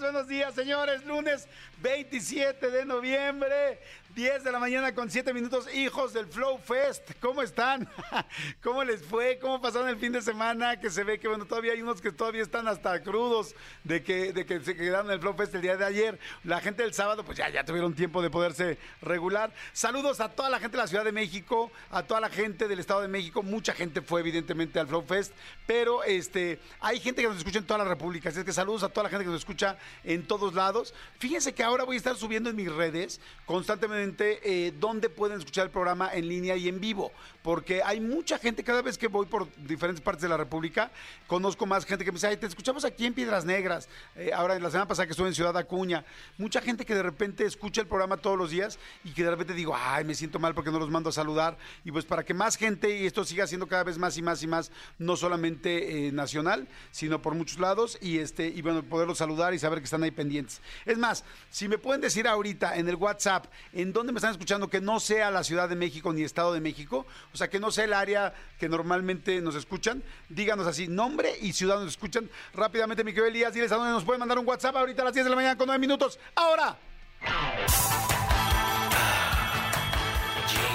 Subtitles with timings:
[0.00, 1.04] Buenos días, señores.
[1.04, 1.46] Lunes
[1.80, 3.78] 27 de noviembre,
[4.14, 5.72] 10 de la mañana con 7 minutos.
[5.72, 7.88] Hijos del Flow Fest, ¿cómo están?
[8.62, 9.38] ¿Cómo les fue?
[9.38, 10.80] ¿Cómo pasaron el fin de semana?
[10.80, 13.54] Que se ve que, bueno, todavía hay unos que todavía están hasta crudos
[13.84, 16.18] de que, de que se quedaron en el Flow Fest el día de ayer.
[16.42, 19.52] La gente del sábado, pues ya, ya tuvieron tiempo de poderse regular.
[19.72, 22.78] Saludos a toda la gente de la Ciudad de México, a toda la gente del
[22.80, 23.42] Estado de México.
[23.42, 25.32] Mucha gente fue, evidentemente, al Flow Fest,
[25.66, 28.30] pero este, hay gente que nos escucha en toda la República.
[28.30, 30.94] Así que saludos a toda la gente que nos escucha en todos lados.
[31.18, 35.66] Fíjense que ahora voy a estar subiendo en mis redes constantemente eh, dónde pueden escuchar
[35.66, 37.12] el programa en línea y en vivo,
[37.44, 40.90] porque hay mucha gente, cada vez que voy por diferentes partes de la República,
[41.26, 44.56] conozco más gente que me dice, ay, te escuchamos aquí en Piedras Negras, eh, ahora
[44.56, 46.06] en la semana pasada que estuve en Ciudad Acuña,
[46.38, 49.52] mucha gente que de repente escucha el programa todos los días y que de repente
[49.52, 52.32] digo, ay, me siento mal porque no los mando a saludar, y pues para que
[52.32, 56.06] más gente y esto siga siendo cada vez más y más y más, no solamente
[56.06, 59.84] eh, nacional, sino por muchos lados, y este, y bueno, poderlos saludar y saber que
[59.84, 60.62] están ahí pendientes.
[60.86, 64.70] Es más, si me pueden decir ahorita en el WhatsApp en dónde me están escuchando
[64.70, 67.04] que no sea la Ciudad de México ni Estado de México,
[67.34, 71.52] o sea, que no sea el área que normalmente nos escuchan, díganos así, nombre y
[71.52, 72.30] ciudad nos escuchan.
[72.54, 75.14] Rápidamente, mi querido Elías, diles a dónde nos pueden mandar un WhatsApp ahorita a las
[75.14, 76.20] 10 de la mañana con 9 minutos.
[76.36, 76.78] ¡Ahora!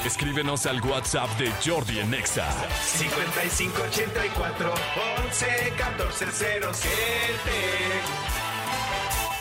[0.05, 2.45] Escríbenos al WhatsApp de Jordi en Exa.
[2.97, 4.73] 5584
[5.27, 6.89] 11 14 07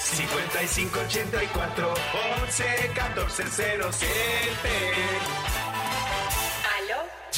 [0.00, 1.94] 5584
[2.42, 3.44] 11 14
[3.92, 5.47] 07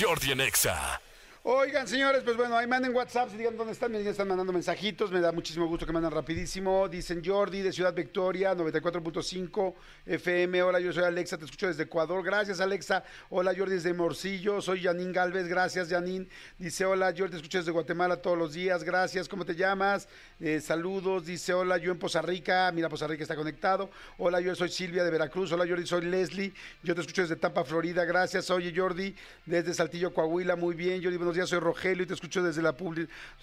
[0.01, 1.10] Jordi en Exa.
[1.43, 5.21] Oigan, señores, pues bueno, ahí manden WhatsApp, digan dónde están, me están mandando mensajitos, me
[5.21, 6.87] da muchísimo gusto que mandan rapidísimo.
[6.87, 9.75] Dicen Jordi de Ciudad Victoria, 94.5
[10.05, 10.63] FM.
[10.63, 12.23] Hola, yo soy Alexa, te escucho desde Ecuador.
[12.23, 13.05] Gracias, Alexa.
[13.31, 14.61] Hola, Jordi desde Morcillo.
[14.61, 16.29] Soy Janine Galvez, gracias, Janine.
[16.59, 18.85] Dice, hola, Jordi, te escucho desde Guatemala todos los días.
[18.85, 20.09] Gracias, ¿cómo te llamas?
[20.41, 21.25] Eh, saludos.
[21.25, 22.71] Dice, hola, yo en Poza Rica.
[22.75, 23.89] Mira, Poza Rica está conectado.
[24.19, 25.51] Hola, yo soy Silvia de Veracruz.
[25.53, 26.53] Hola, Jordi, soy Leslie.
[26.83, 28.05] Yo te escucho desde Tampa, Florida.
[28.05, 28.51] Gracias.
[28.51, 30.55] Oye, Jordi, desde Saltillo, Coahuila.
[30.55, 31.49] Muy bien, Jordi, buenos días.
[31.49, 32.75] Soy Rogelio y te escucho desde la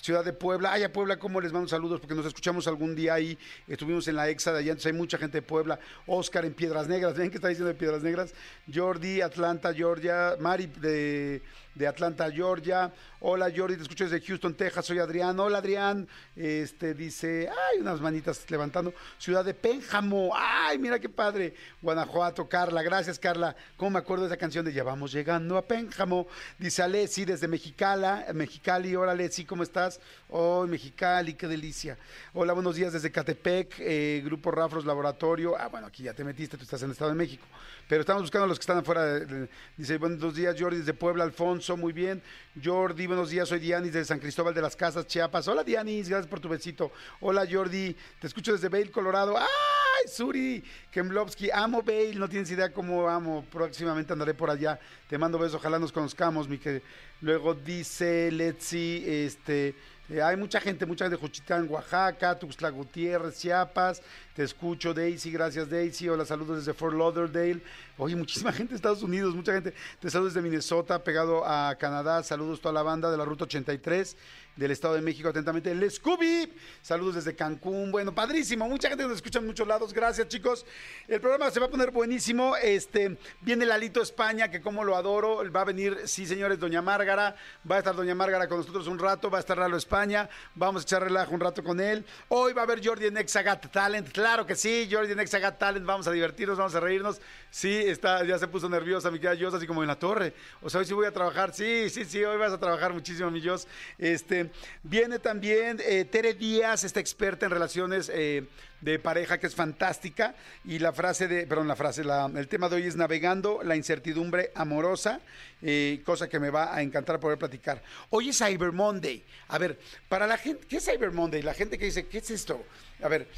[0.02, 0.74] ciudad de Puebla.
[0.74, 2.02] Ay, a Puebla, ¿cómo les mando saludos?
[2.02, 3.38] Porque nos escuchamos algún día ahí.
[3.66, 5.80] Estuvimos en la EXA de allá, entonces hay mucha gente de Puebla.
[6.06, 7.16] Oscar en Piedras Negras.
[7.16, 8.34] ¿Ven qué está diciendo de Piedras Negras?
[8.74, 10.36] Jordi, Atlanta, Georgia.
[10.38, 11.42] Mari de,
[11.78, 12.92] de Atlanta, Georgia.
[13.20, 14.86] Hola, Jordi, te escucho desde Houston, Texas.
[14.86, 15.40] Soy Adrián.
[15.40, 16.08] Hola, Adrián.
[16.36, 18.94] Este dice, ay, unas manitas levantando.
[19.18, 20.32] Ciudad de Pénjamo.
[20.36, 21.54] Ay, mira qué padre.
[21.82, 22.82] Guanajuato, Carla.
[22.82, 23.56] Gracias, Carla.
[23.76, 26.28] ¿Cómo me acuerdo de esa canción de Ya vamos llegando a Pénjamo?
[26.58, 28.96] Dice Alessi desde Mexicala, Mexicali.
[28.96, 30.00] Hola, Alessi, ¿cómo estás?
[30.30, 31.98] Oh, Mexicali, qué delicia.
[32.34, 35.58] Hola, buenos días desde Catepec, eh, Grupo Rafros Laboratorio.
[35.58, 37.46] Ah, bueno, aquí ya te metiste, tú estás en el Estado de México.
[37.88, 39.06] Pero estamos buscando a los que están afuera.
[39.06, 42.22] de- dice, buenos días, Jordi, desde Puebla, Alfonso, muy bien.
[42.62, 45.48] Jordi, buenos días, soy Dianis de San Cristóbal de las Casas, Chiapas.
[45.48, 46.92] Hola, Dianis, gracias por tu besito.
[47.22, 49.38] Hola, Jordi, te escucho desde Vail, Colorado.
[49.38, 50.62] ¡Ay, Suri!
[50.92, 53.46] Kemblovsky, amo Vail, no tienes idea cómo amo.
[53.50, 54.78] Próximamente andaré por allá.
[55.08, 56.82] Te mando besos, ojalá nos conozcamos, mi que
[57.22, 59.74] Luego dice Letzi, este...
[60.10, 64.04] eh, hay mucha gente, mucha gente de Juchitán, Oaxaca, Tuxtla Gutiérrez, Chiapas.
[64.38, 66.10] Te escucho, Daisy, gracias Daisy.
[66.10, 67.60] Hola, saludos desde Fort Lauderdale.
[67.98, 69.74] Oye, muchísima gente de Estados Unidos, mucha gente.
[70.00, 72.22] Te saludos desde Minnesota, pegado a Canadá.
[72.22, 74.16] Saludos toda la banda de la Ruta 83
[74.56, 75.72] del Estado de México, atentamente.
[75.72, 76.52] El Scooby.
[76.82, 77.92] Saludos desde Cancún.
[77.92, 78.68] Bueno, padrísimo.
[78.68, 79.94] Mucha gente nos escucha en muchos lados.
[79.94, 80.66] Gracias, chicos.
[81.08, 82.56] El programa se va a poner buenísimo.
[82.58, 85.42] Este, viene Lalito España, que como lo adoro.
[85.52, 87.36] Va a venir, sí, señores, Doña Márgara.
[87.70, 89.30] Va a estar Doña Márgara con nosotros un rato.
[89.30, 90.30] Va a estar Lalo España.
[90.56, 92.04] Vamos a echar relajo un rato con él.
[92.30, 94.12] Hoy va a haber Jordi en Exagat Talent.
[94.28, 95.86] Claro que sí, Jordi en Exagat Talent.
[95.86, 97.22] Vamos a divertirnos, vamos a reírnos.
[97.50, 100.34] Sí, está, ya se puso nerviosa mi querida Jos, así como en la torre.
[100.62, 101.54] O sea, hoy sí voy a trabajar.
[101.54, 103.70] Sí, sí, sí, hoy vas a trabajar muchísimo, mi Jos.
[103.98, 104.52] Este,
[104.84, 108.44] viene también eh, Tere Díaz, esta experta en relaciones eh,
[108.82, 110.36] de pareja que es fantástica.
[110.66, 113.78] Y la frase de, perdón, la frase, la- el tema de hoy es navegando la
[113.78, 115.22] incertidumbre amorosa,
[115.62, 117.82] eh, cosa que me va a encantar poder platicar.
[118.10, 119.24] Hoy es Cyber Monday.
[119.48, 119.80] A ver,
[120.10, 121.42] para la gente, ¿qué es Cyber Monday?
[121.44, 122.62] La gente que dice, ¿qué es esto?
[123.02, 123.30] A ver,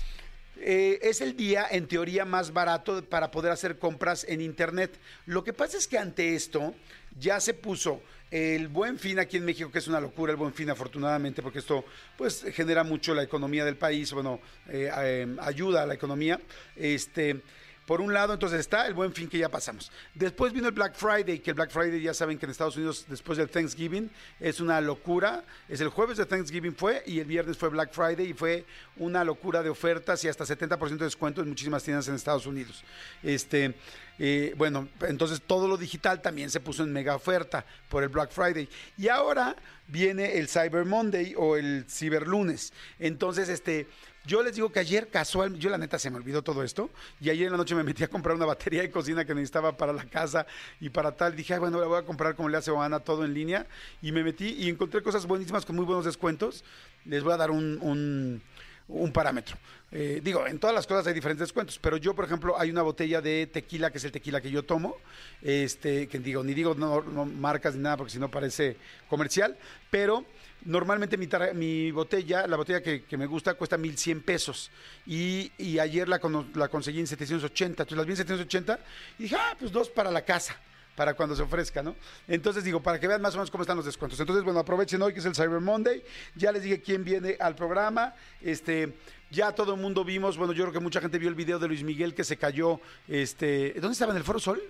[0.61, 4.97] eh, es el día, en teoría, más barato para poder hacer compras en Internet.
[5.25, 6.73] Lo que pasa es que ante esto
[7.19, 8.01] ya se puso
[8.31, 11.59] el buen fin aquí en México, que es una locura el buen fin, afortunadamente, porque
[11.59, 11.83] esto
[12.17, 16.39] pues genera mucho la economía del país, bueno, eh, eh, ayuda a la economía.
[16.75, 17.41] Este.
[17.89, 19.91] Por un lado, entonces está el buen fin que ya pasamos.
[20.13, 23.07] Después vino el Black Friday, que el Black Friday ya saben que en Estados Unidos,
[23.09, 25.43] después del Thanksgiving, es una locura.
[25.67, 28.63] Es el jueves de Thanksgiving fue y el viernes fue Black Friday y fue
[28.97, 32.83] una locura de ofertas y hasta 70% de descuento en muchísimas tiendas en Estados Unidos.
[33.23, 33.73] Este,
[34.19, 38.29] eh, bueno, entonces todo lo digital también se puso en mega oferta por el Black
[38.29, 38.69] Friday.
[38.99, 39.55] Y ahora
[39.87, 42.71] viene el Cyber Monday o el Cyber Lunes.
[42.99, 43.87] Entonces, este
[44.25, 46.89] yo les digo que ayer casual, yo la neta se me olvidó todo esto
[47.21, 49.75] y ayer en la noche me metí a comprar una batería de cocina que necesitaba
[49.77, 50.45] para la casa
[50.79, 51.35] y para tal.
[51.35, 52.71] Dije, bueno, la voy a comprar como le hace
[53.05, 53.65] todo en línea
[54.01, 56.63] y me metí y encontré cosas buenísimas con muy buenos descuentos.
[57.05, 58.41] Les voy a dar un,
[58.87, 59.57] un, parámetro.
[59.91, 62.81] Eh, digo, en todas las cosas hay diferentes descuentos, pero yo, por ejemplo, hay una
[62.81, 64.97] botella de tequila, que es el tequila que yo tomo,
[65.41, 68.77] este, que digo, ni digo no marcas ni nada, porque si no parece
[69.07, 69.57] comercial,
[69.89, 70.25] pero
[70.65, 74.71] normalmente mi, mi botella, la botella que, que me gusta, cuesta 1100 pesos.
[75.05, 77.83] Y, y ayer la, cono- la conseguí en 780.
[77.83, 78.79] Entonces las vi en 780
[79.19, 80.55] y dije, ah, pues dos para la casa
[80.95, 81.95] para cuando se ofrezca, ¿no?
[82.27, 84.19] Entonces digo, para que vean más o menos cómo están los descuentos.
[84.19, 86.03] Entonces, bueno, aprovechen hoy que es el Cyber Monday.
[86.35, 88.13] Ya les dije quién viene al programa.
[88.41, 88.97] Este,
[89.31, 91.69] ya todo el mundo vimos, bueno, yo creo que mucha gente vio el video de
[91.69, 94.11] Luis Miguel que se cayó, este, ¿dónde estaba?
[94.11, 94.61] ¿En el Foro Sol?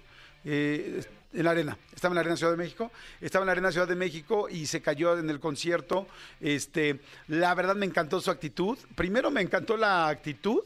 [0.45, 1.01] Eh,
[1.33, 2.91] en la arena, estaba en la arena Ciudad de México,
[3.21, 6.07] estaba en la arena Ciudad de México y se cayó en el concierto.
[6.41, 8.77] Este, la verdad me encantó su actitud.
[8.95, 10.63] Primero me encantó la actitud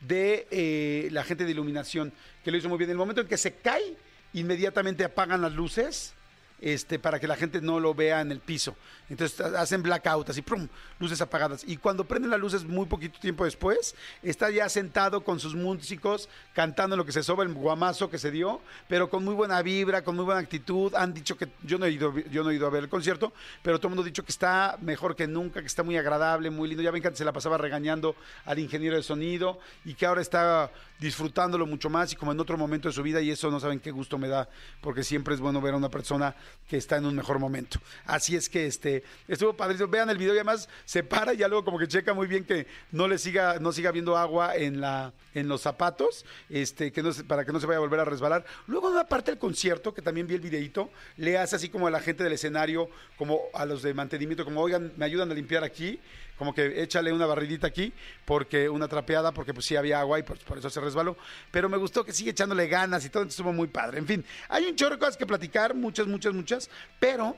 [0.00, 2.12] de eh, la gente de iluminación,
[2.44, 2.90] que lo hizo muy bien.
[2.90, 3.96] En el momento en que se cae,
[4.32, 6.14] inmediatamente apagan las luces
[6.60, 8.76] este, para que la gente no lo vea en el piso.
[9.10, 10.68] Entonces ha- hacen blackout, así, ¡prum!
[10.98, 11.64] luces apagadas.
[11.66, 16.28] Y cuando prenden las luces muy poquito tiempo después, está ya sentado con sus músicos,
[16.54, 20.02] cantando lo que se soba, el guamazo que se dio, pero con muy buena vibra,
[20.02, 20.94] con muy buena actitud.
[20.94, 23.32] Han dicho que, yo no he ido, yo no he ido a ver el concierto,
[23.62, 26.48] pero todo el mundo ha dicho que está mejor que nunca, que está muy agradable,
[26.50, 26.82] muy lindo.
[26.82, 28.14] Ya ven que se la pasaba regañando
[28.44, 30.70] al ingeniero de sonido y que ahora está
[31.00, 33.80] disfrutándolo mucho más y como en otro momento de su vida y eso no saben
[33.80, 34.48] qué gusto me da
[34.82, 36.36] porque siempre es bueno ver a una persona
[36.68, 37.80] que está en un mejor momento.
[38.04, 39.88] Así es que este estuvo padrísimo.
[39.88, 42.44] Vean el video y además se para y ya luego como que checa muy bien
[42.44, 47.02] que no le siga no siga viendo agua en la en los zapatos, este que
[47.02, 48.44] no para que no se vaya a volver a resbalar.
[48.66, 51.86] Luego en una parte del concierto que también vi el videito, le hace así como
[51.86, 55.34] a la gente del escenario, como a los de mantenimiento como, "Oigan, me ayudan a
[55.34, 56.00] limpiar aquí."
[56.40, 57.92] como que échale una barridita aquí,
[58.24, 61.14] porque una trapeada, porque pues sí había agua y por, por eso se resbaló.
[61.50, 63.98] Pero me gustó que sigue echándole ganas y todo, entonces estuvo muy padre.
[63.98, 67.36] En fin, hay un chorro de cosas que platicar, muchas, muchas, muchas, pero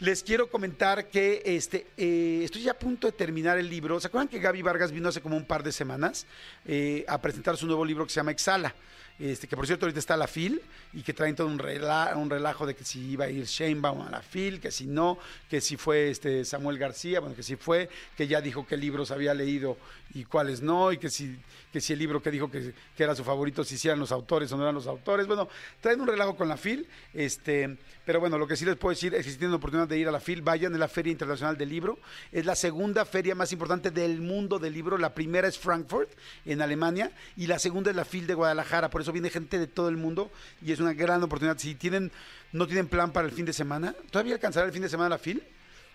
[0.00, 3.98] les quiero comentar que este, eh, estoy ya a punto de terminar el libro.
[4.00, 6.26] ¿Se acuerdan que Gaby Vargas vino hace como un par de semanas
[6.66, 8.74] eh, a presentar su nuevo libro que se llama Exhala?
[9.18, 10.62] Este, que por cierto ahorita está la FIL
[10.92, 14.02] y que traen todo un, rela- un relajo de que si iba a ir Sheinbaum
[14.02, 15.18] a la FIL, que si no,
[15.50, 19.10] que si fue este Samuel García, bueno, que si fue, que ya dijo qué libros
[19.10, 19.76] había leído
[20.14, 21.36] y cuáles no, y que si,
[21.72, 24.56] que si el libro que dijo que, era su favorito, si eran los autores o
[24.56, 25.26] no eran los autores.
[25.26, 25.48] Bueno,
[25.80, 27.76] traen un relajo con la FIL, este,
[28.06, 30.08] pero bueno, lo que sí les puedo decir es que si tienen oportunidad de ir
[30.08, 31.98] a la FIL, vayan a la Feria Internacional del Libro.
[32.32, 34.96] Es la segunda feria más importante del mundo del libro.
[34.96, 36.08] La primera es Frankfurt,
[36.46, 38.88] en Alemania, y la segunda es la FIL de Guadalajara.
[38.88, 40.30] Por viene gente de todo el mundo
[40.64, 41.58] y es una gran oportunidad.
[41.58, 42.10] Si tienen,
[42.52, 45.18] no tienen plan para el fin de semana, ¿todavía alcanzará el fin de semana la
[45.18, 45.42] FIL?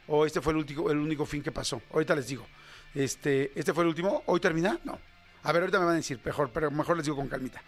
[0.07, 1.81] ¿O este fue el último, el único fin que pasó?
[1.93, 2.45] Ahorita les digo.
[2.93, 4.21] Este, ¿Este fue el último?
[4.27, 4.79] ¿Hoy termina?
[4.83, 4.99] No.
[5.45, 7.61] A ver, ahorita me van a decir, mejor, pero mejor les digo con calmita.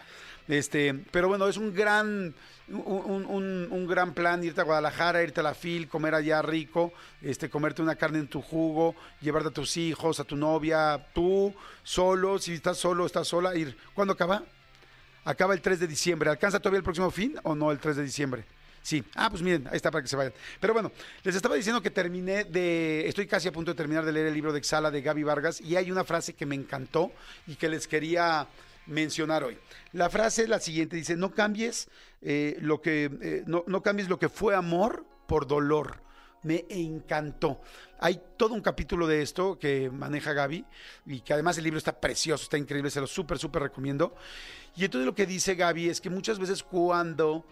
[0.48, 2.34] Este, pero bueno, es un gran,
[2.70, 6.94] un, un- un gran plan irte a Guadalajara, irte a la FIL, comer allá rico,
[7.22, 11.54] este, comerte una carne en tu jugo, llevarte a tus hijos, a tu novia, tú,
[11.84, 13.75] solo, si estás solo, estás sola, ir.
[13.94, 14.44] ¿Cuándo acaba?
[15.25, 16.29] Acaba el 3 de diciembre.
[16.29, 18.46] ¿Alcanza todavía el próximo fin o no el 3 de diciembre?
[18.82, 19.03] Sí.
[19.15, 20.34] Ah, pues miren, ahí está para que se vayan.
[20.60, 20.91] Pero bueno,
[21.24, 23.08] les estaba diciendo que terminé de.
[23.08, 25.60] Estoy casi a punto de terminar de leer el libro de Exhala de Gaby Vargas
[25.60, 27.12] y hay una frase que me encantó
[27.48, 28.48] y que les quería
[28.86, 29.58] mencionar hoy.
[29.94, 31.88] La frase es la siguiente: dice, no cambies
[32.22, 33.10] eh, lo que.
[33.22, 36.05] eh, no, no cambies lo que fue amor por dolor
[36.46, 37.60] me encantó.
[38.00, 40.66] Hay todo un capítulo de esto que maneja Gaby
[41.06, 44.16] y que además el libro está precioso, está increíble, se lo súper, súper recomiendo.
[44.75, 47.46] Y entonces lo que dice Gaby es que muchas veces cuando,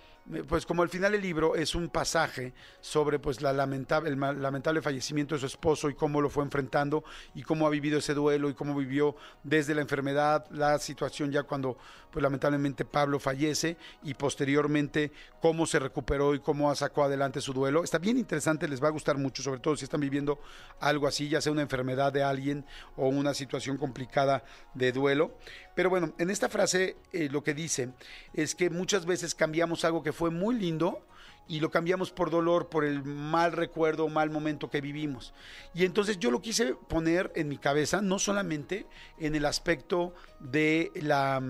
[0.47, 4.81] pues como al final del libro es un pasaje sobre pues la lamentable, el lamentable
[4.81, 7.03] fallecimiento de su esposo y cómo lo fue enfrentando
[7.35, 11.43] y cómo ha vivido ese duelo y cómo vivió desde la enfermedad, la situación ya
[11.43, 11.77] cuando
[12.13, 15.11] pues lamentablemente Pablo fallece y posteriormente
[15.41, 17.83] cómo se recuperó y cómo sacó adelante su duelo.
[17.83, 20.39] Está bien interesante, les va a gustar mucho, sobre todo si están viviendo
[20.79, 22.65] algo así, ya sea una enfermedad de alguien
[22.95, 24.43] o una situación complicada
[24.75, 25.35] de duelo.
[25.75, 27.89] Pero bueno, en esta frase eh, lo que dice
[28.33, 31.01] es que muchas veces cambiamos algo que fue muy lindo
[31.47, 35.33] y lo cambiamos por dolor, por el mal recuerdo, mal momento que vivimos.
[35.73, 38.85] Y entonces yo lo quise poner en mi cabeza, no solamente
[39.19, 41.41] en el aspecto de la,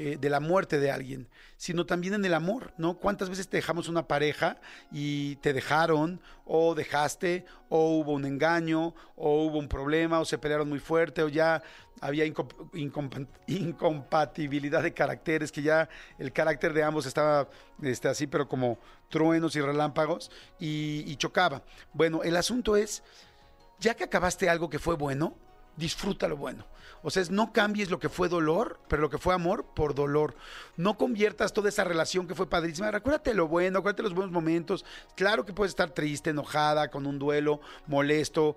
[0.00, 1.26] eh, de la muerte de alguien,
[1.56, 2.98] sino también en el amor, ¿no?
[2.98, 4.60] ¿Cuántas veces te dejamos una pareja
[4.92, 10.38] y te dejaron, o dejaste, o hubo un engaño, o hubo un problema, o se
[10.38, 11.64] pelearon muy fuerte, o ya
[12.00, 15.88] había incom- incompa- incompatibilidad de caracteres, que ya
[16.20, 17.48] el carácter de ambos estaba
[17.82, 18.78] este, así, pero como
[19.10, 21.62] truenos y relámpagos, y chocaba.
[21.92, 23.02] Bueno, el asunto es,
[23.80, 25.34] ya que acabaste algo que fue bueno,
[25.76, 26.64] disfruta lo bueno.
[27.02, 29.94] O sea, es no cambies lo que fue dolor, pero lo que fue amor por
[29.94, 30.34] dolor.
[30.76, 32.90] No conviertas toda esa relación que fue padrísima.
[32.90, 34.84] Recuérdate lo bueno, acuérdate los buenos momentos.
[35.16, 38.56] Claro que puedes estar triste, enojada, con un duelo, molesto,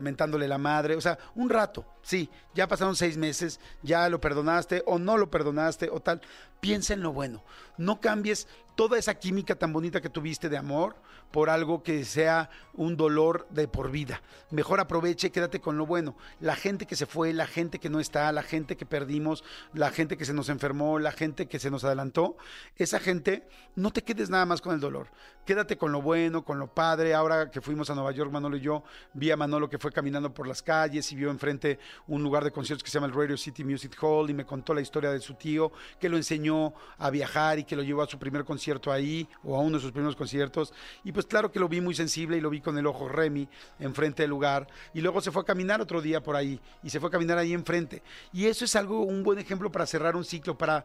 [0.00, 0.96] mentándole la madre.
[0.96, 2.30] O sea, un rato, sí.
[2.54, 6.20] Ya pasaron seis meses, ya lo perdonaste o no lo perdonaste o tal.
[6.60, 7.44] Piensa en lo bueno.
[7.76, 10.94] No cambies toda esa química tan bonita que tuviste de amor
[11.32, 14.22] por algo que sea un dolor de por vida.
[14.50, 16.16] Mejor aproveche y quédate con lo bueno.
[16.40, 19.90] La gente que se fue, la gente que no está, la gente que perdimos, la
[19.90, 22.36] gente que se nos enfermó, la gente que se nos adelantó,
[22.76, 25.08] esa gente, no te quedes nada más con el dolor.
[25.44, 27.14] Quédate con lo bueno, con lo padre.
[27.14, 30.32] Ahora que fuimos a Nueva York, Manolo y yo, vi a Manolo que fue caminando
[30.32, 33.36] por las calles y vio enfrente un lugar de conciertos que se llama el Radio
[33.36, 37.10] City Music Hall y me contó la historia de su tío que lo enseñó a
[37.10, 39.92] viajar y que lo llevó a su primer concierto ahí o a uno de sus
[39.92, 40.72] primeros conciertos.
[41.04, 43.48] Y pues claro que lo vi muy sensible y lo vi con el ojo Remy
[43.78, 44.66] enfrente del lugar.
[44.94, 47.38] Y luego se fue a caminar otro día por ahí y se fue a caminar
[47.38, 48.02] ahí enfrente.
[48.32, 50.84] Y eso es algo, un buen ejemplo para cerrar un ciclo, para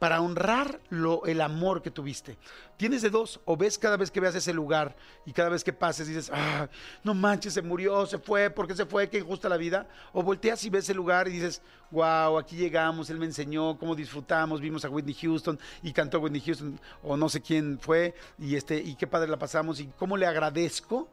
[0.00, 2.38] para honrar lo, el amor que tuviste.
[2.78, 5.74] Tienes de dos, o ves cada vez que veas ese lugar y cada vez que
[5.74, 6.68] pases dices, ah,
[7.04, 9.10] no manches, se murió, se fue, ¿por qué se fue?
[9.10, 9.86] Qué injusta la vida.
[10.14, 13.94] O volteas y ves el lugar y dices, wow, aquí llegamos, él me enseñó cómo
[13.94, 18.56] disfrutamos, vimos a Whitney Houston y cantó Whitney Houston, o no sé quién fue, y,
[18.56, 21.10] este, y qué padre la pasamos y cómo le agradezco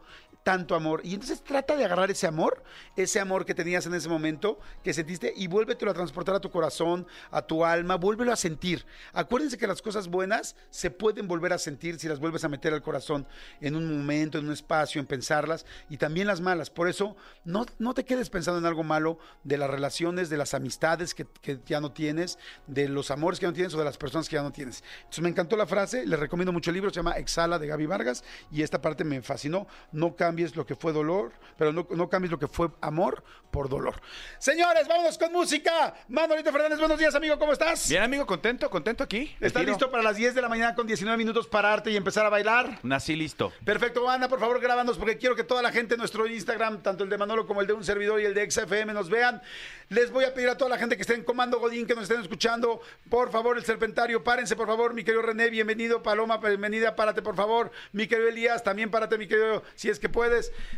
[0.47, 1.01] tanto amor.
[1.03, 2.63] Y entonces trata de agarrar ese amor,
[2.95, 6.49] ese amor que tenías en ese momento, que sentiste, y vuélvetelo a transportar a tu
[6.49, 8.85] corazón, a tu alma, vuélvelo a sentir.
[9.11, 12.73] Acuérdense que las cosas buenas se pueden volver a sentir si las vuelves a meter
[12.73, 13.27] al corazón
[13.59, 16.69] en un momento, en un espacio, en pensarlas, y también las malas.
[16.69, 20.53] Por eso, no, no te quedes pensando en algo malo de las relaciones, de las
[20.53, 23.83] amistades que, que ya no tienes, de los amores que ya no tienes o de
[23.83, 24.81] las personas que ya no tienes.
[24.99, 27.85] Entonces me encantó la frase, les recomiendo mucho el libro, se llama Exhala de Gaby
[27.85, 29.67] Vargas, y esta parte me fascinó.
[29.91, 33.69] No cambies lo que fue dolor, pero no, no cambies lo que fue amor por
[33.69, 33.95] dolor.
[34.37, 35.95] Señores, vámonos con música.
[36.09, 37.89] Manolito Fernández, buenos días, amigo, ¿cómo estás?
[37.89, 39.35] Bien, amigo, contento, contento aquí.
[39.39, 42.29] ¿Estás listo para las 10 de la mañana con 19 minutos pararte y empezar a
[42.29, 42.77] bailar?
[42.83, 43.51] Nací listo.
[43.65, 47.03] Perfecto, Ana, por favor, grábanos porque quiero que toda la gente en nuestro Instagram, tanto
[47.03, 49.41] el de Manolo como el de un servidor y el de XFM, nos vean.
[49.89, 52.03] Les voy a pedir a toda la gente que esté en Comando Godín, que nos
[52.03, 52.79] estén escuchando,
[53.09, 57.35] por favor, el serpentario, párense, por favor, mi querido René, bienvenido, Paloma, bienvenida, párate, por
[57.35, 60.26] favor, mi querido Elías, también párate, mi querido, si es que puedes.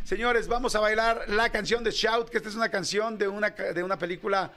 [0.04, 3.50] Señores, vamos a bailar la canción de Shout, que esta es una canción de una,
[3.50, 4.52] de una película,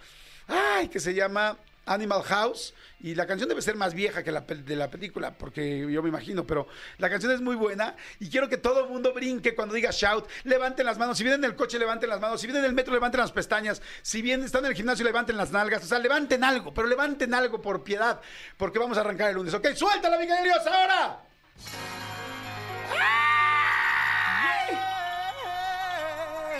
[0.49, 1.57] ay, que se llama
[1.87, 5.81] Animal House y la canción debe ser más vieja que la de la película porque
[5.91, 6.69] yo me imagino, pero
[6.99, 10.29] la canción es muy buena y quiero que todo el mundo brinque cuando diga shout,
[10.45, 12.75] levanten las manos, si vienen en el coche levanten las manos, si vienen en el
[12.77, 15.99] metro levanten las pestañas, si bien están en el gimnasio levanten las nalgas, o sea,
[15.99, 18.21] levanten algo, pero levanten algo por piedad,
[18.57, 19.75] porque vamos a arrancar el lunes, ¿ok?
[19.75, 21.21] Suéltala, Miguel Dios, ahora.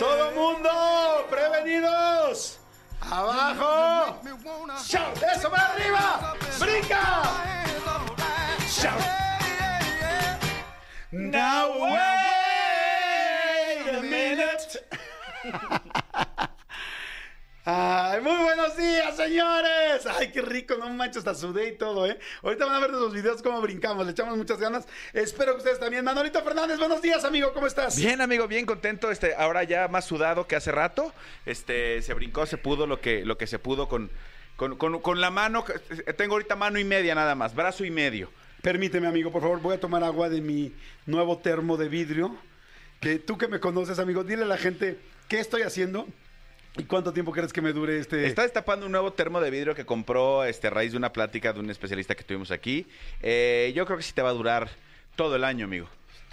[0.03, 0.69] Todo mundo,
[1.29, 2.59] prevenidos.
[2.99, 4.19] Abajo.
[4.85, 6.35] Shout, eso para arriba.
[6.59, 7.23] Brinca.
[8.67, 9.01] Shout.
[11.11, 12.23] Now wait.
[17.65, 20.05] Ay, muy buenos días, señores.
[20.19, 22.19] Ay, qué rico, no manches, hasta sudé y todo, ¿eh?
[22.41, 24.85] Ahorita van a ver los videos cómo brincamos, le echamos muchas ganas.
[25.13, 26.03] Espero que ustedes también.
[26.03, 27.95] Manolito Fernández, buenos días, amigo, ¿cómo estás?
[27.95, 29.09] Bien, amigo, bien contento.
[29.11, 31.13] Este, ahora ya más sudado que hace rato.
[31.45, 34.11] Este, se brincó, se pudo lo que, lo que se pudo con,
[34.57, 35.63] con, con- con la mano.
[36.17, 38.29] Tengo ahorita mano y media nada más, brazo y medio.
[38.61, 40.73] Permíteme, amigo, por favor, voy a tomar agua de mi
[41.05, 42.35] nuevo termo de vidrio.
[42.99, 46.07] Que tú que me conoces, amigo, dile a la gente qué estoy haciendo
[46.77, 48.25] y cuánto tiempo crees que me dure este.
[48.25, 51.53] Está destapando un nuevo termo de vidrio que compró este, a raíz de una plática
[51.53, 52.87] de un especialista que tuvimos aquí.
[53.21, 54.69] Eh, yo creo que sí te va a durar
[55.15, 55.87] todo el año, amigo.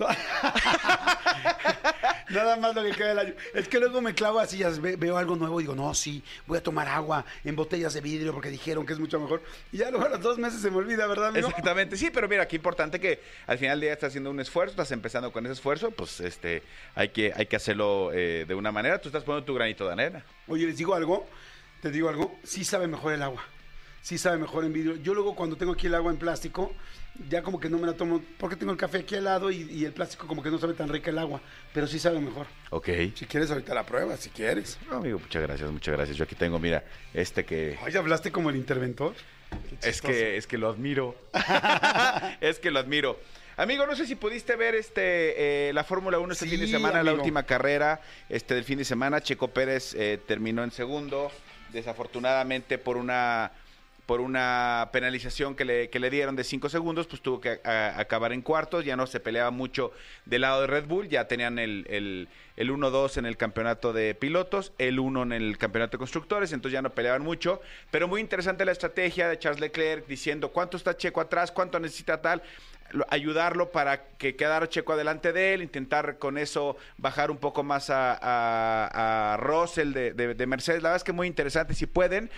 [2.31, 3.35] Nada más lo que queda del año.
[3.55, 4.63] Es que luego me clavo así,
[4.99, 8.33] veo algo nuevo y digo, no, sí, voy a tomar agua en botellas de vidrio
[8.33, 9.43] porque dijeron que es mucho mejor.
[9.73, 11.49] Y ya luego a los dos meses se me olvida, ¿verdad, amigo?
[11.49, 14.73] Exactamente, sí, pero mira, qué importante que al final del día estás haciendo un esfuerzo,
[14.73, 16.63] estás empezando con ese esfuerzo, pues este,
[16.95, 19.01] hay que, hay que hacerlo eh, de una manera.
[19.01, 20.25] Tú estás poniendo tu granito de arena.
[20.47, 21.27] Oye, les digo algo,
[21.83, 23.45] te digo algo, sí sabe mejor el agua,
[24.03, 24.97] sí sabe mejor en vidrio.
[24.97, 26.73] Yo luego cuando tengo aquí el agua en plástico,
[27.29, 29.63] ya como que no me la tomo, porque tengo el café aquí al lado y,
[29.71, 31.41] y el plástico como que no sabe tan rica el agua,
[31.75, 32.47] pero sí sabe mejor.
[32.71, 32.89] Ok.
[33.15, 34.79] Si quieres ahorita la prueba, si quieres.
[34.89, 36.17] No, amigo, muchas gracias, muchas gracias.
[36.17, 37.79] Yo aquí tengo, mira, este que...
[37.85, 39.15] Oye, hablaste como el interventor.
[39.83, 41.17] Es que, es que lo admiro.
[42.41, 43.19] es que lo admiro.
[43.57, 46.67] Amigo, no sé si pudiste ver este eh, la Fórmula 1 este Sí, fin de
[46.67, 49.21] semana, la última carrera este del fin de semana.
[49.21, 51.31] Checo Pérez eh, terminó en segundo,
[51.71, 53.53] desafortunadamente por una
[54.07, 57.99] por una penalización que le, que le dieron de 5 segundos, pues tuvo que a-
[58.01, 59.93] acabar en cuartos, ya no se peleaba mucho
[60.27, 64.15] del lado de Red Bull, ya tenían el, el, el 1-2 en el campeonato de
[64.15, 68.21] pilotos, el 1 en el campeonato de constructores, entonces ya no peleaban mucho, pero muy
[68.21, 72.43] interesante la estrategia de Charles Leclerc diciendo cuánto está Checo atrás, cuánto necesita tal,
[72.91, 77.63] lo- ayudarlo para que quedara Checo adelante de él, intentar con eso bajar un poco
[77.63, 80.83] más a, a, a Russell de Mercedes.
[80.83, 82.29] La verdad es que muy interesante, si pueden.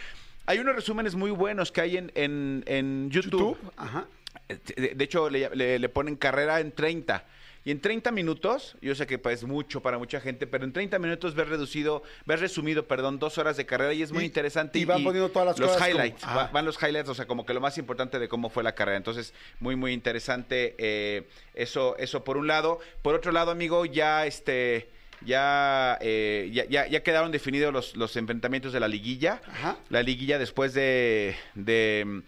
[0.46, 3.56] Hay unos resúmenes muy buenos que hay en, en, en YouTube.
[3.56, 3.72] YouTube.
[3.76, 4.06] Ajá.
[4.48, 7.24] De, de hecho, le, le- le ponen carrera en 30.
[7.64, 10.72] Y en 30 minutos, yo sé que pues, es mucho para mucha gente, pero en
[10.72, 14.26] 30 minutos ves reducido, ves resumido, perdón, dos horas de carrera y es muy Y-
[14.26, 14.80] interesante.
[14.80, 17.46] y van poniendo todas las los cosas highlights, va- van los highlights, o sea, como
[17.46, 18.96] que lo más importante de cómo fue la carrera.
[18.96, 22.80] Entonces, muy, muy interesante eh, eso, eso por un lado.
[23.02, 24.90] Por otro lado, amigo, ya este...
[25.24, 29.40] Ya, eh, ya, ya, ya quedaron definidos los, los enfrentamientos de la liguilla.
[29.46, 29.76] Ajá.
[29.88, 32.22] La liguilla después de, de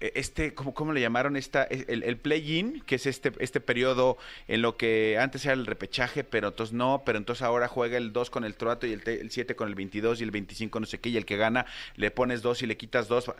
[0.00, 1.36] eh, este, ¿cómo, cómo le llamaron?
[1.36, 5.66] Esta, el, el play-in, que es este, este periodo en lo que antes era el
[5.66, 9.02] repechaje, pero entonces no, pero entonces ahora juega el 2 con el Troato y el,
[9.06, 11.66] el 7 con el 22 y el 25 no sé qué, y el que gana
[11.96, 13.32] le pones 2 y le quitas 2.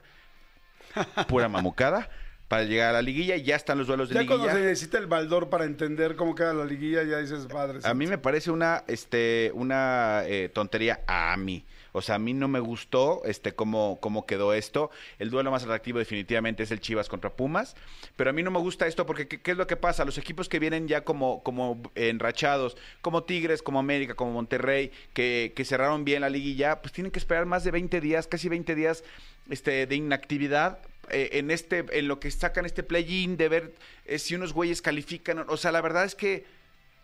[1.28, 2.08] Pura mamucada
[2.49, 4.38] para llegar a la liguilla y ya están los duelos de Ya liguilla.
[4.40, 7.81] cuando se necesita el baldor para entender cómo queda la liguilla, ya dices, padre.
[7.85, 11.64] A mí me parece una, este, una eh, tontería a mí.
[11.92, 14.90] O sea, a mí no me gustó este cómo, cómo quedó esto.
[15.18, 17.76] El duelo más atractivo definitivamente es el Chivas contra Pumas.
[18.16, 20.04] Pero a mí no me gusta esto porque ¿qué, es lo que pasa?
[20.04, 25.52] Los equipos que vienen ya como, como enrachados, como Tigres, como América, como Monterrey, que,
[25.54, 28.75] que cerraron bien la liguilla, pues tienen que esperar más de 20 días, casi 20
[28.75, 29.04] días
[29.50, 30.78] este, de inactividad
[31.11, 34.82] eh, en este en lo que sacan este play-in, de ver eh, si unos güeyes
[34.82, 35.45] califican.
[35.49, 36.45] O sea, la verdad es que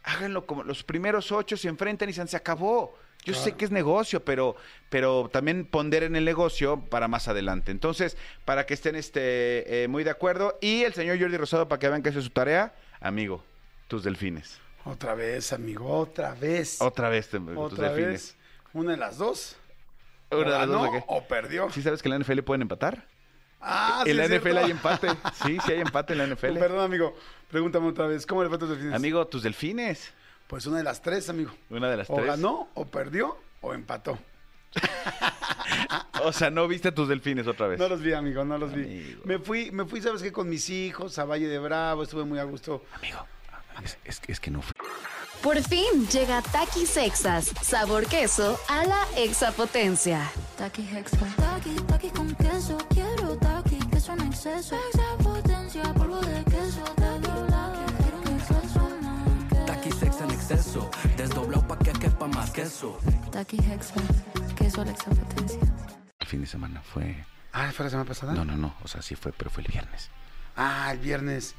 [0.03, 2.99] háganlo como los primeros ocho se enfrentan y se acabó.
[3.25, 4.55] Yo sé que es negocio, pero,
[4.91, 7.71] pero también ponderen el negocio para más adelante.
[7.73, 10.59] Entonces, para que estén este, eh, muy de acuerdo.
[10.61, 13.43] Y el señor Jordi Rosado, para que vean que hace su tarea, amigo,
[13.89, 14.59] tus delfines.
[14.85, 16.81] Otra vez, amigo, otra vez.
[16.83, 18.13] Otra vez, te- tus Otra delfines.
[18.13, 18.37] vez.
[18.75, 19.57] Una de las dos.
[20.31, 21.71] Una de o las dos, ganó ¿o perdió.
[21.71, 23.07] ¿Sí sabes que en la NFL pueden empatar?
[23.61, 24.59] Ah, sí en la NFL cierto.
[24.65, 25.09] hay empate.
[25.43, 26.59] Sí, sí hay empate en la NFL.
[26.59, 27.17] Perdón, amigo.
[27.51, 28.27] Pregúntame otra vez.
[28.27, 28.95] ¿Cómo le fue a tus delfines?
[28.95, 30.13] Amigo, tus delfines.
[30.47, 31.51] Pues una de las tres, amigo.
[31.71, 32.27] Una de las O tres.
[32.27, 34.19] ganó, o perdió, o empató.
[36.25, 37.79] O sea, no viste a tus delfines otra vez.
[37.79, 39.19] No los vi, amigo, no los vi.
[39.25, 40.33] Me fui, me fui, ¿sabes qué?
[40.33, 42.85] Con mis hijos a Valle de Bravo, estuve muy a gusto.
[42.95, 43.19] Amigo,
[43.83, 44.73] es, es- es que no fui.
[45.43, 50.31] Por fin llega Takis Sexas, sabor queso a la exapotencia.
[50.57, 51.19] Taki Hexa.
[51.37, 52.79] Taki, taki con queso.
[52.91, 54.77] Quiero taki, queso en exceso.
[54.77, 56.44] Extra potencia, polvo de
[60.51, 62.99] exceso, desdoblado pa' que quepa más queso.
[63.33, 63.95] Taki Hexa.
[64.55, 65.61] Queso a la extra potencia.
[66.21, 67.25] El fin de semana fue.
[67.53, 68.35] Ah, ¿fue la semana pasada?
[68.35, 68.75] No, no, no.
[68.83, 70.11] O sea, sí fue, pero fue el viernes.
[70.57, 71.55] Ah, el viernes.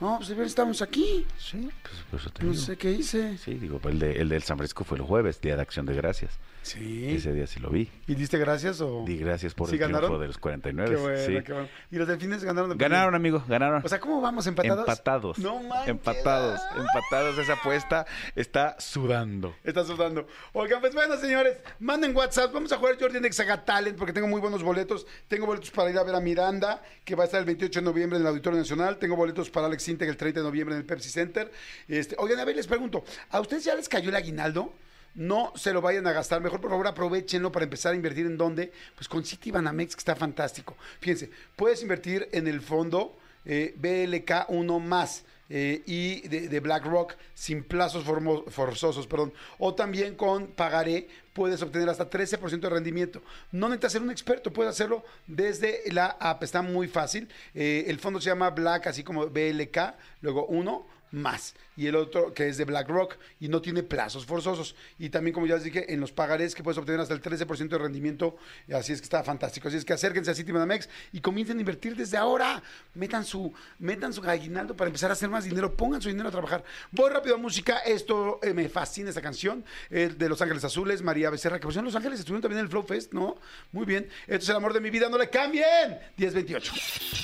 [0.00, 1.24] No, pues el viernes estamos aquí.
[1.38, 2.62] Sí, pues por eso te No digo.
[2.64, 3.38] sé qué hice.
[3.38, 5.94] Sí, digo, el, de, el del San Francisco fue el jueves, Día de Acción de
[5.94, 6.32] Gracias.
[6.64, 7.14] Sí.
[7.14, 7.90] Ese día sí lo vi.
[8.06, 9.04] ¿Y diste gracias o...?
[9.06, 10.20] Di gracias por ¿Sí el triunfo ganaron?
[10.20, 10.90] de los 49.
[10.90, 11.44] Qué bueno, sí.
[11.44, 11.68] qué bueno.
[11.90, 12.70] ¿Y los delfines ganaron?
[12.70, 13.82] de Ganaron, amigo, ganaron.
[13.84, 14.46] O sea, ¿cómo vamos?
[14.46, 14.80] ¿Empatados?
[14.80, 15.38] Empatados.
[15.38, 15.88] No manches.
[15.88, 17.38] Empatados, empatados.
[17.38, 19.54] Esa apuesta está sudando.
[19.62, 20.26] Está sudando.
[20.54, 22.52] Oigan, pues bueno, señores, manden WhatsApp.
[22.52, 25.06] Vamos a jugar Jordi en Exaga Talent porque tengo muy buenos boletos.
[25.28, 27.84] Tengo boletos para ir a ver a Miranda, que va a estar el 28 de
[27.84, 28.96] noviembre en el Auditorio Nacional.
[28.96, 31.52] Tengo boletos para Alex Integ el 30 de noviembre en el Pepsi Center.
[31.88, 34.72] Este, oigan, a ver, les pregunto, ¿a ustedes ya les cayó el aguinaldo?
[35.14, 36.40] No se lo vayan a gastar.
[36.40, 38.72] Mejor, por favor, aprovechenlo para empezar a invertir en dónde.
[38.94, 40.76] Pues con City Banamex, que está fantástico.
[41.00, 45.24] Fíjense, puedes invertir en el fondo eh, BLK1 más.
[45.50, 48.04] eh, y de, de BlackRock sin plazos
[48.48, 49.32] forzosos, perdón.
[49.58, 53.22] O también con Pagaré puedes obtener hasta 13% de rendimiento.
[53.52, 57.28] No necesitas ser un experto, puedes hacerlo desde la app, está muy fácil.
[57.54, 61.54] Eh, el fondo se llama Black, así como BLK, luego 1 más.
[61.76, 64.74] Y el otro que es de BlackRock y no tiene plazos forzosos.
[64.98, 67.68] Y también, como ya les dije, en los pagarés que puedes obtener hasta el 13%
[67.68, 68.36] de rendimiento.
[68.72, 69.68] Así es que está fantástico.
[69.68, 72.62] Así es que acérquense a Citibanamex y comiencen a invertir desde ahora.
[72.94, 75.74] Metan su, metan su aguinaldo para empezar a hacer más dinero.
[75.76, 76.64] Pongan su dinero a trabajar.
[76.90, 77.78] Voy rápido a música.
[77.78, 79.64] Esto eh, me fascina esta canción.
[79.90, 82.70] de Los Ángeles Azules, María Becerra, que por cierto, Los Ángeles estuvieron también en el
[82.70, 83.36] Flow Fest, ¿no?
[83.72, 84.08] Muy bien.
[84.26, 85.08] Esto es el amor de mi vida.
[85.08, 85.98] No le cambien.
[86.16, 86.72] 1028.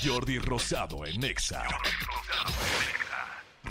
[0.05, 1.21] Jordi Rosado en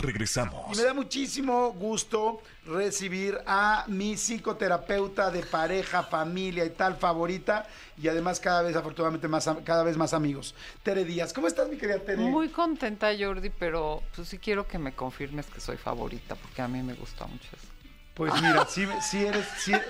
[0.00, 0.76] Y Regresamos.
[0.76, 7.66] me da muchísimo gusto recibir a mi psicoterapeuta de pareja, familia y tal favorita
[8.00, 10.54] y además cada vez afortunadamente más cada vez más amigos.
[10.82, 12.18] Tere Díaz, ¿cómo estás mi querida Tere?
[12.18, 16.68] Muy contenta, Jordi, pero pues sí quiero que me confirmes que soy favorita, porque a
[16.68, 17.69] mí me gusta mucho eso.
[18.20, 19.80] Pues mira, si, si eres si de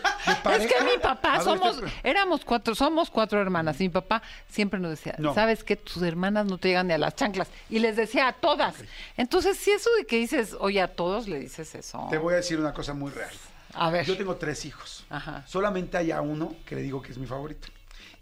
[0.44, 0.62] pareja.
[0.64, 3.80] Es que mi papá, ver, somos, este- éramos cuatro, somos cuatro hermanas.
[3.80, 5.34] Y mi papá siempre nos decía, No.
[5.34, 7.48] sabes que tus hermanas no te llegan ni a las chanclas.
[7.68, 8.76] Y les decía a todas.
[9.16, 12.06] Entonces, si eso de que dices, oye, a todos le dices eso.
[12.08, 13.30] Te voy a decir una cosa muy real.
[13.74, 14.06] A ver.
[14.06, 15.04] Yo tengo tres hijos.
[15.10, 15.42] Ajá.
[15.48, 17.66] Solamente hay a uno que le digo que es mi favorito.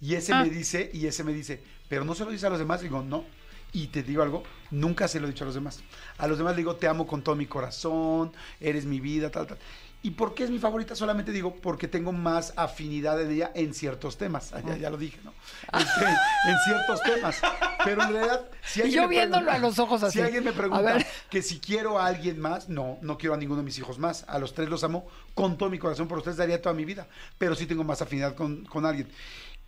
[0.01, 0.43] Y ese Ah.
[0.43, 2.81] me dice, y ese me dice, pero no se lo dice a los demás.
[2.81, 3.27] Digo, no.
[3.75, 5.81] Y te digo algo, nunca se lo he dicho a los demás.
[6.17, 9.47] A los demás le digo, te amo con todo mi corazón, eres mi vida, tal,
[9.47, 9.59] tal.
[10.01, 10.95] ¿Y por qué es mi favorita?
[10.95, 14.53] Solamente digo porque tengo más afinidad en ella en ciertos temas.
[14.53, 15.33] Ah, Ya, ya lo dije, ¿no?
[15.77, 17.41] Este, en ciertos temas.
[17.85, 20.19] Pero en realidad, si Y alguien yo me viéndolo pregunta- a los ojos así.
[20.19, 21.07] Si alguien me A pregunta ver.
[21.29, 24.25] que si quiero a alguien más, no, no quiero a ninguno de mis hijos más.
[24.29, 27.09] A los tres los amo con todo mi corazón, por ustedes daría toda mi vida.
[27.37, 29.11] Pero sí tengo más afinidad con, con alguien.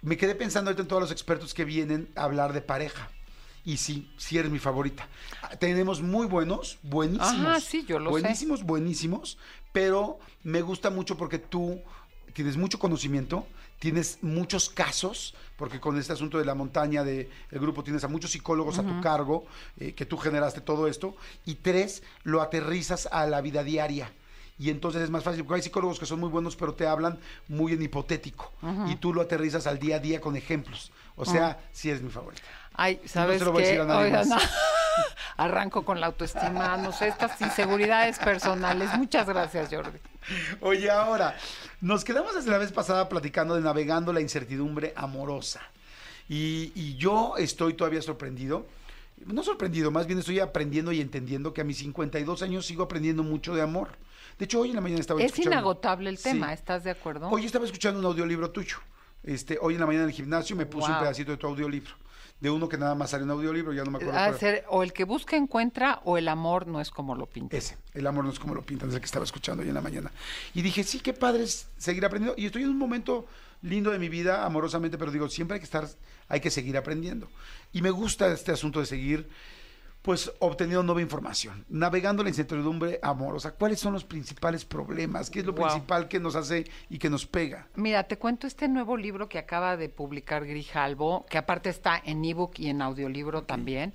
[0.03, 3.09] Me quedé pensando ahorita en todos los expertos que vienen a hablar de pareja.
[3.63, 5.07] Y sí, sí eres mi favorita.
[5.43, 7.47] Ah, Tenemos muy buenos, buenísimos.
[7.47, 8.11] Ajá, sí, yo lo sé.
[8.23, 9.37] buenísimos, buenísimos,
[9.73, 11.81] pero me gusta mucho porque tú
[12.33, 13.47] tienes mucho conocimiento,
[13.79, 18.31] tienes muchos casos, porque con este asunto de la montaña del grupo tienes a muchos
[18.31, 19.47] psicólogos a tu cargo,
[19.79, 24.13] eh, que tú generaste todo esto, y tres, lo aterrizas a la vida diaria.
[24.59, 27.19] Y entonces es más fácil, porque hay psicólogos que son muy buenos, pero te hablan
[27.49, 28.53] muy en hipotético.
[28.89, 30.93] Y tú lo aterrizas al día a día con ejemplos.
[31.17, 32.43] O sea, sí eres mi favorita.
[32.83, 33.79] Ay, ¿sabes a qué?
[33.79, 34.37] Oigan, no.
[35.37, 38.89] Arranco con la autoestima, no sé, estas inseguridades personales.
[38.97, 39.99] Muchas gracias, Jordi.
[40.63, 41.37] Oye, ahora,
[41.83, 45.61] nos quedamos desde la vez pasada platicando de navegando la incertidumbre amorosa.
[46.27, 48.67] Y, y yo estoy todavía sorprendido.
[49.27, 53.23] No sorprendido, más bien estoy aprendiendo y entendiendo que a mis 52 años sigo aprendiendo
[53.23, 53.89] mucho de amor.
[54.39, 55.53] De hecho, hoy en la mañana estaba Es escuchando...
[55.57, 56.55] inagotable el tema, Sí.
[56.55, 57.29] ¿estás de acuerdo?
[57.29, 58.79] Hoy estaba escuchando un audiolibro tuyo.
[59.23, 61.01] Este, hoy en la mañana en el gimnasio me puse un Wow.
[61.03, 61.93] pedacito de tu audiolibro.
[62.41, 64.15] De uno que nada más sale un audiolibro, ya no me acuerdo.
[64.15, 64.39] Cuál.
[64.39, 67.57] ser o el que busca encuentra o el amor no es como lo pinta.
[67.57, 69.75] Ese, el amor no es como lo pintan, es el que estaba escuchando hoy en
[69.75, 70.11] la mañana.
[70.55, 72.41] Y dije, sí, qué padre es seguir aprendiendo.
[72.41, 73.27] Y estoy en un momento
[73.63, 75.87] lindo de mi vida, amorosamente, pero digo, siempre hay que estar,
[76.29, 77.29] hay que seguir aprendiendo.
[77.73, 79.29] Y me gusta este asunto de seguir,
[80.03, 83.53] pues, obteniendo nueva información, navegando la incertidumbre amorosa.
[83.53, 85.29] ¿Cuáles son los principales problemas?
[85.31, 85.67] ¿Qué es lo Wow.
[85.67, 87.69] principal que nos hace y que nos pega?
[87.75, 92.25] Mira, te cuento este nuevo libro que acaba de publicar Grijalbo, que aparte está en
[92.25, 93.93] ebook y en audiolibro también.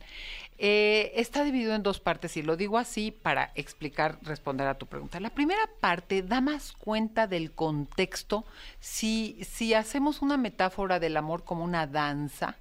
[0.57, 4.85] Eh, está dividido en dos partes y lo digo así para explicar, responder a tu
[4.85, 5.19] pregunta.
[5.19, 8.45] La primera parte da más cuenta del contexto.
[8.79, 12.55] Si, si hacemos una metáfora del amor como una danza,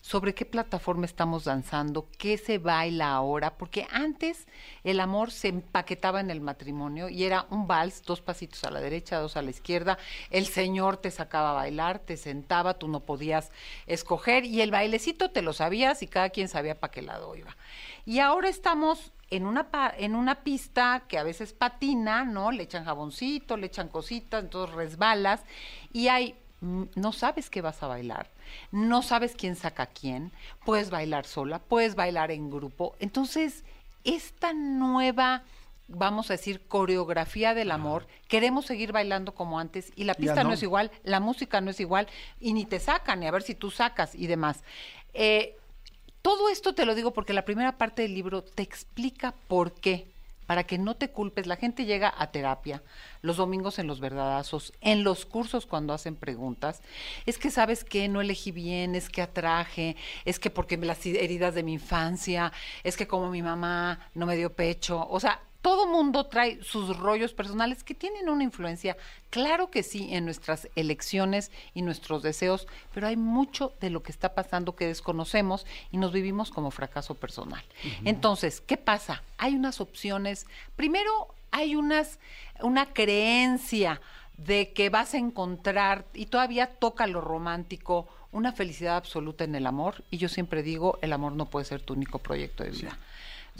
[0.00, 4.46] sobre qué plataforma estamos danzando, qué se baila ahora, porque antes
[4.82, 8.80] el amor se empaquetaba en el matrimonio y era un vals, dos pasitos a la
[8.80, 9.98] derecha, dos a la izquierda,
[10.30, 13.50] el señor te sacaba a bailar, te sentaba, tú no podías
[13.86, 17.56] escoger y el bailecito te lo sabías y cada quien sabía para qué lado iba.
[18.06, 22.50] Y ahora estamos en una, en una pista que a veces patina, ¿no?
[22.50, 25.44] Le echan jaboncito, le echan cositas, entonces resbalas
[25.92, 28.28] y hay no sabes qué vas a bailar,
[28.70, 30.32] no sabes quién saca a quién,
[30.64, 32.96] puedes bailar sola, puedes bailar en grupo.
[32.98, 33.64] Entonces,
[34.04, 35.42] esta nueva,
[35.88, 40.50] vamos a decir, coreografía del amor, queremos seguir bailando como antes y la pista no.
[40.50, 40.54] no.
[40.54, 42.06] es igual, la música no es igual
[42.40, 44.62] y ni te sacan, ni a ver si tú sacas y demás.
[45.14, 45.56] Eh,
[46.22, 50.06] todo esto te lo digo porque la primera parte del libro te explica por qué,
[50.50, 51.46] para que no te culpes.
[51.46, 52.82] La gente llega a terapia
[53.22, 56.82] los domingos en los verdadazos, en los cursos cuando hacen preguntas.
[57.24, 61.54] Es que sabes que no elegí bien, es que atraje, es que porque las heridas
[61.54, 65.06] de mi infancia, es que como mi mamá no me dio pecho.
[65.08, 68.96] O sea, todo mundo trae sus rollos personales que tienen una influencia,
[69.28, 74.12] claro que sí, en nuestras elecciones y nuestros deseos, pero hay mucho de lo que
[74.12, 77.62] está pasando que desconocemos y nos vivimos como fracaso personal.
[78.04, 79.22] Entonces, ¿qué pasa?
[79.38, 80.46] Hay unas opciones.
[80.76, 82.18] Primero, hay unas,
[82.60, 84.00] una creencia
[84.38, 89.66] de que vas a encontrar, y todavía toca lo romántico, una felicidad absoluta en el
[89.66, 90.02] amor.
[90.10, 92.90] Y yo siempre digo, el amor no puede ser tu único proyecto de vida.
[92.90, 92.96] Sí,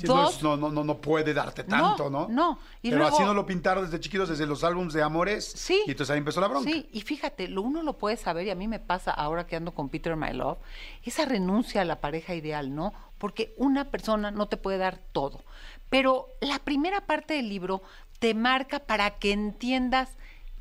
[0.02, 2.26] no, Dos, no, no, no, no puede darte tanto, ¿no?
[2.28, 2.58] no.
[2.82, 5.44] Y Pero luego- así no lo pintaron desde chiquitos, desde los álbumes de amores.
[5.44, 5.82] Sí.
[5.86, 6.70] Y entonces ahí empezó la bronca.
[6.70, 9.56] Sí, y fíjate, lo uno lo puede saber, y a mí me pasa ahora que
[9.56, 10.58] ando con Peter My Love,
[11.02, 12.92] esa renuncia a la pareja ideal, ¿no?
[13.18, 15.42] Porque una persona no te puede dar todo.
[15.90, 17.82] Pero la primera parte del libro
[18.18, 20.10] te marca para que entiendas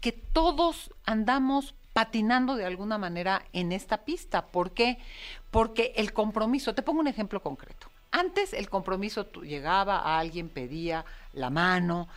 [0.01, 4.47] que todos andamos patinando de alguna manera en esta pista.
[4.47, 4.97] ¿Por qué?
[5.51, 7.87] Porque el compromiso, te pongo un ejemplo concreto.
[8.11, 12.07] Antes el compromiso tú, llegaba a alguien, pedía la mano.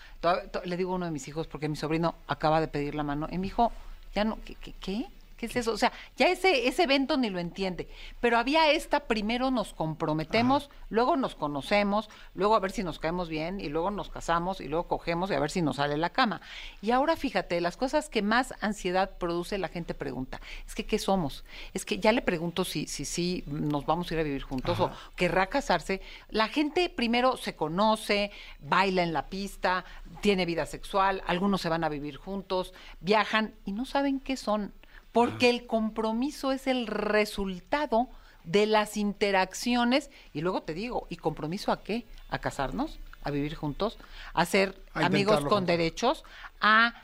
[0.65, 3.29] le digo a uno de mis hijos, porque mi sobrino acaba de pedir la mano,
[3.31, 3.73] y mi hijo,
[4.15, 4.55] ya no, ¿qué?
[4.55, 4.75] ¿Qué?
[4.81, 5.07] qué?
[5.43, 5.73] ¿Qué es eso?
[5.73, 7.89] O sea, ya ese, ese evento ni lo entiende.
[8.21, 13.29] Pero había esta, primero nos comprometemos, luego nos conocemos, luego a ver si nos caemos
[13.29, 16.11] bien, y luego nos casamos, y luego cogemos y a ver si nos sale la
[16.11, 16.43] cama.
[16.81, 21.01] Y ahora fíjate, las cosas que más ansiedad produce, la gente pregunta, es que ¿qué
[21.01, 21.45] somos?
[21.75, 24.79] Es que ya le pregunto si si, si nos vamos a ir a vivir juntos
[24.79, 26.03] o querrá casarse.
[26.31, 29.85] La gente primero se conoce, baila en la pista,
[30.21, 34.73] tiene vida sexual, algunos se van a vivir juntos, viajan y no saben qué son,
[35.13, 38.09] porque el compromiso es el resultado
[38.45, 42.07] de las interacciones y luego te digo, ¿y compromiso a qué?
[42.29, 42.99] ¿A casarnos?
[43.23, 43.99] ¿A vivir juntos?
[44.35, 45.67] ¿A ser A amigos con juntos.
[45.67, 46.25] derechos?
[46.61, 46.95] ¿A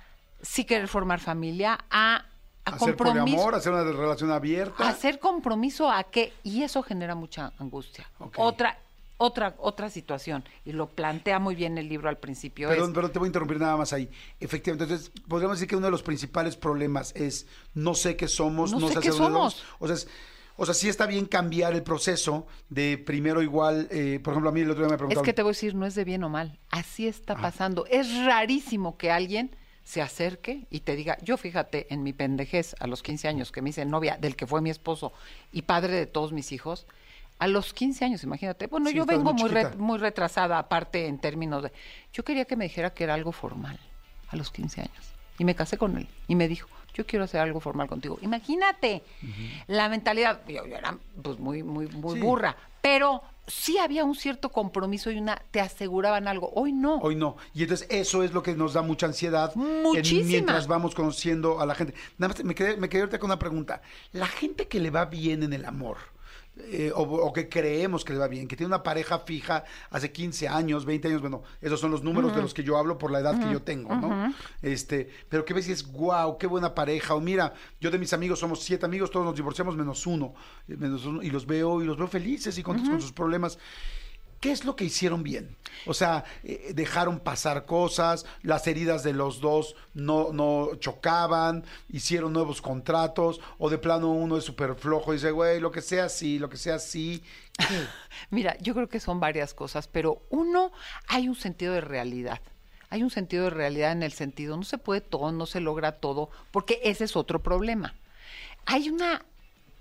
[0.43, 1.79] sí querer formar familia?
[1.91, 2.25] ¿A, a
[2.65, 3.25] Hacer compromiso?
[3.37, 4.89] poliamor, hacer una relación abierta.
[4.89, 8.11] Hacer compromiso a qué y eso genera mucha angustia.
[8.19, 8.35] Ok.
[8.39, 8.77] Otra
[9.19, 12.69] otra otra situación y lo plantea muy bien el libro al principio.
[12.69, 14.09] Perdón, es, perdón, te voy a interrumpir nada más ahí.
[14.41, 18.73] Efectivamente, entonces, podríamos decir que uno de los principales problemas es no sé qué somos,
[18.73, 19.33] No no, sé sé qué somos.
[19.33, 19.65] vamos.
[19.81, 20.09] O sea, es-
[20.61, 24.53] o sea, sí está bien cambiar el proceso de primero igual, eh, por ejemplo, a
[24.53, 26.03] mí el otro día me es preguntaron, que te voy a decir, no es de
[26.05, 26.59] bien o mal.
[26.71, 27.87] Así está pasando.
[27.87, 29.55] Es rarísimo que alguien
[29.85, 33.63] se acerque y te diga, yo fíjate, en mi pendejez, a los 15 años, que
[33.63, 35.13] me hice novia del que fue mi esposo
[35.53, 36.87] y padre de todos mis hijos,
[37.39, 38.67] a los 15 años, imagínate.
[38.67, 41.73] Bueno, Sí, yo vengo muy muy, re- muy retrasada, aparte en términos de...
[42.13, 43.79] Yo quería que me dijera que era algo formal
[44.29, 45.15] a los 15 años.
[45.39, 46.09] Y me casé con él.
[46.27, 48.19] Y me dijo, yo quiero hacer algo formal contigo.
[48.23, 49.03] Imagínate
[49.69, 50.41] la mentalidad.
[50.49, 52.21] Yo, yo era pues muy, muy, muy Sí.
[52.21, 52.57] burra.
[52.81, 55.37] Pero sí había un cierto compromiso y una...
[55.53, 56.51] Te aseguraban algo.
[56.55, 56.97] Hoy no.
[56.97, 57.37] Hoy no.
[57.55, 61.67] Y entonces eso es lo que nos da mucha ansiedad en- mientras vamos conociendo a
[61.67, 61.95] la gente.
[62.19, 63.81] Nada más me quedé, me quedé ahorita con una pregunta.
[64.13, 65.99] La gente que le va bien en el amor,
[66.61, 70.13] eh, o, o que creemos que le va bien, que tiene una pareja fija hace
[70.13, 73.11] 15 años, 20 años, bueno, esos son los números de los que yo hablo por
[73.11, 74.35] la edad que yo tengo, ¿no?
[74.63, 78.13] Este, pero que ves y es, wow, qué buena pareja, o mira, yo de mis
[78.13, 80.35] amigos somos siete amigos, todos nos divorciamos menos uno,
[80.67, 83.59] eh, menos uno, y los veo, y los veo felices y contentos con sus problemas.
[84.41, 85.57] ¿Qué es lo que hicieron bien?
[85.87, 92.33] O sea, eh, dejaron pasar cosas, las heridas de los dos no, no chocaban, hicieron
[92.33, 96.09] nuevos contratos, o de plano uno es súper flojo y dice, güey, lo que sea
[96.09, 97.23] sí, lo que sea sí.
[98.31, 100.73] Mira, yo creo que son varias cosas, pero uno,
[101.09, 102.41] hay un sentido de realidad.
[102.91, 105.93] Hay un sentido de realidad en el sentido, no se puede todo, no se logra
[105.93, 107.95] todo, porque ese es otro problema.
[108.67, 109.25] Hay una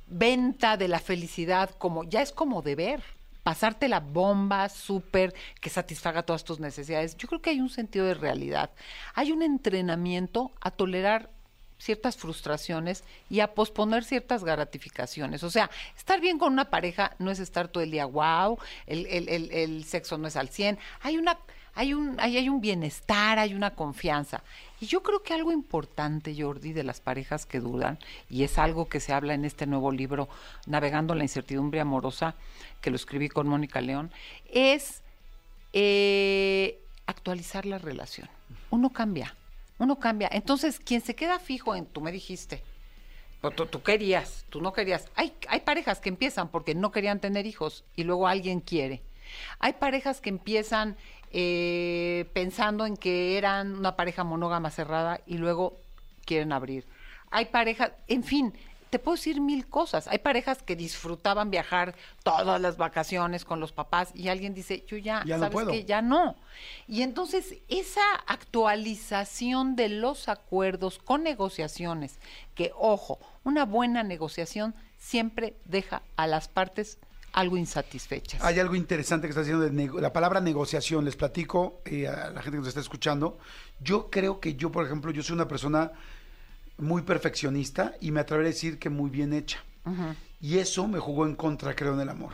[0.07, 3.03] venta de la felicidad como, ya es como deber,
[3.47, 7.15] pasarte la bomba súper que satisfaga todas tus necesidades.
[7.15, 8.71] Yo creo que hay un sentido de realidad.
[9.15, 11.29] Hay un entrenamiento a tolerar
[11.77, 15.43] ciertas frustraciones y a posponer ciertas gratificaciones.
[15.43, 19.05] O sea, estar bien con una pareja no es estar todo el día, wow, el,
[19.05, 20.77] el- el- el sexo no es al 100.
[21.03, 21.37] Hay una,
[21.73, 24.43] hay un, hay, hay un bienestar, hay una confianza.
[24.79, 27.97] Y yo creo que algo importante, Jordi, de las parejas que duran,
[28.29, 30.29] y es algo que se habla en este nuevo libro,
[30.67, 32.35] Navegando la incertidumbre amorosa,
[32.81, 34.11] que lo escribí con Mónica León,
[34.51, 35.01] es
[35.73, 38.29] eh, actualizar la relación.
[38.69, 39.35] Uno cambia,
[39.79, 40.29] uno cambia.
[40.31, 42.61] Entonces, quien se queda fijo en, tú me dijiste,
[43.55, 45.09] tú, tú querías, tú no querías.
[45.15, 49.01] Hay, hay parejas que empiezan porque no querían tener hijos y luego alguien quiere.
[49.59, 50.95] Hay parejas que empiezan
[51.31, 55.77] eh, pensando en que eran una pareja monógama cerrada y luego
[56.25, 56.85] quieren abrir.
[57.29, 58.53] Hay parejas, en fin,
[58.89, 60.07] te puedo decir mil cosas.
[60.07, 64.97] Hay parejas que disfrutaban viajar todas las vacaciones con los papás y alguien dice, yo
[64.97, 65.83] ya, Ya ¿sabes qué?
[65.83, 66.35] Ya no.
[66.87, 72.19] Y entonces esa actualización de los acuerdos con negociaciones,
[72.55, 76.97] que ojo, una buena negociación siempre deja a las partes
[77.33, 78.41] algo insatisfechas.
[78.43, 81.05] Hay algo interesante que está de nego- la palabra negociación.
[81.05, 83.37] Les platico eh, a la gente que nos está escuchando.
[83.79, 85.91] Yo creo que yo, por ejemplo, yo soy una persona
[86.77, 89.59] muy perfeccionista y me atreveré a decir que muy bien hecha.
[90.41, 92.33] Y eso me jugó en contra, creo, en el amor.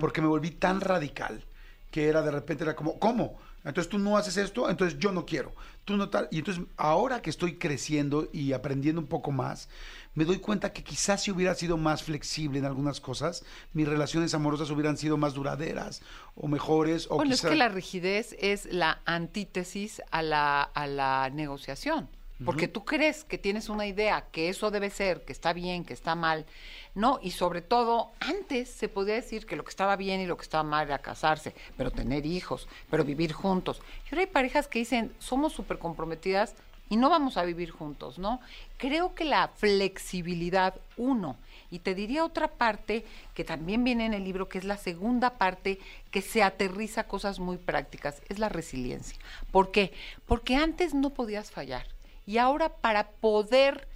[0.00, 1.44] Porque me volví tan radical
[1.90, 3.38] que era de repente, era como, ¿cómo?
[3.64, 5.52] Entonces tú no haces esto, entonces yo no quiero.
[5.84, 6.28] Tú no tal.
[6.30, 9.68] Y entonces ahora que estoy creciendo y aprendiendo un poco más,
[10.14, 13.44] me doy cuenta que quizás si hubiera sido más flexible en algunas cosas,
[13.74, 16.00] mis relaciones amorosas hubieran sido más duraderas
[16.36, 17.06] o mejores.
[17.10, 22.08] O Bueno, quizá- es que la rigidez es la antítesis a la, a la negociación.
[22.44, 25.94] Porque tú crees que tienes una idea, que eso debe ser, que está bien, que
[25.94, 26.46] está mal.
[26.94, 30.36] No, y sobre todo, antes se podía decir que lo que estaba bien y lo
[30.36, 33.80] que estaba mal era casarse, pero tener hijos, pero vivir juntos.
[34.04, 36.54] Y ahora hay parejas que dicen, somos súper comprometidas
[36.90, 38.40] y no vamos a vivir juntos, ¿no?
[38.78, 41.36] Creo que la flexibilidad, uno,
[41.70, 45.30] y te diría otra parte que también viene en el libro, que es la segunda
[45.30, 45.78] parte
[46.10, 49.18] que se aterriza a cosas muy prácticas, es la resiliencia.
[49.50, 49.92] ¿Por qué?
[50.26, 51.86] Porque antes no podías fallar
[52.26, 53.88] y ahora para poder...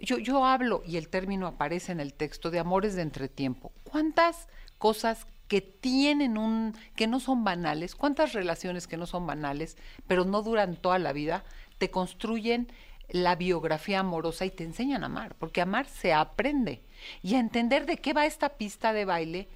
[0.00, 3.72] Yo, yo hablo, y el término aparece en el texto, de amores de entretiempo.
[3.82, 4.46] ¿Cuántas
[4.78, 10.24] cosas que tienen un, que no son banales, cuántas relaciones que no son banales, pero
[10.24, 11.42] no duran toda la vida,
[11.78, 12.70] te construyen
[13.08, 16.82] la biografía amorosa y te enseñan a amar, porque amar se aprende.
[17.22, 19.48] Y a entender de qué va esta pista de baile,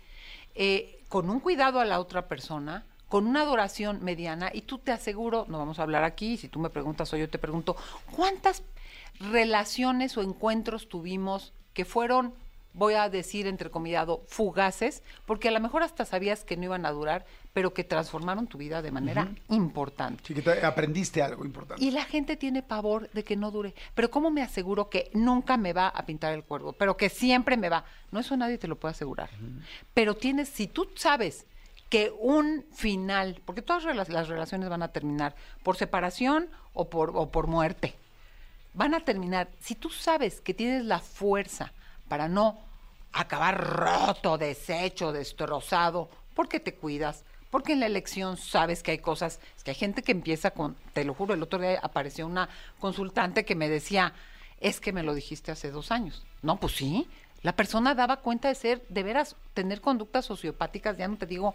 [0.55, 4.91] eh, con un cuidado a la otra persona, con una adoración mediana, y tú te
[4.91, 7.77] aseguro, no vamos a hablar aquí, si tú me preguntas o yo te pregunto,
[8.17, 8.63] ¿cuántas
[9.21, 12.33] relaciones o encuentros tuvimos que fueron,
[12.73, 16.91] voy a decir entrecomillado, fugaces, porque a lo mejor hasta sabías que no iban a
[16.91, 20.23] durar, pero que transformaron tu vida de manera importante.
[20.27, 21.85] Sí, que te- aprendiste algo importante.
[21.85, 23.75] Y la gente tiene pavor de que no dure.
[23.95, 26.73] Pero ¿cómo me aseguro que nunca me va a pintar el cuervo?
[26.73, 27.85] Pero que siempre me va.
[28.11, 29.29] No, eso nadie te lo puede asegurar.
[29.93, 31.45] Pero tienes, si tú sabes
[31.93, 37.31] que un final, porque todas las relaciones van a terminar por separación o por, o
[37.31, 37.95] por muerte,
[38.73, 41.71] van a terminar, si tú sabes que tienes la fuerza
[42.09, 42.59] para no
[43.13, 49.39] acabar roto, deshecho, destrozado, porque te cuidas, porque en la elección sabes que hay cosas,
[49.55, 52.49] es que hay gente que empieza con, te lo juro, el otro día apareció una
[52.81, 54.15] consultante que me decía,
[54.61, 56.25] es que me lo dijiste hace dos años.
[56.41, 57.07] No, pues sí,
[57.43, 61.55] la persona daba cuenta de ser, de veras, tener conductas sociopáticas, ya no te digo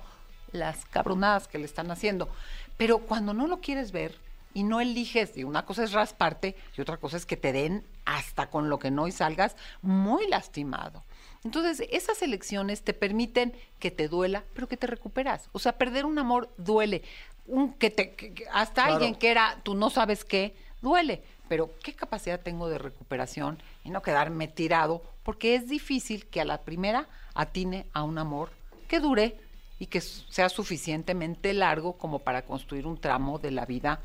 [0.51, 2.29] las cabronadas que le están haciendo,
[2.77, 4.15] pero cuando no lo quieres ver,
[4.53, 7.83] y no eliges, y una cosa es rasparte y otra cosa es que te den
[8.05, 11.03] hasta con lo que no y salgas muy lastimado.
[11.43, 15.47] Entonces, esas elecciones te permiten que te duela, pero que te recuperas.
[15.51, 17.03] O sea, perder un amor duele.
[17.45, 18.93] Un, que te, que- que hasta Claro.
[18.95, 21.21] alguien que era, tú no sabes qué, duele.
[21.47, 25.03] Pero, ¿qué capacidad tengo de recuperación y no quedarme tirado?
[25.23, 27.05] Porque es difícil que a la primera
[27.35, 28.49] atine a un amor
[28.87, 29.39] que dure
[29.79, 33.99] y que sea suficientemente largo como para construir un tramo de la vida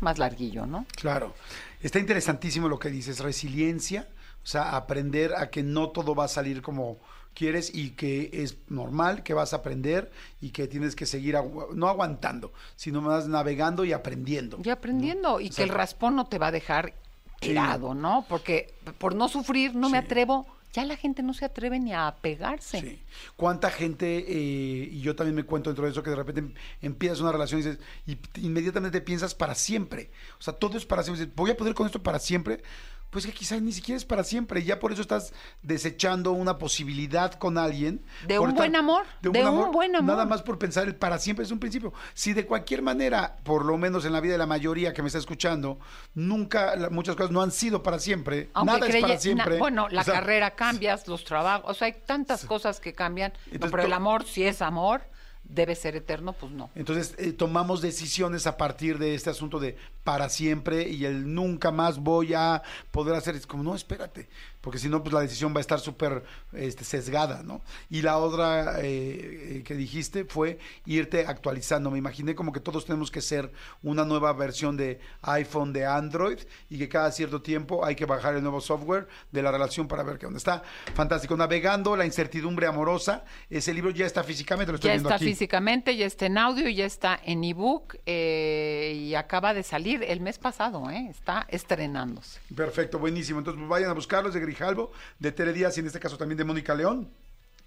[0.00, 0.86] más larguillo, ¿no?
[0.94, 1.34] Claro.
[1.82, 4.08] Está interesantísimo lo que dices, resiliencia,
[4.44, 6.98] o sea, aprender a que no todo va a salir como
[7.34, 11.72] quieres y que es normal, que vas a aprender y que tienes que seguir, agu-
[11.74, 14.58] no aguantando, sino más navegando y aprendiendo.
[14.64, 16.94] Y aprendiendo, y que el raspón no te va a dejar
[17.40, 17.50] Sí.
[17.50, 18.24] tirado, ¿no?
[18.28, 22.14] Porque por no sufrir no me atrevo, ya la gente no se atreve ni a
[22.20, 22.80] pegarse.
[22.80, 23.02] Sí.
[23.36, 26.54] ¿Cuánta gente, eh, y yo también me cuento dentro de eso, que de repente em-
[26.82, 30.10] empiezas una relación y dices, y inmediatamente piensas para siempre?
[30.38, 31.24] O sea, todo es para siempre.
[31.24, 32.62] Dices, ¿Voy a poder con esto para siempre?
[33.10, 34.60] Pues que quizás ni siquiera es para siempre.
[34.60, 38.04] y Ya por eso estás desechando una posibilidad con alguien.
[38.26, 40.14] De un buen amor, de un buen amor.
[40.14, 41.92] Nada más por pensar el para siempre es un principio.
[42.14, 45.08] Si de cualquier manera, por lo menos en la vida de la mayoría que me
[45.08, 45.78] está escuchando,
[46.14, 48.50] nunca, la- muchas cosas no han sido para siempre.
[48.54, 49.58] Aunque nada es para na- siempre.
[49.58, 53.32] bueno, la O sea, carrera cambias, los trabajos, o sea, hay tantas cosas que cambian.
[53.58, 55.02] No, pero el amor, si es amor,
[55.48, 56.70] debe ser eterno, pues no.
[56.74, 61.70] Entonces eh, tomamos decisiones a partir de este asunto de para siempre y el nunca
[61.70, 63.34] más voy a poder hacer.
[63.34, 64.28] Es como, no, espérate,
[64.60, 67.60] porque si no, pues la decisión va a estar súper este, sesgada, ¿no?
[67.90, 71.90] Y la otra eh, eh, que dijiste fue irte actualizando.
[71.90, 76.38] Me imaginé como que todos tenemos que ser una nueva versión de iPhone, de Android,
[76.70, 80.02] y que cada cierto tiempo hay que bajar el nuevo software de la relación para
[80.02, 80.62] ver qué onda está.
[80.94, 81.36] Fantástico.
[81.36, 83.24] Navegando la incertidumbre amorosa.
[83.48, 85.24] Ese libro ya está físicamente, lo estoy Ya viendo está aquí.
[85.26, 90.20] físicamente, ya está en audio, ya está en ebook eh, y acaba de salir el
[90.20, 91.08] mes pasado, ¿eh?
[91.10, 92.40] está estrenándose.
[92.54, 93.38] Perfecto, buenísimo.
[93.38, 96.38] Entonces pues, vayan a buscarlos de Grijalvo, de Tere Díaz y en este caso también
[96.38, 97.10] de Mónica León,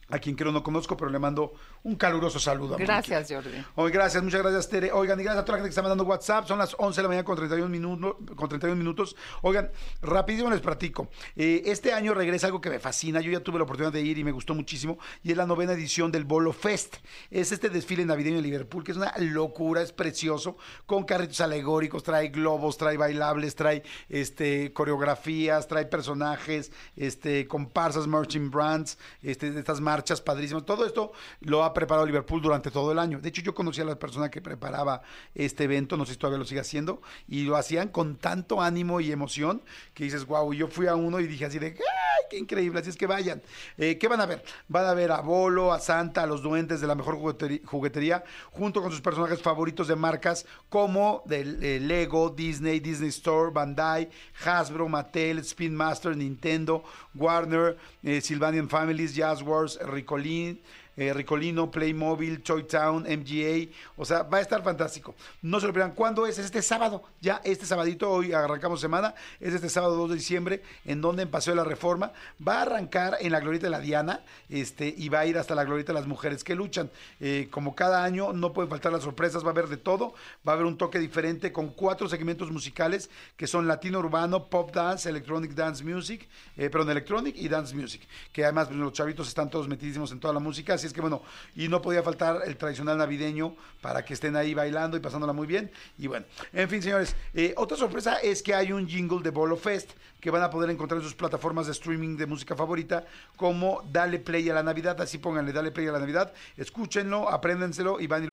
[0.10, 2.76] a quien creo no conozco, pero le mando un caluroso saludo.
[2.78, 3.32] Gracias.
[3.32, 3.64] Jordi.
[3.76, 4.92] Hoy, gracias, muchas gracias, Tere.
[4.92, 6.48] Oigan, y gracias a toda la gente que está mandando WhatsApp.
[6.48, 8.16] Son las 11 de la mañana con 31 minutos.
[8.36, 9.16] Con 31 minutos.
[9.44, 11.10] Oigan, rapidísimo les platico.
[11.36, 13.22] Eh, este año regresa algo que me fascina.
[13.22, 14.98] Yo ya tuve la oportunidad de ir y me gustó muchísimo.
[15.24, 16.98] Y es la novena edición del Bolo Fest.
[17.30, 20.58] Es este desfile navideño en Liverpool, que es una locura, es precioso.
[20.86, 28.50] Con carritos alegóricos, trae globos, trae bailables, trae este, coreografías, trae personajes, este, comparsas, marching
[28.50, 30.66] brands, este, de estas marchas marchas padrísimas.
[30.66, 33.20] Todo esto lo ha preparado Liverpool durante todo el año.
[33.20, 35.02] De hecho, yo conocí a la persona que preparaba
[35.36, 39.02] este evento, no sé si todavía lo sigue haciendo, y lo hacían con tanto ánimo
[39.02, 39.62] y emoción
[39.94, 42.80] que dices, wow, yo fui a uno y dije así de, ¡ay, qué increíble!
[42.80, 43.42] Así es que vayan.
[43.78, 44.44] Eh, ¿Qué van a ver?
[44.68, 48.82] Van a ver a Bolo, a Santa, a los duendes de la mejor juguetería, junto
[48.82, 54.10] con sus personajes favoritos de marcas como del eh, Lego, Disney, Disney Store, Bandai,
[54.44, 60.62] Hasbro, Mattel, Spin Master, Nintendo, Warner, eh, Sylvanian Families, Jazzwares, Ricolin,
[61.02, 65.16] eh, Ricolino, Playmobil, Toy Town, MGA, o sea, va a estar fantástico.
[65.42, 65.96] No se lo pierdan.
[65.96, 66.38] ¿Cuándo es?
[66.38, 70.62] Es este sábado, ya este sabadito, hoy arrancamos semana, es este sábado 2 de diciembre,
[70.86, 72.12] en donde en Paseo de la Reforma
[72.46, 75.56] va a arrancar en la Glorieta de la Diana, este, y va a ir hasta
[75.56, 76.92] la Glorieta de las Mujeres que luchan.
[77.20, 80.14] Eh, como cada año, no pueden faltar las sorpresas, va a haber de todo,
[80.48, 84.72] va a haber un toque diferente con cuatro segmentos musicales que son latino urbano, pop
[84.72, 86.28] dance, electronic dance music,
[86.58, 90.20] eh, perdón, electronic y dance music, que además pues, los chavitos están todos metidísimos en
[90.20, 91.22] toda la música, así es que bueno,
[91.56, 95.48] y no podía faltar el tradicional navideño para que estén ahí bailando y pasándola muy
[95.48, 99.32] bien, y bueno, en fin señores, eh, otra sorpresa es que hay un jingle de
[99.32, 103.06] Bolo Fest que van a poder encontrar en sus plataformas de streaming de música favorita
[103.36, 108.00] como Dale Play a la Navidad, así pónganle Dale Play a la Navidad, escúchenlo, apréndenselo
[108.00, 108.30] y van y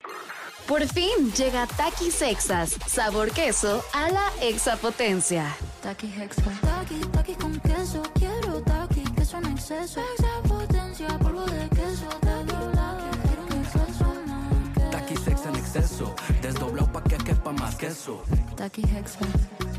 [0.67, 5.55] Por fin llega Takis Exas, sabor queso a la exapotencia.
[5.81, 6.43] Taki Hexa.
[6.61, 8.03] Taki, taki con queso.
[8.15, 10.01] Quiero taki, queso en exceso.
[10.01, 11.78] Extra potencia, polvo de queso.
[15.69, 18.23] Exceso, desdoblado pa' que quepa más queso.
[18.55, 19.19] Taki Hexa.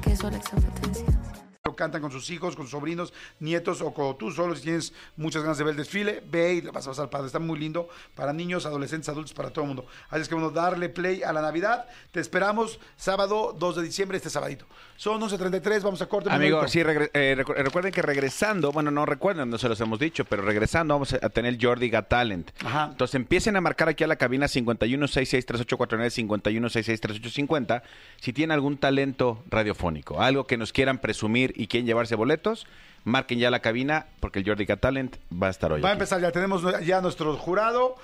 [0.00, 1.49] Queso a la extra potencia.
[1.64, 4.94] Lo cantan con sus hijos, con sus sobrinos, nietos o con tú solo si tienes
[5.16, 7.26] muchas ganas de ver el desfile, ve y vas a pasar padre.
[7.26, 9.86] Está muy lindo para niños, adolescentes, adultos, para todo el mundo.
[10.08, 11.84] Así es que bueno, darle play a la Navidad.
[12.12, 14.64] Te esperamos sábado 2 de diciembre, este sabadito.
[14.96, 16.30] Son 11.33, vamos a corte.
[16.30, 16.72] Amigo, momento.
[16.72, 20.40] sí, eh, recu- recuerden que regresando, bueno, no recuerden, no se los hemos dicho, pero
[20.42, 22.50] regresando vamos a tener Jordi Got Talent.
[22.64, 22.88] Ajá.
[22.90, 27.82] Entonces empiecen a marcar aquí a la cabina 51663849, 51663850,
[28.18, 32.66] si tienen algún talento radiofónico, algo que nos quieran presumir y quieren llevarse boletos,
[33.04, 35.82] marquen ya la cabina porque el Jordi Got Talent va a estar hoy.
[35.82, 35.98] Va a aquí.
[35.98, 37.96] empezar ya, tenemos ya nuestro jurado,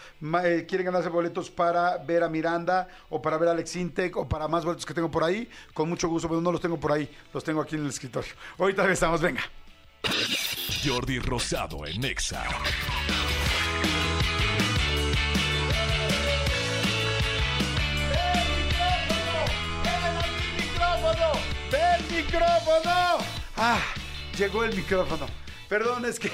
[0.45, 4.29] eh, quieren ganarse boletos para ver a Miranda o para ver a Alex Intec o
[4.29, 6.93] para más boletos que tengo por ahí, con mucho gusto, pero no los tengo por
[6.93, 8.33] ahí, los tengo aquí en el escritorio.
[8.59, 9.41] Ahorita regresamos, venga.
[10.85, 12.45] Jordi Rosado en Exa.
[20.59, 21.33] micrófono!
[21.73, 23.06] ¡Ven micrófono!
[23.59, 23.81] Ah,
[24.37, 25.27] llegó el micrófono.
[25.67, 26.31] Perdón, es que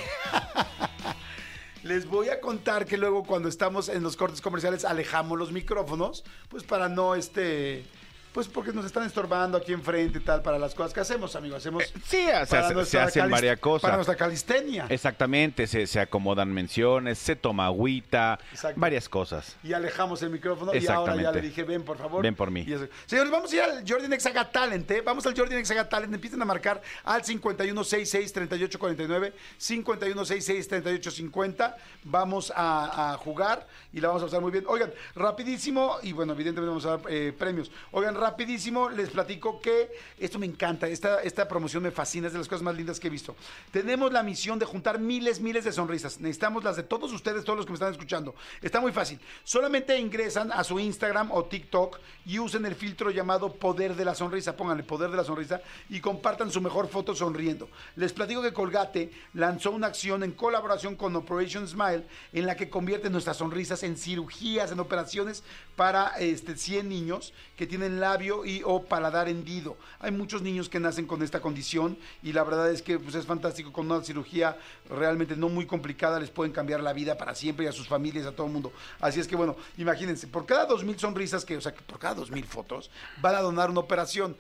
[1.85, 6.25] les voy a contar que luego cuando estamos en los cortes comerciales alejamos los micrófonos,
[6.49, 7.85] pues para no este
[8.33, 11.59] pues porque nos están estorbando aquí enfrente y tal para las cosas que hacemos, amigos.
[11.59, 13.83] Hacemos Eh, sí, se hace- hacen varias cosas.
[13.83, 14.87] Para nuestra calistenia.
[14.89, 18.81] Exactamente, se, se acomodan menciones, se toma agüita, Exacto.
[18.81, 19.57] varias cosas.
[19.63, 22.23] y alejamos el micrófono y ahora ya le dije, ven por favor.
[22.23, 22.65] Ven por mí.
[23.07, 25.01] Señores, vamos a ir al Jordi Nexaga Talent, ¿eh?
[25.03, 31.75] Vamos al Jordi Nexaga Talent, empiecen a marcar al 5166-3849, 5166-3850,
[32.05, 34.65] vamos a, a jugar y la vamos a pasar muy bien.
[34.69, 37.71] Oigan, rapidísimo, y bueno, evidentemente vamos a dar eh, premios.
[37.91, 42.39] Oigan, rapidísimo, les platico que esto me encanta, esta, esta promoción me fascina, es de
[42.39, 43.35] las cosas más lindas que he visto.
[43.71, 46.21] Tenemos la misión de juntar miles, miles de sonrisas.
[46.21, 48.35] Necesitamos las de todos ustedes, todos los que me están escuchando.
[48.61, 49.19] Está muy fácil.
[49.45, 54.15] Solamente ingresan a su Instagram o TikTok y usen el filtro llamado Poder de la
[54.15, 54.57] Sonrisa.
[54.57, 57.69] Pónganle Poder de la Sonrisa y compartan su mejor foto sonriendo.
[57.97, 62.71] Les platico que Colgate lanzó una acción en colaboración con Operation Smile en la que
[62.71, 65.43] convierte nuestras sonrisas en cirugías, en operaciones
[65.77, 69.77] para este, 100 niños que tienen labio y o paladar hendido.
[69.99, 73.25] Hay muchos niños que nacen con esta condición y la verdad es que pues, es
[73.25, 74.59] fantástico con una cirugía
[74.91, 78.27] realmente no muy complicada les pueden cambiar la vida para siempre y a sus familias,
[78.27, 78.71] a todo el mundo.
[79.01, 81.99] Así es que bueno, imagínense, por cada dos mil sonrisas que, o sea, que por
[81.99, 82.91] cada dos mil fotos
[83.23, 84.37] van a donar una operación.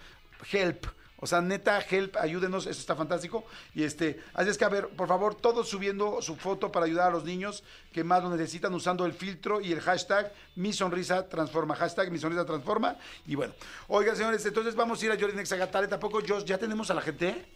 [0.50, 0.86] Help.
[1.22, 3.44] O sea, neta, help, ayúdenos, eso está fantástico.
[3.76, 7.06] Y este, así es que a ver, por favor, todos subiendo su foto para ayudar
[7.06, 7.62] a los niños
[7.92, 12.18] que más lo necesitan usando el filtro y el hashtag mi sonrisa transforma, hashtag mi
[12.18, 12.96] sonrisa transforma.
[13.24, 13.54] Y bueno,
[13.86, 17.02] oigan señores, entonces vamos a ir a Jordi Nexagatale, tampoco Josh, ya tenemos a la
[17.02, 17.46] gente.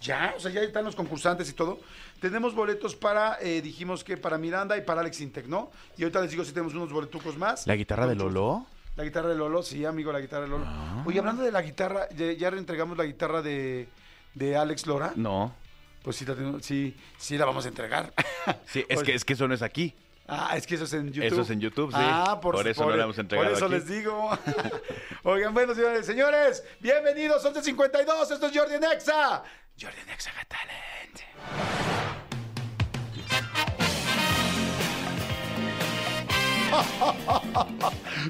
[0.00, 1.80] Ya, o sea, ya están los concursantes y todo.
[2.20, 5.72] Tenemos boletos para, eh, dijimos que para Miranda y para Alex Intec, ¿no?
[5.96, 7.66] Y ahorita les digo si tenemos unos boletucos más.
[7.66, 8.64] ¿La guitarra de Lolo?
[8.98, 10.64] La guitarra de Lolo, sí, amigo, la guitarra de Lolo.
[10.66, 11.04] Ah.
[11.06, 13.86] Oye, hablando de la guitarra, ¿ya, ya reentregamos la guitarra de,
[14.34, 15.12] de Alex Lora?
[15.14, 15.54] No.
[16.02, 18.12] Pues sí, la sí, sí la vamos a entregar.
[18.66, 19.94] Sí, es, que, es que eso no es aquí.
[20.26, 21.32] Ah, es que eso es en YouTube.
[21.32, 21.96] Eso es en YouTube, sí.
[21.96, 23.50] Ah, por, por eso no la hemos entregado.
[23.50, 24.36] Por eso les digo.
[25.22, 28.32] Oigan, bueno, señores, señores, bienvenidos, 1152.
[28.32, 29.44] Esto es Jordi Nexa.
[29.80, 30.88] Jordi Nexa Got Talent.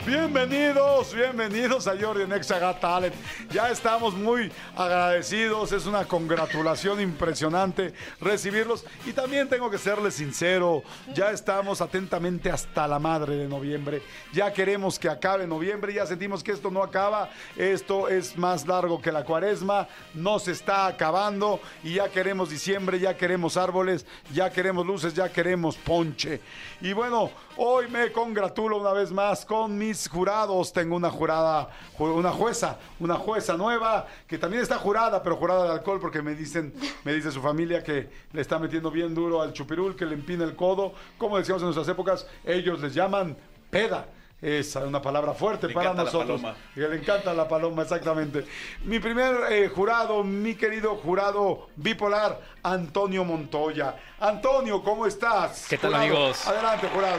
[0.04, 3.14] Bienvenidos, bienvenidos a Jordi en Exagat Talent.
[3.50, 8.84] Ya estamos muy agradecidos, es una congratulación impresionante recibirlos.
[9.06, 10.82] Y también tengo que serles sincero,
[11.14, 14.02] ya estamos atentamente hasta la madre de noviembre.
[14.32, 19.00] Ya queremos que acabe noviembre, ya sentimos que esto no acaba, esto es más largo
[19.00, 24.50] que la cuaresma, no se está acabando y ya queremos diciembre, ya queremos árboles, ya
[24.50, 26.40] queremos luces, ya queremos ponche.
[26.82, 30.72] Y bueno, hoy me congratulo una vez más con mis jurados.
[30.72, 35.64] Tengo una jurada, ju- una jueza, una jueza nueva que también está jurada, pero jurada
[35.64, 36.72] de alcohol porque me dicen,
[37.04, 40.44] me dice su familia que le está metiendo bien duro al chupirul, que le empina
[40.44, 40.92] el codo.
[41.18, 43.36] Como decíamos en nuestras épocas, ellos les llaman
[43.70, 44.06] peda.
[44.40, 46.40] Es una palabra fuerte Le para nosotros.
[46.76, 48.46] le encanta la paloma, exactamente.
[48.84, 53.96] Mi primer eh, jurado, mi querido jurado bipolar, Antonio Montoya.
[54.20, 55.66] Antonio, ¿cómo estás?
[55.68, 56.46] ¿Qué tal, Jurado, amigos?
[56.46, 57.18] Adelante, jurado.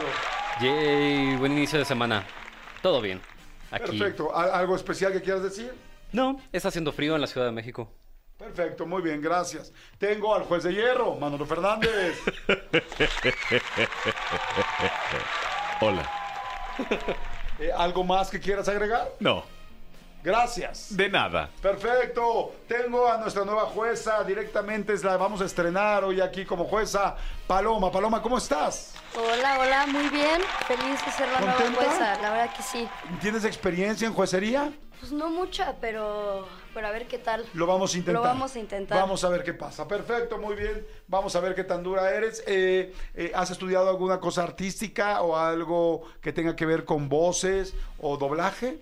[0.62, 2.26] Yay, buen inicio de semana.
[2.80, 3.20] Todo bien.
[3.70, 3.98] Aquí.
[3.98, 4.34] Perfecto.
[4.34, 5.72] ¿Al- ¿Algo especial que quieras decir?
[6.12, 7.88] No, está haciendo frío en la Ciudad de México.
[8.38, 9.70] Perfecto, muy bien, gracias.
[9.98, 12.18] Tengo al juez de hierro, Manolo Fernández.
[15.82, 16.10] Hola.
[17.60, 19.06] Eh, ¿Algo más que quieras agregar?
[19.20, 19.44] No,
[20.22, 20.96] Gracias.
[20.96, 21.48] de nada.
[21.62, 22.54] Perfecto.
[22.68, 27.16] Tengo a nuestra nueva jueza directamente, es la vamos a estrenar hoy aquí como jueza,
[27.46, 27.90] Paloma.
[27.90, 28.94] Paloma, ¿cómo estás?
[29.14, 30.40] Hola, hola, muy bien.
[30.66, 32.88] Feliz de ser la nueva jueza, la verdad que sí.
[33.20, 34.72] ¿Tienes experiencia en juecería?
[34.98, 37.44] Pues no mucha, pero, pero a ver qué tal.
[37.54, 38.22] Lo vamos a intentar.
[38.22, 38.98] Lo vamos a intentar.
[38.98, 39.86] Vamos a ver qué pasa.
[39.86, 40.86] Perfecto, muy bien.
[41.08, 42.42] Vamos a ver qué tan dura eres.
[42.46, 47.74] Eh, eh, ¿Has estudiado alguna cosa artística o algo que tenga que ver con voces
[47.98, 48.78] o doblaje?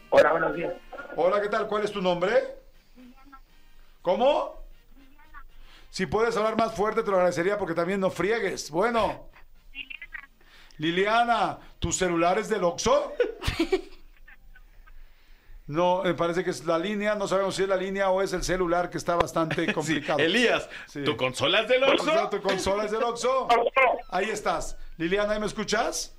[0.10, 0.74] Hola, buenos días.
[1.16, 1.68] Hola, ¿qué tal?
[1.68, 2.32] ¿Cuál es tu nombre?
[4.01, 4.64] ¿Cómo?
[5.89, 8.70] Si puedes hablar más fuerte, te lo agradecería porque también no friegues.
[8.72, 9.28] Bueno.
[10.78, 13.14] Liliana, ¿tu celular es del Oxxo?
[15.72, 17.14] No, me parece que es la línea.
[17.14, 20.18] No sabemos si es la línea o es el celular que está bastante complicado.
[20.18, 21.03] Elías, Sí.
[21.03, 22.30] ¿tu consola es del Oxxo?
[22.32, 23.47] ¿Tu consola es del Oxxo?
[24.10, 24.76] Ahí estás.
[24.97, 26.16] Liliana, ¿ahí me escuchas?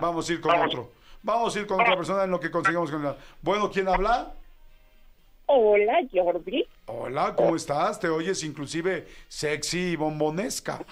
[0.00, 0.92] Vamos a ir con otro.
[1.22, 3.16] Vamos a ir con otra persona en lo que consigamos con la...
[3.40, 4.32] Bueno, ¿quién habla?
[5.46, 6.66] Hola, Jordi.
[6.86, 8.00] Hola, ¿cómo estás?
[8.00, 10.84] Te oyes inclusive sexy y bombonesca.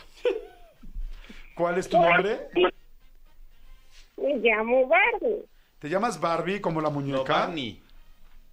[1.57, 2.49] ¿Cuál es tu nombre?
[4.17, 5.45] Me llamo Barbie.
[5.79, 7.33] ¿Te llamas Barbie como la No, muñeca?
[7.33, 7.83] Barney.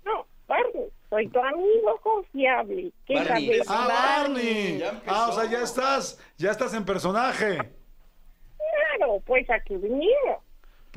[0.05, 0.89] No, Barbie.
[1.09, 2.91] Soy tu amigo confiable.
[3.05, 3.45] ¿Qué Barney.
[3.47, 3.67] sabes?
[3.69, 4.82] ¡Ah, Barney!
[4.82, 5.01] Empezó.
[5.07, 7.57] Ah, o sea, ya estás, ya estás en personaje.
[8.97, 10.41] Claro, pues aquí vinimos.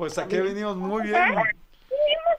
[0.01, 1.13] Pues aquí venimos muy bien.
[1.13, 1.37] Vinimos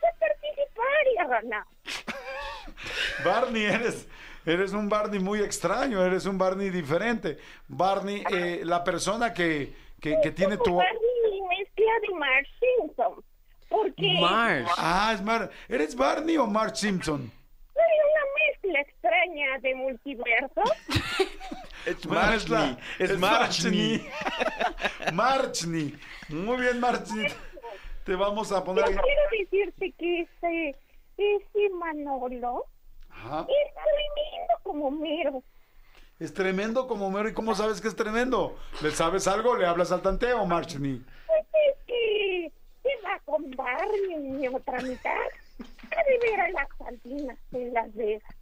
[0.03, 1.65] a participar y a ganar.
[3.25, 4.09] Barney, eres,
[4.45, 7.39] eres un Barney muy extraño, eres un Barney diferente.
[7.69, 10.75] Barney, eh, la persona que, que, que tiene tu...
[10.75, 13.25] Barney mezcla de Mark Simpson.
[13.69, 14.69] Porque Mars.
[14.77, 15.49] Ah, es Mar...
[15.69, 17.31] ¿Eres Barney o Marge Simpson?
[17.75, 20.63] soy una mezcla extraña de multiverso.
[21.85, 22.07] Es.
[22.07, 22.77] Marchni.
[22.99, 24.07] Es Marchni.
[25.13, 25.95] Marchni.
[26.29, 27.27] Muy bien, Marchni.
[28.05, 28.85] Te vamos a poner...
[28.85, 30.77] Yo quiero decirte que ese,
[31.17, 32.67] ese Manolo
[33.11, 33.47] Ajá.
[33.49, 35.43] es tremendo como mero.
[36.19, 37.29] Es tremendo como Mero.
[37.29, 38.57] ¿Y cómo sabes que es tremendo?
[38.81, 39.57] ¿Le sabes algo?
[39.57, 41.05] ¿Le hablas al tanteo, Marchni?
[41.27, 45.11] Pues es que se va con Barney en mi otra mitad.
[45.95, 48.35] Ha de ver a las Santinas en Las Vegas.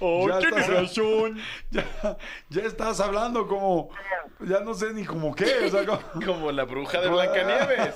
[0.00, 1.40] Oh, Ya tienes estás- razón.
[1.70, 1.84] Ya,
[2.50, 3.88] ya estás hablando como...
[4.40, 5.66] Ya no sé ni como qué.
[5.66, 7.94] o sea, como- Como la bruja de Blancanieves.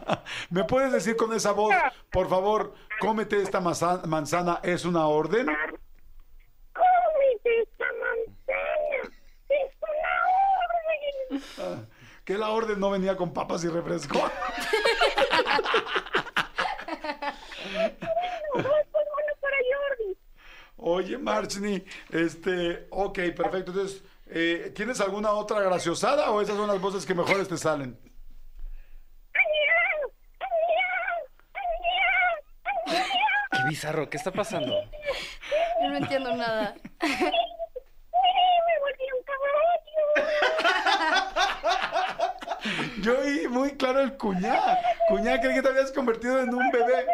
[0.50, 1.74] ¿Me puedes decir con esa voz,
[2.10, 5.46] por favor, cómete esta manzana, es una orden?
[6.72, 9.14] ¡Cómete esta manzana!
[9.48, 11.42] ¡Es una orden!
[12.24, 14.18] que la orden no venía con papas y refresco.
[18.52, 20.16] Pues bueno para Jordi.
[20.84, 23.70] Oye, Marchni, este, ok, perfecto.
[23.70, 27.96] Entonces, eh, ¿tienes alguna otra graciosada o esas son las voces que mejores te salen?
[33.52, 34.82] Qué bizarro, ¿qué está pasando?
[35.80, 36.74] Yo no entiendo nada.
[37.00, 37.08] Me
[38.80, 40.02] volví un caballo.
[43.02, 44.78] Yo oí muy claro el cuñá.
[45.08, 47.06] Cuñá, creí que te habías convertido en un bebé.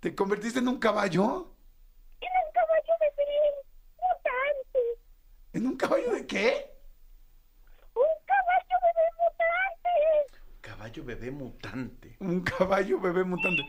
[0.00, 1.54] ¿Te convertiste en un caballo?
[2.20, 3.26] En un caballo bebé
[3.96, 4.80] mutante.
[5.56, 6.70] ¿En un caballo de qué?
[7.94, 10.28] Un caballo bebé mutante.
[10.60, 12.14] Caballo bebé mutante.
[12.20, 13.62] Un caballo bebé mutante.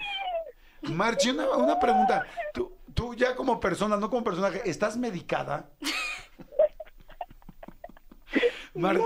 [0.81, 2.25] Marchi, una, una pregunta.
[2.53, 5.69] Tú, tú ya como persona, no como personaje, ¿estás medicada?
[8.73, 9.05] Marchi,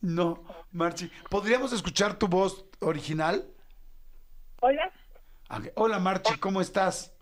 [0.00, 1.12] no, Marchi.
[1.28, 3.46] ¿Podríamos escuchar tu voz original?
[4.62, 4.90] Hola.
[5.50, 7.12] Ok, Hola, Marchi, ¿cómo estás?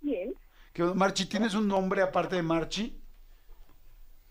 [0.00, 0.34] Bien.
[0.72, 0.82] ¿Qué?
[0.82, 3.02] Marchi, ¿tienes un nombre aparte de Marchi?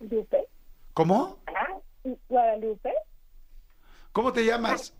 [0.09, 0.47] Lupe.
[0.93, 1.39] ¿Cómo?
[1.47, 1.77] Ah,
[2.29, 2.93] Guadalupe.
[4.11, 4.93] ¿Cómo te llamas?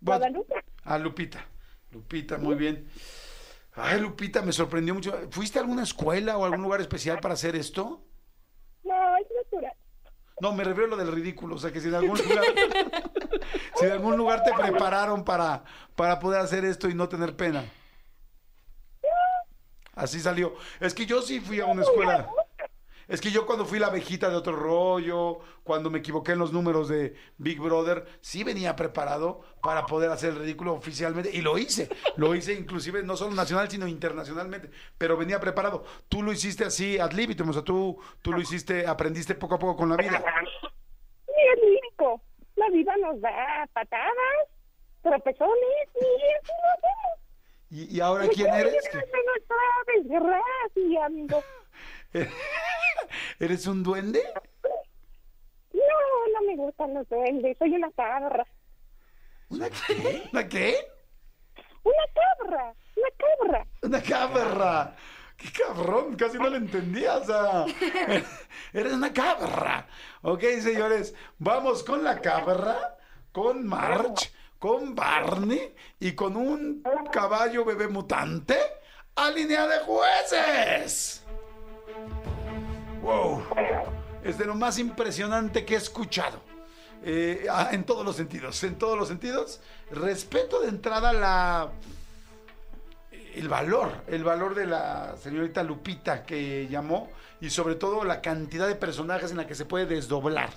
[0.00, 0.54] Guadalupe.
[0.84, 1.44] Ah, Lupita.
[1.90, 2.88] Lupita, muy bien.
[3.74, 5.12] Ay, Lupita, me sorprendió mucho.
[5.30, 8.02] ¿Fuiste a alguna escuela o algún lugar especial para hacer esto?
[8.84, 9.72] No, es natural.
[10.40, 11.56] No, me refiero a lo del ridículo.
[11.56, 12.44] O sea, que si en algún lugar,
[13.76, 17.64] si en algún lugar te prepararon para, para poder hacer esto y no tener pena.
[19.94, 20.54] Así salió.
[20.78, 22.28] Es que yo sí fui a una escuela.
[23.08, 26.52] Es que yo cuando fui la abejita de otro rollo, cuando me equivoqué en los
[26.52, 31.30] números de Big Brother, sí venía preparado para poder hacer el ridículo oficialmente.
[31.32, 31.88] Y lo hice.
[32.16, 34.70] Lo hice inclusive no solo nacional, sino internacionalmente.
[34.98, 35.84] Pero venía preparado.
[36.10, 37.48] Tú lo hiciste así ad libitum.
[37.48, 40.22] O sea, tú, tú lo hiciste, aprendiste poco a poco con la vida.
[41.28, 42.20] Y es lírico.
[42.56, 44.12] La vida nos da patadas,
[45.00, 46.04] tropezones y
[46.36, 46.52] eso.
[47.70, 48.74] ¿Y, y ahora quién eres?
[53.40, 54.22] ¿Eres un duende?
[55.72, 55.80] No,
[56.34, 57.56] no me gustan los duendes.
[57.58, 58.44] Soy una cabra.
[59.48, 60.22] ¿Una qué?
[60.32, 60.76] ¿Una qué?
[61.84, 62.74] Una cabra.
[62.96, 63.66] Una cabra.
[63.82, 64.96] Una cabra.
[65.36, 66.16] ¡Qué cabrón!
[66.16, 67.16] Casi no lo entendía.
[67.16, 67.64] O sea,
[68.72, 69.86] eres una cabra.
[70.22, 72.98] Ok, señores, vamos con la cabra,
[73.30, 76.82] con March, con Barney y con un
[77.12, 78.58] caballo bebé mutante
[79.14, 81.24] a línea de jueces.
[83.08, 83.42] ¡Wow!
[84.22, 86.40] Es de lo más impresionante que he escuchado.
[87.02, 89.60] Eh, ah, en todos los sentidos, en todos los sentidos.
[89.90, 91.70] Respeto de entrada la
[93.34, 97.08] el valor, el valor de la señorita Lupita que llamó
[97.40, 100.50] y sobre todo la cantidad de personajes en la que se puede desdoblar,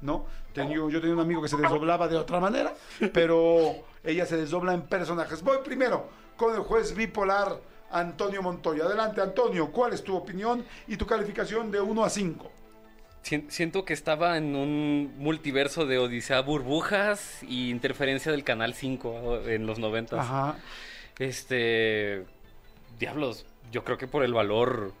[0.00, 0.24] ¿no?
[0.54, 2.72] Tengo, yo tenía un amigo que se desdoblaba de otra manera,
[3.12, 5.42] pero ella se desdobla en personajes.
[5.42, 7.58] Voy primero con el juez bipolar
[7.90, 8.84] Antonio Montoya.
[8.84, 12.52] Adelante, Antonio, ¿cuál es tu opinión y tu calificación de 1 a 5?
[13.22, 19.40] Sien- Siento que estaba en un multiverso de Odisea Burbujas y interferencia del Canal 5
[19.46, 20.20] en los 90.
[20.20, 20.56] Ajá.
[21.18, 22.24] Este.
[22.98, 24.92] Diablos, yo creo que por el valor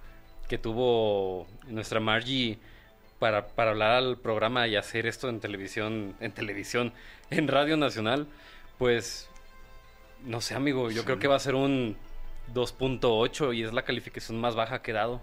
[0.48, 2.58] que tuvo nuestra Margie
[3.18, 6.92] para, para hablar al programa y hacer esto en televisión, en televisión,
[7.30, 8.26] en Radio Nacional,
[8.78, 9.28] pues.
[10.24, 11.96] No sé, amigo, yo creo que va a ser un
[12.54, 15.20] 2.8 y es la calificación más baja que he dado.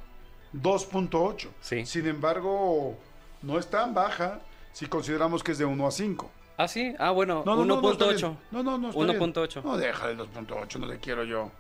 [0.54, 1.50] 2.8.
[1.62, 1.86] Sí.
[1.86, 2.98] Sin embargo,
[3.42, 4.40] no es tan baja
[4.72, 6.32] si consideramos que es de 1 a 5.
[6.58, 6.96] Ah, sí.
[7.00, 8.16] Ah, bueno, No, no, no, no, está 1.8.
[8.18, 8.38] bien.
[8.52, 9.20] No, no, no, está bien.
[9.34, 9.64] 1.8.
[9.64, 11.52] No, deja el 2.8, no te quiero yo.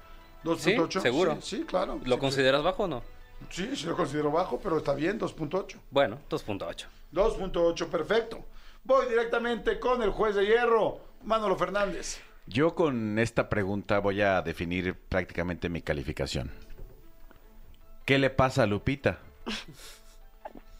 [0.58, 0.72] ¿Sí?
[0.76, 1.02] 2.8.
[1.02, 1.38] ¿Seguro?
[1.42, 2.00] Sí, sí, claro.
[2.06, 3.04] ¿Lo Sí, consideras bajo o no?
[3.50, 5.78] Sí, sí lo considero bajo, pero está bien, 2.8.
[5.92, 6.86] Bueno, 2.8.
[7.14, 8.46] 2.8, perfecto.
[8.84, 12.20] Voy directamente con el juez de hierro, Manolo Fernández.
[12.48, 16.52] Yo con esta pregunta voy a definir prácticamente mi calificación.
[18.06, 19.20] ¿Qué le pasa a Lupita?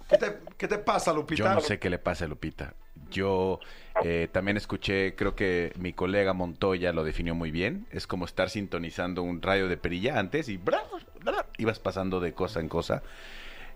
[0.10, 1.44] ¿Qué te, qué te pasa, Lupita?
[1.44, 2.76] Yo no sé qué le pasa a Lupita.
[3.10, 3.60] Yo
[4.04, 7.88] eh, también escuché, creo que mi colega Montoya lo definió muy bien.
[7.90, 10.84] Es como estar sintonizando un radio de perilla antes y bra,
[11.24, 13.02] bra, ibas pasando de cosa en cosa.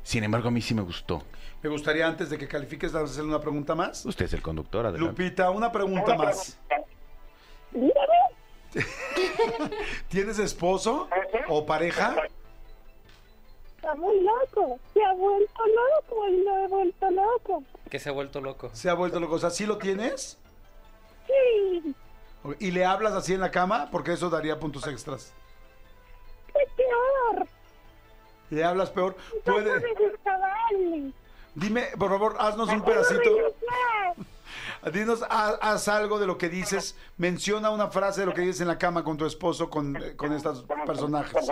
[0.04, 1.24] Sin embargo, a mí sí me gustó.
[1.62, 4.06] Me gustaría, antes de que califiques, hacerle una pregunta más.
[4.06, 5.24] Usted es el conductor, adelante.
[5.24, 6.60] Lupita, una pregunta más.
[7.72, 8.20] Dígame.
[10.10, 11.10] ¿Tienes esposo
[11.48, 12.16] o pareja?
[13.76, 14.80] Está muy loco.
[14.94, 17.64] Se ha vuelto loco y lo he vuelto loco.
[17.90, 18.70] Que se ha vuelto loco.
[18.74, 19.36] ¿Se ha vuelto loco?
[19.36, 20.38] O sea, ¿sí lo tienes?
[21.28, 21.96] Sí.
[22.60, 23.90] ¿Y le hablas así en la cama?
[23.92, 25.34] Porque eso daría puntos extras.
[26.54, 27.48] Es peor.
[28.50, 29.16] ¿Le hablas peor?
[29.46, 29.82] No Puede...
[31.56, 33.49] Dime, por favor, haznos un pedacito.
[34.94, 36.96] Dinos, ha- haz algo de lo que dices.
[37.18, 40.16] Menciona una frase de lo que dices en la cama con tu esposo, con, eh,
[40.16, 41.48] con estos personajes.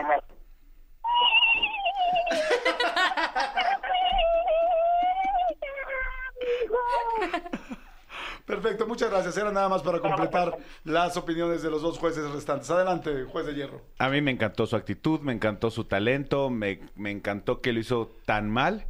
[8.45, 9.35] Perfecto, muchas gracias.
[9.37, 12.69] Era nada más para completar las opiniones de los dos jueces restantes.
[12.71, 13.81] Adelante, juez de hierro.
[13.99, 17.79] A mí me encantó su actitud, me encantó su talento, me, me encantó que lo
[17.79, 18.85] hizo tan mal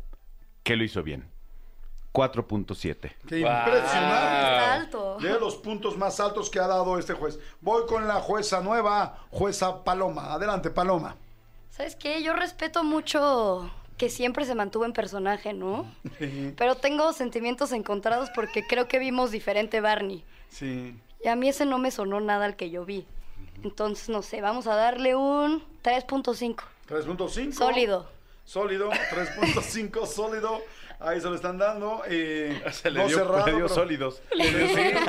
[0.64, 1.32] que lo hizo bien.
[2.18, 3.14] 4.7.
[3.28, 3.52] Qué Wow.
[3.52, 3.86] impresionante.
[3.86, 5.18] Está alto.
[5.20, 7.40] De los puntos más altos que ha dado este juez.
[7.62, 10.34] Voy con la jueza nueva, jueza Paloma.
[10.34, 11.16] Adelante, Paloma.
[11.70, 12.24] ¿Sabes qué?
[12.24, 15.92] Yo respeto mucho que siempre se mantuvo en personaje, ¿no?
[16.58, 20.24] Pero tengo sentimientos encontrados porque creo que vimos diferente Barney.
[20.50, 21.00] Sí.
[21.24, 23.06] Y a mí ese no me sonó nada al que yo vi.
[23.64, 26.64] Entonces, no sé, vamos a darle un 3.5.
[26.88, 27.54] 3.5.
[27.54, 28.08] Sólido.
[28.46, 30.62] Sólido, 3.5 sólido.
[31.00, 32.02] Ahí se lo están dando.
[32.08, 34.22] eh, Se le no dio, cerrado, le dio pero- sólidos.
[34.32, 35.04] Le dio sólidos.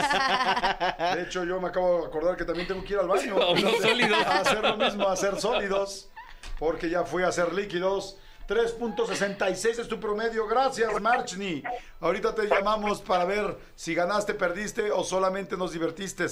[1.14, 3.36] De hecho, yo me acabo de acordar que también tengo que ir al baño.
[3.80, 4.22] Sólidos.
[4.26, 6.11] A hacer lo mismo, a hacer sólidos.
[6.59, 8.18] Porque ya fui a hacer líquidos.
[8.49, 10.47] 3.66 es tu promedio.
[10.47, 11.62] Gracias, Marchni.
[12.01, 16.26] Ahorita te llamamos para ver si ganaste, perdiste o solamente nos divertiste.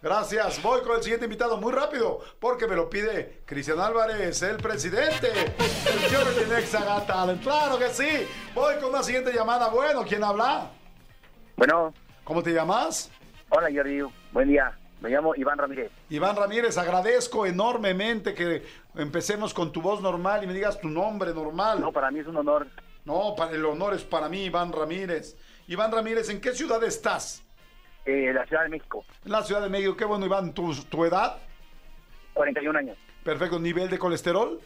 [0.00, 0.62] Gracias.
[0.62, 5.28] Voy con el siguiente invitado muy rápido porque me lo pide Cristian Álvarez, el presidente.
[7.42, 8.26] Claro que sí.
[8.54, 9.68] Voy con una siguiente llamada.
[9.68, 10.70] Bueno, ¿quién habla?
[11.56, 11.92] Bueno,
[12.28, 13.10] ¿Cómo te llamas?
[13.48, 14.78] hola Jordi, buen día.
[15.00, 15.90] Me llamo Iván Ramírez.
[16.10, 18.62] Iván Ramírez, agradezco enormemente que
[18.96, 21.80] empecemos con tu voz normal y me digas tu nombre normal.
[21.80, 22.66] No, para mí es un honor.
[23.06, 25.36] No, para el honor es para mí, Iván Ramírez.
[25.68, 27.42] Iván Ramírez, ¿en qué ciudad estás?
[28.10, 29.94] Eh, la Ciudad de México, la Ciudad de México.
[29.94, 30.54] Qué bueno, Iván.
[30.54, 31.36] ¿Tu, tu edad?
[32.32, 32.96] 41 años.
[33.22, 33.58] Perfecto.
[33.60, 34.58] ¿Nivel de colesterol?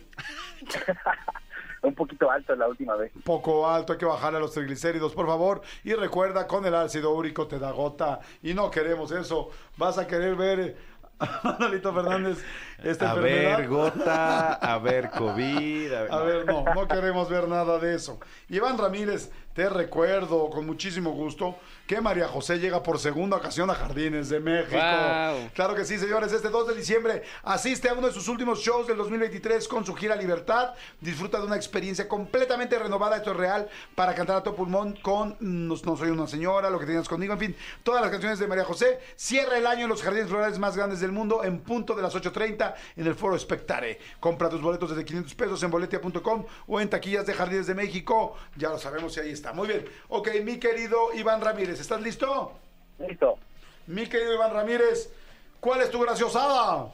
[1.82, 3.10] Un poquito alto la última vez.
[3.24, 5.62] Poco alto, hay que bajarle a los triglicéridos, por favor.
[5.82, 8.20] Y recuerda, con el ácido úrico te da gota.
[8.44, 9.50] Y no queremos eso.
[9.76, 10.76] Vas a querer ver,
[11.42, 12.44] Manolito Fernández,
[12.84, 13.58] esta A enfermedad.
[13.58, 15.92] ver, gota, a ver, COVID.
[15.92, 18.20] A ver, no, no queremos ver nada de eso.
[18.48, 23.74] Iván Ramírez, te recuerdo con muchísimo gusto que María José llega por segunda ocasión a
[23.74, 24.78] Jardines de México.
[24.78, 25.50] Wow.
[25.52, 26.32] Claro que sí, señores.
[26.32, 29.94] Este 2 de diciembre asiste a uno de sus últimos shows del 2023 con su
[29.94, 30.72] gira Libertad.
[31.00, 35.36] Disfruta de una experiencia completamente renovada, esto es real, para cantar a todo pulmón con
[35.40, 38.46] No, no soy una señora, Lo que tenías conmigo, en fin, todas las canciones de
[38.46, 39.00] María José.
[39.16, 42.14] Cierra el año en los jardines florales más grandes del mundo en punto de las
[42.14, 43.98] 8.30 en el Foro Spectare.
[44.18, 48.34] Compra tus boletos desde 500 pesos en boletia.com o en taquillas de Jardines de México.
[48.56, 49.52] Ya lo sabemos y ahí está.
[49.52, 49.84] Muy bien.
[50.08, 52.52] Ok, mi querido Iván Ramírez, ¿estás listo?
[52.98, 53.38] Listo.
[53.86, 55.12] Mi querido Iván Ramírez,
[55.60, 56.88] ¿cuál es tu graciosada?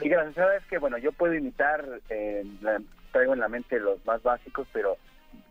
[0.00, 2.80] Y gracias a es que, bueno, yo puedo imitar, eh, la-
[3.12, 4.96] traigo en la mente los más básicos, pero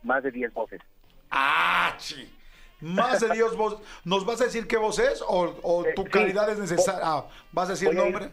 [0.04, 0.82] más de 10 voces.
[1.30, 2.34] ¡Ah, sí!
[2.82, 6.04] Más de Dios, vos, ¿nos vas a decir qué voz es o, o Eh, tu
[6.04, 6.10] sí.
[6.10, 7.02] calidad es necesaria?
[7.04, 8.30] Ah, ¿Vas a decir el nombre?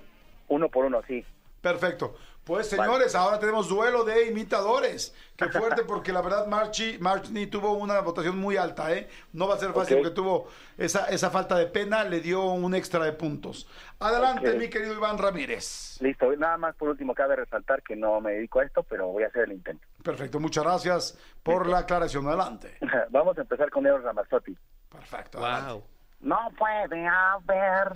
[0.49, 1.23] Uno por uno, sí.
[1.61, 2.17] Perfecto.
[2.49, 5.15] Pues señores, ahora tenemos duelo de imitadores.
[5.37, 9.07] Qué fuerte, porque la verdad Marchi, Marchni tuvo una votación muy alta, ¿eh?
[9.35, 12.75] No va a ser fácil porque tuvo esa, esa falta de pena, le dio un
[12.75, 13.69] extra de puntos.
[14.01, 15.99] Adelante, mi querido Iván Ramírez.
[16.01, 16.35] Listo.
[16.37, 19.27] Nada más por último, cabe resaltar que no me dedico a esto, pero voy a
[19.27, 19.87] hacer el intento.
[20.03, 22.27] Perfecto, muchas gracias por la aclaración.
[22.29, 22.79] Adelante.
[23.11, 24.57] Vamos a empezar con Eros Ramazzotti.
[24.91, 25.39] Perfecto.
[25.39, 25.85] Wow.
[26.21, 27.93] No puede haber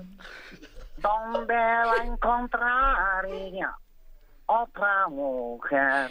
[0.98, 3.74] donde va a encontrar ella
[4.52, 6.10] otra mujer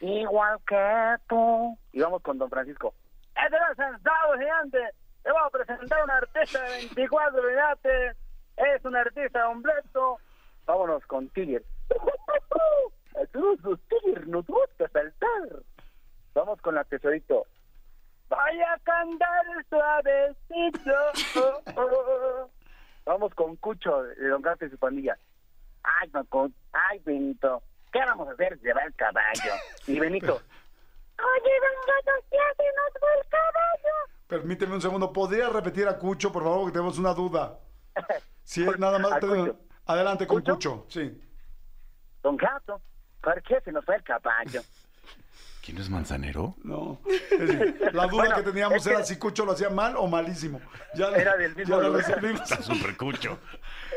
[0.00, 1.76] igual que tú.
[1.92, 2.94] Y vamos con Don Francisco.
[3.36, 4.78] Este es sentado gigante.
[5.22, 8.08] Te voy a presentar a un artista de 24 fíjate.
[8.56, 10.18] Es un artista completo.
[10.66, 11.62] Vámonos con Tiger.
[13.32, 15.62] Todos Tiger nos gusta saltar.
[16.34, 17.46] Vamos con la tesorito.
[18.28, 20.90] Vaya a cantar suavecito.
[23.04, 25.16] Vamos con Cucho de Don Gato y su pandilla.
[26.00, 27.62] Ay, con- ay, Benito.
[27.92, 28.58] ¿Qué vamos a hacer?
[28.60, 29.52] Llevar el caballo.
[29.86, 30.34] Y Benito.
[31.18, 33.94] Oye, Don Gato, ¿qué hace nos fue el caballo?
[34.28, 35.12] Permíteme un segundo.
[35.12, 37.58] ¿Podría repetir a Cucho, por favor, que tenemos una duda?
[38.44, 39.20] Sí, nada más.
[39.20, 39.54] Te-.
[39.84, 40.54] Adelante con ¿Cucho?
[40.54, 40.86] Cucho.
[40.88, 41.20] Sí.
[42.22, 42.80] Don Gato,
[43.20, 44.62] ¿por qué se nos fue el caballo?
[45.68, 46.54] ¿Quién es Manzanero?
[46.64, 46.98] No.
[47.06, 50.06] Es decir, La duda Bueno, que teníamos que- era si Cucho lo hacía mal o
[50.06, 50.62] malísimo.
[50.94, 52.00] Ya, Era del mismo ya lugar.
[52.32, 53.38] Está súper cucho.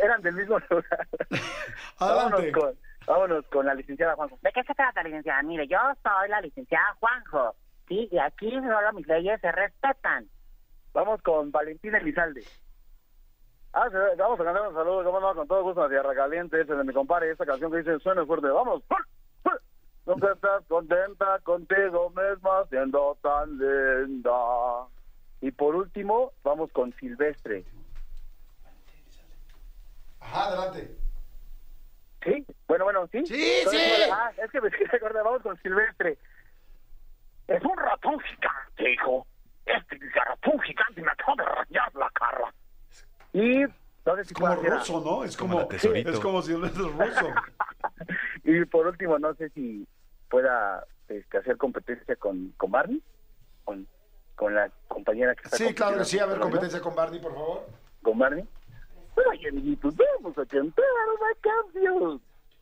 [0.04, 1.08] Eran del mismo lugar.
[1.98, 2.52] vámonos, Adelante.
[2.52, 2.74] con,
[3.08, 4.38] vámonos con la licenciada Juanjo.
[4.42, 5.42] ¿De qué se trata, licenciada?
[5.44, 7.56] Mire, yo soy la licenciada Juanjo.
[7.88, 10.28] Sí, y aquí solo mis leyes se respetan.
[10.92, 12.44] Vamos con Valentín Elizalde.
[13.72, 16.74] Ah, vamos a cantar un saludo, cómo no, con todo gusto a Tierra Caliente, ese
[16.76, 18.84] de mi compadre, esa canción que dice suena fuerte, vamos.
[20.06, 24.88] Nunca estás contenta contigo misma siendo tan linda.
[25.42, 27.64] Y por último, vamos con Silvestre.
[30.20, 30.96] Ajá, adelante.
[32.24, 32.46] ¿Sí?
[32.68, 33.26] Bueno, bueno, ¿sí?
[33.26, 34.12] Sí, Entonces, sí.
[34.12, 36.18] Ah, es que me quedé acordar, vamos con Silvestre.
[37.48, 39.26] Es un ratón gigante, hijo.
[39.66, 42.54] Este ratón gigante me acaba de rayar la cara.
[43.34, 43.66] Y
[44.06, 45.24] no sé si Es como ruso, ¿no?
[45.24, 47.00] Es Como como, la es como si es ruso.
[48.44, 49.88] Y por último, no sé si
[50.30, 53.02] pueda este, hacer competencia con, con Barney,
[53.64, 53.88] con,
[54.36, 56.18] con la compañera que está Sí, claro que sí.
[56.20, 57.68] A ver, competencia con Barney, por favor.
[58.02, 58.48] con Barney.
[59.30, 60.86] Oye, amiguitos, vamos a cantar
[61.20, 62.22] una canción.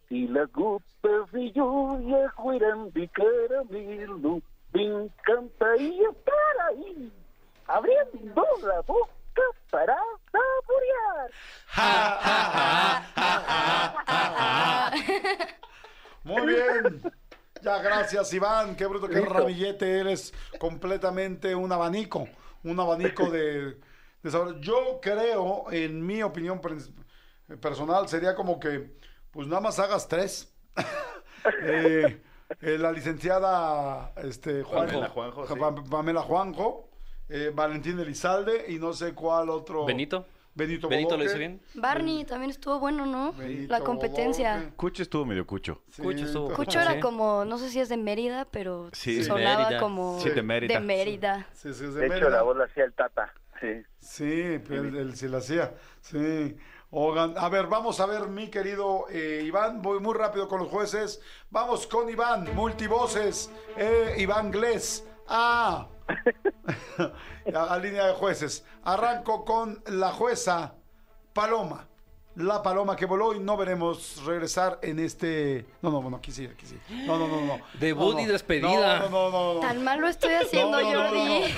[0.09, 4.41] Si las gotas de lluvia fueran de caramelo,
[4.73, 7.13] me encantaría estar ahí,
[7.67, 9.11] abriendo la boca
[9.69, 9.95] para
[10.31, 11.31] saborear.
[16.23, 17.01] Muy bien.
[17.61, 18.75] Ya, gracias, Iván.
[18.75, 19.33] Qué bruto, qué Listo.
[19.33, 19.99] ramillete.
[19.99, 22.27] Eres completamente un abanico.
[22.63, 23.77] Un abanico de,
[24.23, 24.59] de sabor.
[24.61, 26.91] Yo creo, en mi opinión pers-
[27.61, 28.95] personal, sería como que,
[29.31, 30.53] pues nada más hagas tres.
[31.63, 32.21] Eh,
[32.61, 35.53] eh, la licenciada este, Juanjo, Pamela Juanjo, sí.
[35.57, 36.88] Pa- Pamela Juanjo,
[37.29, 39.85] eh, Valentín Elizalde y no sé cuál otro.
[39.85, 40.25] Benito.
[40.55, 41.29] Benito, Benito lo Bodoque.
[41.29, 41.61] hizo bien.
[41.75, 43.31] Barney también estuvo bueno, ¿no?
[43.33, 44.71] Benito La competencia.
[44.75, 45.81] Cucho estuvo medio cucho.
[45.89, 46.99] Sí, Cucho estuvo- Cucho era Sí.
[46.99, 49.23] como, no sé si es de Mérida, pero Sí.
[49.23, 49.79] sonaba Mérida.
[49.79, 50.73] como Sí, de Mérida.
[50.73, 51.47] de Mérida.
[51.53, 52.29] Sí, sí, es de De hecho, Mérida.
[52.31, 53.33] la voz la hacía el Tata.
[53.61, 53.67] Sí.
[53.99, 55.73] Sí, pero él, él sí la hacía.
[56.01, 56.55] Sí.
[56.91, 59.81] A ver, vamos a ver, mi querido eh, Iván.
[59.81, 61.21] Voy muy rápido con los jueces.
[61.51, 63.51] Vamos con Iván, multivoces.
[63.77, 65.05] Eh, Iván Glés.
[65.29, 65.87] Ah.
[67.53, 68.65] a, a línea de jueces.
[68.83, 70.73] Arranco con la jueza
[71.33, 71.85] Paloma.
[72.35, 75.65] La paloma que voló y no veremos regresar en este.
[75.81, 76.77] No, no, no, aquí sí, aquí sí.
[77.05, 77.59] No, no, no, no.
[77.79, 78.99] Debut No, y despedida.
[78.99, 79.59] No, no, no, no.
[79.59, 81.53] Tan mal lo estoy haciendo, Jordi.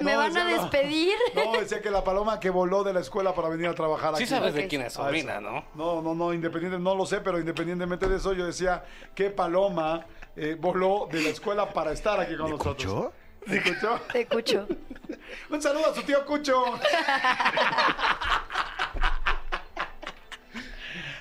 [0.00, 1.14] ¿Me van a despedir?
[1.34, 4.24] No, decía que la paloma que voló de la escuela para venir a trabajar Sí
[4.24, 4.30] aquí.
[4.30, 5.40] sabes de quién es Ah, sobrina.
[5.40, 5.64] ¿no?
[5.74, 8.84] No, no, no, independiente, no lo sé, pero independientemente de eso, yo decía
[9.14, 10.04] que Paloma
[10.36, 12.76] eh, voló de la escuela para estar aquí con nosotros.
[12.76, 13.12] Cucho?
[13.46, 14.00] ¿Sí, Cucho?
[14.12, 14.66] Te escucho.
[15.50, 16.62] Un saludo a su tío Cucho.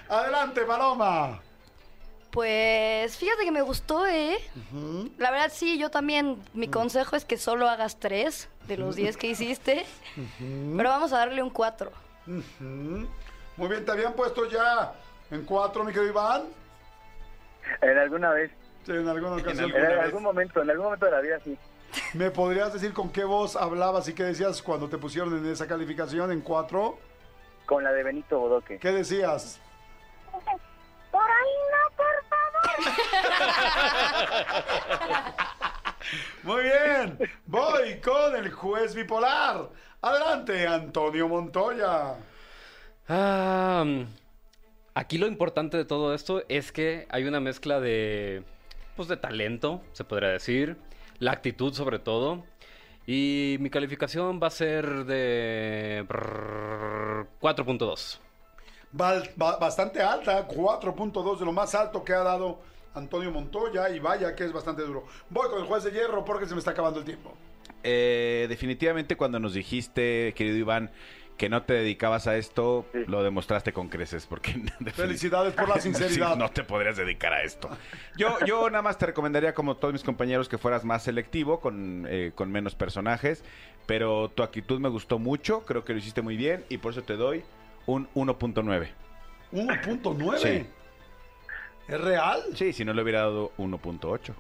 [0.10, 1.40] Adelante, Paloma.
[2.32, 4.38] Pues fíjate que me gustó, ¿eh?
[5.18, 9.16] La verdad sí, yo también, mi consejo es que solo hagas tres de los diez
[9.16, 9.86] que hiciste,
[10.76, 11.94] pero vamos a darle un cuatro.
[12.26, 14.94] Muy bien, ¿te habían puesto ya
[15.32, 16.44] en cuatro, mi querido Iván?
[17.82, 18.52] En alguna vez,
[18.88, 19.72] en alguna ocasión.
[19.74, 21.58] en algún momento, en algún momento de la vida, sí.
[22.14, 25.68] ¿Me podrías decir con qué voz hablabas y qué decías cuando te pusieron en esa
[25.68, 26.98] calificación en cuatro?
[27.66, 28.78] Con la de Benito Bodoque.
[28.80, 29.60] ¿Qué decías?
[31.12, 33.06] Por ahí no, por favor.
[36.44, 39.70] Muy bien, voy con el juez bipolar.
[40.02, 42.16] Adelante, Antonio Montoya.
[43.08, 44.04] Ah, mm,
[44.94, 48.44] aquí lo importante de todo esto es que hay una mezcla de,
[48.96, 50.78] pues, de talento, se podría decir,
[51.20, 52.44] la actitud sobre todo.
[53.08, 58.20] Y mi calificación va a ser de brrr, 4.2.
[58.92, 62.60] Val- ba- bastante alta, 4.2 de lo más alto que ha dado
[62.96, 65.06] Antonio Montoya y vaya que es bastante duro.
[65.30, 67.34] Voy con el juez de hierro porque se me está acabando el tiempo.
[67.84, 70.90] Eh, definitivamente cuando nos dijiste, querido Iván,
[71.38, 74.54] que no te dedicabas a esto, lo demostraste con creces, porque...
[74.94, 76.34] Felicidades por la sinceridad.
[76.34, 77.70] Sí, no te podrías dedicar a esto.
[78.18, 82.06] Yo, yo nada más te recomendaría, como todos mis compañeros, que fueras más selectivo, con,
[82.10, 83.44] eh, con menos personajes,
[83.86, 87.04] pero tu actitud me gustó mucho, creo que lo hiciste muy bien, y por eso
[87.04, 87.44] te doy
[87.86, 88.90] un 1.9.
[89.52, 90.38] 1.9.
[90.38, 90.66] Sí.
[91.88, 92.42] ¿Es real?
[92.56, 94.34] Sí, si no le hubiera dado 1.8.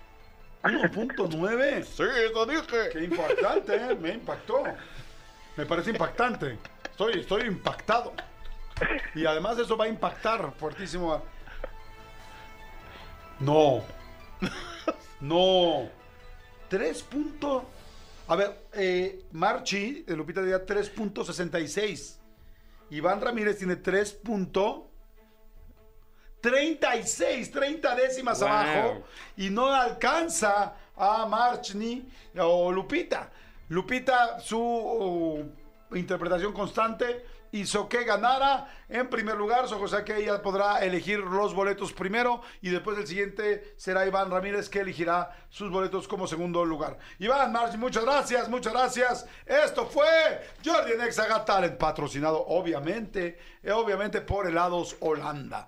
[0.63, 1.83] 1.9.
[1.83, 2.89] Sí, eso dije.
[2.91, 3.95] Qué impactante, ¿eh?
[3.99, 4.63] me impactó.
[5.55, 6.57] Me parece impactante.
[6.95, 8.13] Estoy, estoy impactado.
[9.15, 11.13] Y además eso va a impactar fuertísimo.
[11.13, 11.21] a-
[13.41, 13.83] No.
[15.19, 15.89] No.
[16.69, 17.63] 3 puntos.
[18.29, 22.17] A ver, eh, Marchi de Lupita Díaz 3.66.
[22.91, 23.75] Iván Ramírez tiene
[26.41, 28.47] 3.36, 30 décimas Wow.
[28.49, 29.03] abajo.
[29.35, 32.07] Y no alcanza a Marchni
[32.39, 33.29] o Lupita.
[33.67, 35.45] Lupita, su
[35.93, 41.53] interpretación constante hizo que ganara en primer lugar, o sea que ella podrá elegir los
[41.53, 46.65] boletos primero y después el siguiente será Iván Ramírez que elegirá sus boletos como segundo
[46.65, 46.97] lugar.
[47.19, 49.25] Iván, March, muchas gracias, muchas gracias.
[49.45, 50.07] Esto fue
[50.63, 55.67] Jordi en Exaga Talent, patrocinado obviamente, eh, obviamente por Helados Holanda.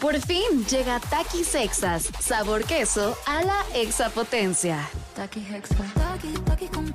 [0.00, 4.88] Por fin llega Takis Exas, sabor queso a la exapotencia.
[5.14, 5.76] Taki Hexa.
[5.94, 6.92] Taki, taki con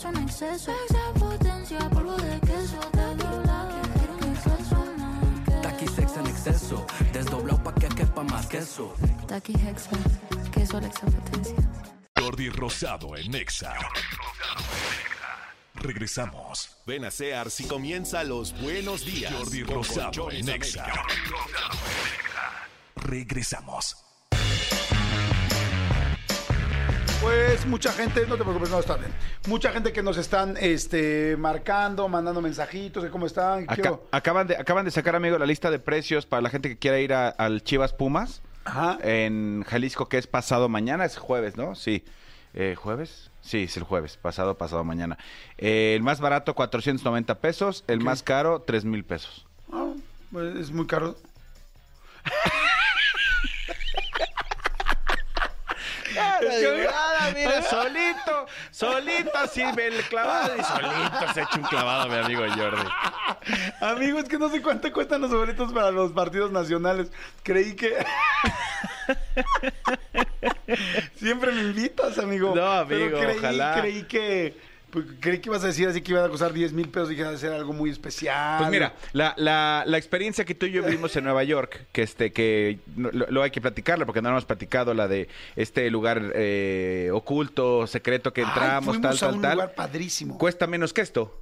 [0.00, 0.72] taki, queso en exceso.
[0.72, 2.80] Extra potencia, polvo de queso.
[4.72, 5.62] Un.
[5.62, 8.94] Taki sex en exceso, desdoblado pa' que quepa más queso.
[9.26, 9.90] Taki Hexa.
[10.52, 11.56] Queso a la extra potencia.
[12.18, 13.74] Jordi Rosado en Exa.
[15.74, 16.76] Regresamos.
[16.86, 19.32] Ven a Sears y comienza los buenos días.
[19.32, 20.84] Jordi Rosado en Exa.
[20.84, 21.04] América.
[22.96, 23.96] Regresamos.
[27.20, 29.10] Pues mucha gente, no te preocupes, no está bien.
[29.46, 33.66] Mucha gente que nos están este, marcando, mandando mensajitos de cómo están.
[33.66, 36.78] Quiero- acaban, de, acaban de sacar, amigo, la lista de precios para la gente que
[36.78, 38.40] quiera ir a- al Chivas Pumas
[39.02, 41.74] en Jalisco, que es pasado mañana, es jueves, ¿no?
[41.74, 42.04] Sí.
[42.54, 43.30] Eh, ¿Jueves?
[43.42, 45.18] Sí, es el jueves, pasado, pasado mañana.
[45.58, 47.84] Eh, el más barato, 490 pesos.
[47.86, 49.46] El más caro, 3 mil pesos.
[49.72, 49.92] Ah,
[50.32, 51.16] pues, es muy caro.
[56.10, 61.62] Es que, ah, mira, solito, solito así ve el clavado y solito se echa un
[61.62, 62.88] clavado, mi amigo Jordi.
[63.80, 67.10] Amigo, es que no sé cuánto cuestan los boletos para los partidos nacionales.
[67.42, 67.96] Creí que.
[71.16, 72.54] Siempre me invitas, amigo.
[72.54, 73.80] No, Pero amigo, creí, ojalá.
[73.80, 74.69] Creí que.
[74.90, 77.08] Pues, creí que ibas a decir así que iban a costar 10 mil pesos.
[77.08, 78.58] Dije, va a ser algo muy especial.
[78.58, 82.02] Pues mira, la, la, la experiencia que tú y yo vivimos en Nueva York, que
[82.02, 86.32] este que lo, lo hay que platicarla porque no hemos platicado la de este lugar
[86.34, 89.52] eh, oculto, secreto que Ay, entramos, fuimos tal, a tal, un tal.
[89.54, 90.38] lugar padrísimo.
[90.38, 91.38] Cuesta menos que esto.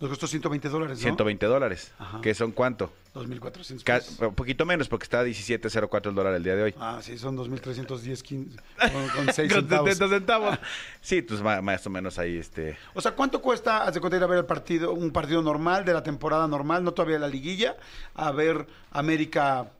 [0.00, 1.02] Nos costó 120 dólares, ¿no?
[1.02, 1.92] 120 dólares.
[2.22, 2.92] ¿Que son cuánto?
[3.14, 4.18] 2.400 Ca- pesos.
[4.20, 6.74] Un poquito menos porque está a 17.04 el dólar el día de hoy.
[6.78, 8.56] Ah, sí, son 2.310 15,
[8.92, 9.90] con, con 6 Con centavos.
[9.94, 10.58] 70 centavos.
[11.00, 12.76] Sí, pues más o menos ahí este...
[12.94, 15.84] O sea, ¿cuánto cuesta, haz de cuenta, ir a ver el partido, un partido normal,
[15.84, 17.76] de la temporada normal, no todavía la liguilla,
[18.14, 19.70] a ver América,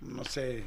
[0.00, 0.64] no sé,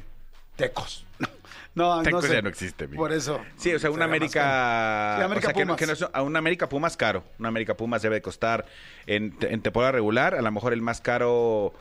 [0.66, 1.04] Tecos?
[1.74, 2.34] No, no Tecos sé.
[2.34, 3.02] ya no existe, amigo.
[3.02, 3.40] Por eso.
[3.56, 4.40] Sí, o sea, una más América.
[4.42, 5.16] caro.
[5.16, 7.24] Sí, América o sea, que no- que no a una América Pumas caro.
[7.38, 8.66] Una América Pumas debe de costar
[9.06, 11.72] en, te- en temporada regular, a lo mejor el más caro.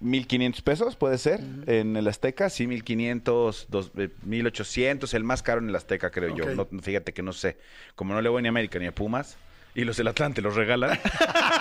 [0.00, 5.60] 1500 pesos puede ser en el Azteca, sí, 1500, dos- eh, 1800, el más caro
[5.62, 6.44] en el Azteca, creo yo.
[6.54, 7.56] No, fíjate que no sé.
[7.96, 9.38] Como no le voy ni a América ni a Pumas,
[9.74, 10.98] y los del Atlante los regalan.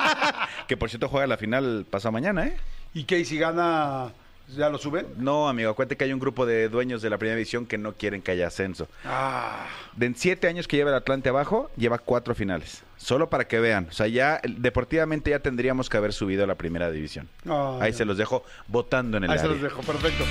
[0.67, 2.57] que por cierto juega la final pasado mañana, ¿eh?
[2.93, 3.19] ¿Y qué?
[3.19, 4.11] ¿Y si gana,
[4.55, 5.07] ya lo suben?
[5.17, 7.93] No, amigo, acuérdate que hay un grupo de dueños de la primera división que no
[7.93, 8.87] quieren que haya ascenso.
[9.05, 12.83] Ah, De en siete años que lleva el Atlante abajo, lleva cuatro finales.
[12.97, 13.87] Solo para que vean.
[13.89, 17.29] O sea, ya deportivamente ya tendríamos que haber subido a la primera división.
[17.47, 17.99] Ah, Ahí ya.
[17.99, 20.23] se los dejo votando en el ahí se los dejo, perfecto.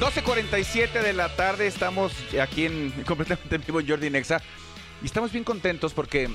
[0.00, 4.42] 12.47 de la tarde, estamos aquí en completamente en vivo Jordi Nexa.
[5.02, 6.28] Y estamos bien contentos porque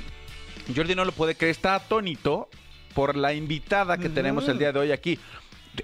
[0.75, 2.49] Jordi no lo puede creer, está atónito
[2.93, 5.17] por la invitada que tenemos el día de hoy aquí.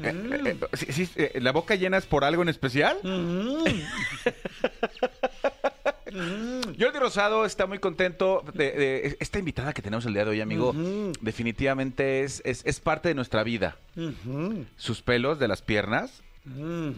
[0.04, 0.14] Eh,
[0.46, 2.98] eh, eh, sí, sí, ¿La boca llena es por algo en especial?
[6.80, 10.42] Jordi Rosado está muy contento de, de- esta invitada que tenemos el día de hoy,
[10.42, 10.74] amigo.
[11.22, 13.78] Definitivamente es, es, es parte de nuestra vida.
[14.76, 16.22] Sus pelos de las piernas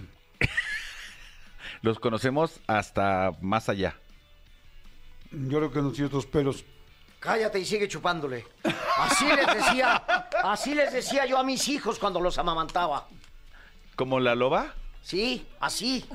[1.81, 3.95] los conocemos hasta más allá.
[5.31, 6.65] Yo creo que no tiene otros pelos.
[7.19, 8.45] Cállate y sigue chupándole.
[8.97, 10.03] Así les decía,
[10.43, 13.07] así les decía yo a mis hijos cuando los amamantaba.
[13.95, 14.73] ¿Como la loba?
[15.01, 16.05] Sí, así.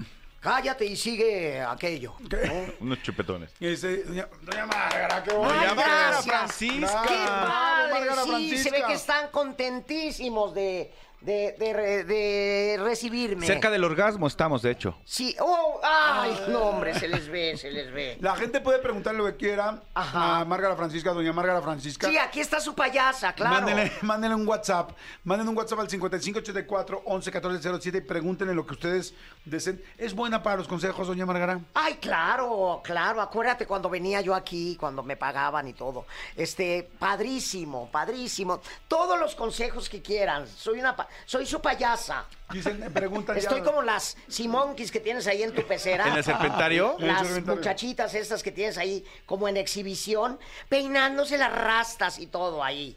[0.40, 2.14] Cállate y sigue aquello.
[2.20, 2.72] ¿no?
[2.80, 3.50] Unos chupetones.
[3.60, 5.74] Y dice, doña, doña Márgara, qué bonito.
[5.74, 6.24] gracias.
[6.26, 7.02] Francisca.
[7.08, 8.00] ¡Qué padre!
[8.02, 8.62] Sí, Francisca.
[8.62, 10.92] se ve que están contentísimos de,
[11.24, 13.46] de, de re- de recibirme.
[13.46, 14.96] Cerca del orgasmo estamos, de hecho.
[15.04, 15.34] Sí.
[15.40, 16.98] Oh, ¡Ay, no, hombre!
[16.98, 18.18] Se les ve, se les ve.
[18.20, 22.08] La gente puede preguntar lo que quiera a Márgara Francisca, doña Márgara Francisca.
[22.08, 23.54] Sí, aquí está su payasa, claro.
[23.54, 24.90] Mándenle, mándenle un WhatsApp.
[25.24, 29.14] Mándenle un WhatsApp al 5584 11 14 07 y pregúntenle lo que ustedes
[29.44, 29.82] deseen.
[29.98, 31.60] ¿Es buena para los consejos, doña Márgara?
[31.74, 33.20] Ay, claro, claro.
[33.20, 36.06] Acuérdate cuando venía yo aquí, cuando me pagaban y todo.
[36.36, 38.60] Este, padrísimo, padrísimo.
[38.88, 40.46] Todos los consejos que quieran.
[40.46, 42.24] Soy una, pa- soy su payasa.
[42.50, 46.06] Dicen, me preguntan ya- Estoy como las Simonkis que tienes ahí en tu pecera.
[46.08, 46.96] ¿En el serpentario?
[46.98, 47.56] En el Las serpentario.
[47.56, 50.38] muchachitas estas que tienes ahí como en exhibición,
[50.68, 52.96] peinándose las rastas y todo ahí.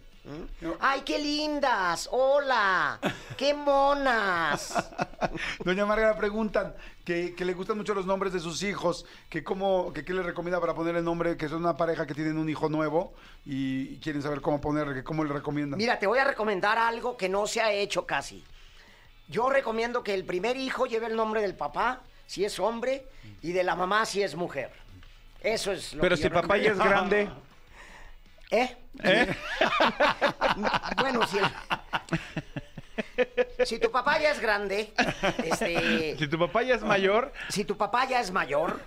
[0.79, 2.09] ¡Ay, qué lindas!
[2.11, 2.99] ¡Hola!
[3.37, 4.73] ¡Qué monas!
[5.63, 6.75] Doña Márgara preguntan
[7.05, 10.23] que, que le gustan mucho los nombres de sus hijos, que cómo, que qué le
[10.23, 13.13] recomienda para poner el nombre, que son una pareja que tienen un hijo nuevo
[13.45, 15.77] y, quieren saber cómo ponerle, que cómo le recomiendan.
[15.77, 18.43] Mira, te voy a recomendar algo que no se ha hecho casi.
[19.29, 23.05] Yo recomiendo que el primer hijo lleve el nombre del papá, si es hombre,
[23.41, 24.71] y de la mamá, si es mujer.
[25.41, 27.29] Eso es lo Pero que si yo el papá ya es grande.
[28.51, 28.77] ¿Eh?
[29.03, 29.35] ¿Eh?
[30.97, 31.45] Bueno, si el,
[33.65, 34.93] Si tu papá ya es grande,
[35.43, 38.79] este, Si tu papá ya es mayor, si tu papá ya es mayor,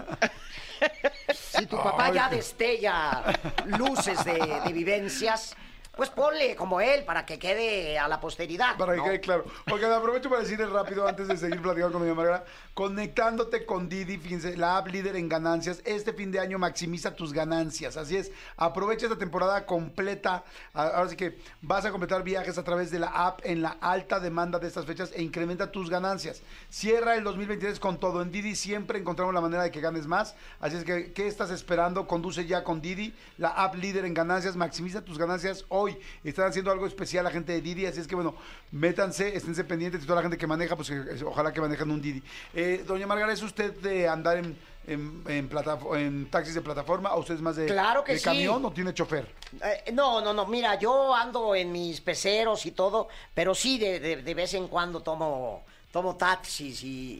[1.34, 3.22] si tu papá ya destella
[3.66, 5.54] luces de, de vivencias,
[6.00, 8.76] pues ponle como él para que quede a la posteridad.
[8.78, 9.04] Para que ¿no?
[9.04, 9.44] quede claro.
[9.70, 12.50] Oigan, aprovecho para decirles rápido, antes de seguir platicando con doña Margarita,
[12.80, 14.18] conectándote con Didi,
[14.56, 15.82] la app líder en ganancias.
[15.84, 17.98] Este fin de año maximiza tus ganancias.
[17.98, 20.44] Así es, aprovecha esta temporada completa.
[20.72, 24.18] Ahora sí que vas a completar viajes a través de la app en la alta
[24.18, 26.40] demanda de estas fechas e incrementa tus ganancias.
[26.70, 28.22] Cierra el 2023 con todo.
[28.22, 30.34] En Didi siempre encontramos la manera de que ganes más.
[30.58, 32.06] Así es que, ¿qué estás esperando?
[32.06, 34.56] Conduce ya con Didi, la app líder en ganancias.
[34.56, 35.98] Maximiza tus ganancias hoy.
[36.24, 37.84] Están haciendo algo especial la gente de Didi.
[37.84, 38.36] Así es que, bueno,
[38.72, 40.02] métanse, esténse pendientes.
[40.02, 42.22] Y toda la gente que maneja, pues eh, ojalá que manejen un Didi.
[42.54, 44.56] Eh, doña Margarita, ¿es usted de andar en,
[44.86, 48.24] en, en taxis de plataforma o usted es más de, Claro que de sí.
[48.24, 49.26] camión o tiene chofer?
[49.62, 54.00] Eh, no, no, no, mira, yo ando en mis peceros y todo, pero sí de,
[54.00, 55.62] de- de vez en cuando tomo,
[55.92, 57.18] tomo taxis y,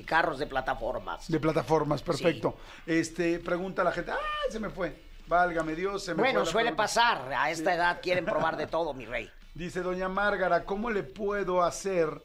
[0.00, 1.28] y carros de plataformas.
[1.30, 2.56] De plataformas, perfecto.
[2.86, 5.10] Este, pregunta la gente, ¡ay, se me fue!
[5.28, 6.82] Válgame Dios, se me Bueno, fue la suele pregunta.
[6.82, 9.30] pasar, a esta edad quieren probar de todo, mi rey.
[9.54, 12.22] Dice doña Márgara, ¿cómo le puedo hacer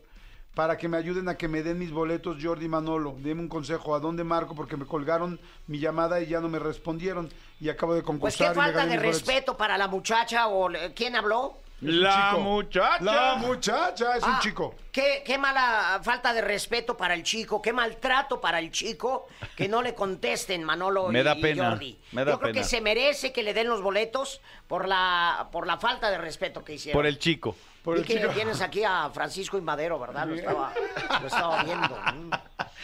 [0.58, 3.16] para que me ayuden a que me den mis boletos Jordi y Manolo?
[3.20, 4.56] Deme un consejo, ¿a dónde marco?
[4.56, 7.30] Porque me colgaron mi llamada y ya no me respondieron
[7.60, 8.38] y acabo de Pues concursar.
[8.40, 11.58] qué y me falta de respeto para la muchacha o quién habló.
[11.82, 12.42] La chico.
[12.42, 13.04] muchacha.
[13.04, 14.74] La muchacha es un Ah, chico.
[14.92, 19.68] Qué, qué mala falta de respeto para el chico, qué maltrato para el chico que
[19.68, 22.00] no le contesten Manolo Me y, da y Jordi.
[22.14, 22.62] me da Yo creo pena.
[22.64, 26.64] que se merece que le den los boletos por la, por la falta de respeto
[26.64, 26.98] que hicieron.
[26.98, 27.56] por el chico.
[27.84, 28.30] Por el que chico.
[28.34, 30.26] tienes aquí a Francisco Inmadero, ¿verdad?
[30.28, 30.74] Lo estaba,
[31.22, 32.00] lo estaba viendo.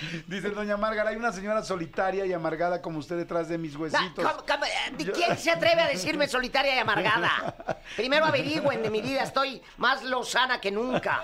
[0.27, 3.79] Dice doña Márgara, hay una señora solitaria y amargada como usted detrás de mis Da-
[3.79, 4.25] huesitos.
[4.25, 7.77] ¿cómo- cómo- eh, ¿Quién se atreve a decirme solitaria y amargada?
[7.95, 11.21] Primero averigüen de mi vida, estoy más lozana que nunca.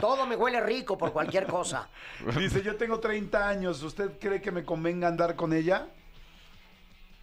[0.00, 1.88] Todo me huele rico por cualquier cosa.
[2.38, 5.86] Dice, yo tengo 30 años, ¿usted cree que me convenga andar con ella?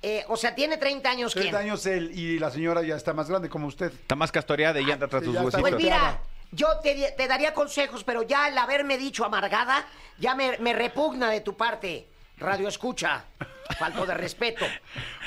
[0.03, 1.61] Eh, o sea, tiene 30 años 30 quién?
[1.69, 3.91] años él y la señora ya está más grande como usted.
[3.93, 5.61] Está más castoreada y anda tras ya está huesitos.
[5.61, 6.19] Pues mira,
[6.51, 9.85] yo te, daría consejos, pero ya el haberme dicho amargada,
[10.17, 12.07] ya me repugna de tu parte.
[12.41, 13.23] Radio escucha.
[13.77, 14.65] Falto de respeto.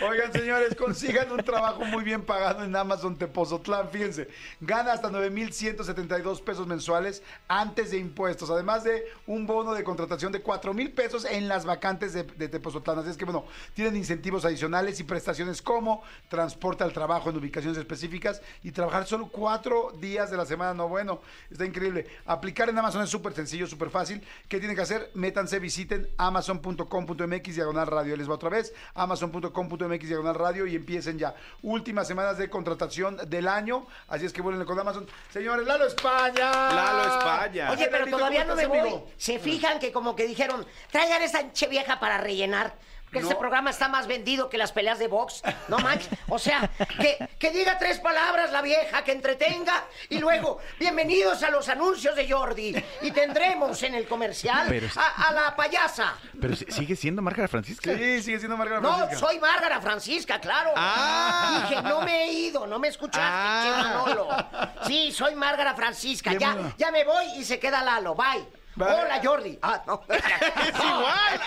[0.03, 3.89] Oigan, señores, consigan un trabajo muy bien pagado en Amazon Tepozotlán.
[3.91, 4.29] Fíjense,
[4.61, 8.51] gana hasta 9,172 pesos mensuales antes de impuestos.
[8.51, 12.49] Además de un bono de contratación de 4 mil pesos en las vacantes de, de
[12.49, 12.99] Tepozotlán.
[12.99, 17.79] Así es que, bueno, tienen incentivos adicionales y prestaciones como transporte al trabajo en ubicaciones
[17.79, 20.75] específicas y trabajar solo cuatro días de la semana.
[20.75, 21.21] No, bueno,
[21.51, 22.07] está increíble.
[22.27, 24.23] Aplicar en Amazon es súper sencillo, súper fácil.
[24.49, 25.11] ¿Qué tienen que hacer?
[25.15, 28.24] Métanse, visiten amazon.com.mx diagonal radio.
[28.25, 31.35] Les va otra vez, amazon.com.mx diagonal radio y empiecen ya.
[31.61, 33.87] Últimas semanas de contratación del año.
[34.09, 35.07] Así es que vuelven con Amazon.
[35.31, 36.51] Señores, Lalo España.
[36.51, 37.71] Lalo España.
[37.71, 38.79] Oye, pero Lalito, todavía ¿cómo no me voy.
[38.79, 39.11] amigo?
[39.19, 42.75] Se fijan que como que dijeron, traigan esta hinche vieja para rellenar.
[43.15, 43.31] Porque No.
[43.31, 45.41] este programa está más vendido que las peleas de box.
[45.69, 46.09] No manches.
[46.29, 46.69] O sea,
[47.01, 49.85] que, que diga tres palabras la vieja, que entretenga.
[50.09, 52.75] Y luego, bienvenidos a los anuncios de Jordi.
[53.03, 56.15] Y tendremos en el comercial Pero a, a la payasa.
[56.41, 57.95] Pero si- sigue siendo Márgara Francisca.
[57.97, 59.27] Sí, sigue siendo Margarita No, Francisca.
[59.29, 60.73] soy Márgara Francisca, claro.
[60.75, 61.69] Ah.
[61.69, 64.73] Dije, no me he ido, no me escuchaste, Ah.
[64.89, 66.33] Sí, soy Márgara Francisca.
[66.33, 68.17] Ya, ya me voy y se queda Lalo.
[68.17, 68.45] Bye.
[68.77, 69.59] Hola, Jordi.
[69.63, 70.03] Ah, no.
[70.09, 71.41] es igual.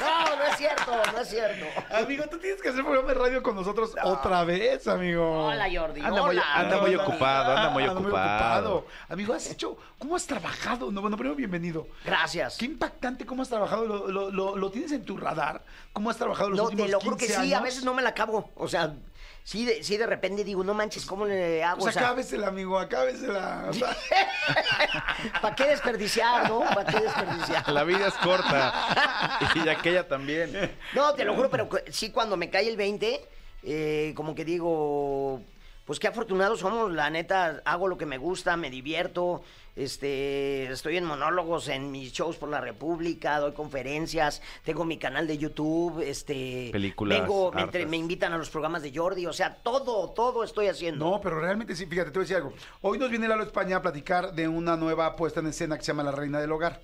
[0.00, 1.66] No, no es cierto, no es cierto.
[1.94, 5.46] Amigo, tú tienes que hacer programa de radio con nosotros otra vez, amigo.
[5.46, 6.00] Hola, Jordi.
[6.00, 6.44] Anda muy- Hola.
[6.54, 8.86] anda muy ocupado, anda muy ocupado.
[9.08, 10.92] Amigo, has hecho, ¿cómo has trabajado?
[10.92, 11.88] No, bueno, primero bienvenido.
[12.04, 12.56] Gracias.
[12.56, 15.62] Qué impactante cómo has trabajado, lo, lo- lo- lo tienes en tu radar.
[15.92, 17.60] ¿Cómo has trabajado los No, últimos te lo juro 15 que sí, años?
[17.60, 18.50] a veces no me la acabo.
[18.54, 18.94] O sea,
[19.44, 21.80] sí de, sí de repente digo, no manches, ¿cómo le hago?
[21.80, 23.66] Pues acábesela, amigo, acábesela.
[23.68, 23.96] O sea,
[25.40, 26.60] ¿Para qué desperdiciar, no?
[26.60, 27.68] ¿Para qué desperdiciar?
[27.68, 29.38] La vida es corta.
[29.54, 30.76] y aquella también.
[30.94, 33.28] No, te lo juro, pero sí, cuando me cae el 20,
[33.62, 35.40] eh, como que digo,
[35.90, 39.42] pues qué afortunados somos, la neta, hago lo que me gusta, me divierto,
[39.74, 45.26] este, estoy en monólogos en mis shows por la República, doy conferencias, tengo mi canal
[45.26, 47.90] de YouTube, este, Películas, vengo, me, entre- hartas.
[47.90, 51.10] me invitan a los programas de Jordi, o sea, todo, todo estoy haciendo.
[51.10, 52.52] no, pero realmente sí, fíjate, te voy a decir algo.
[52.82, 55.88] Hoy nos viene Lalo España a platicar de una nueva puesta en escena que se
[55.88, 56.80] llama La Reina del Hogar.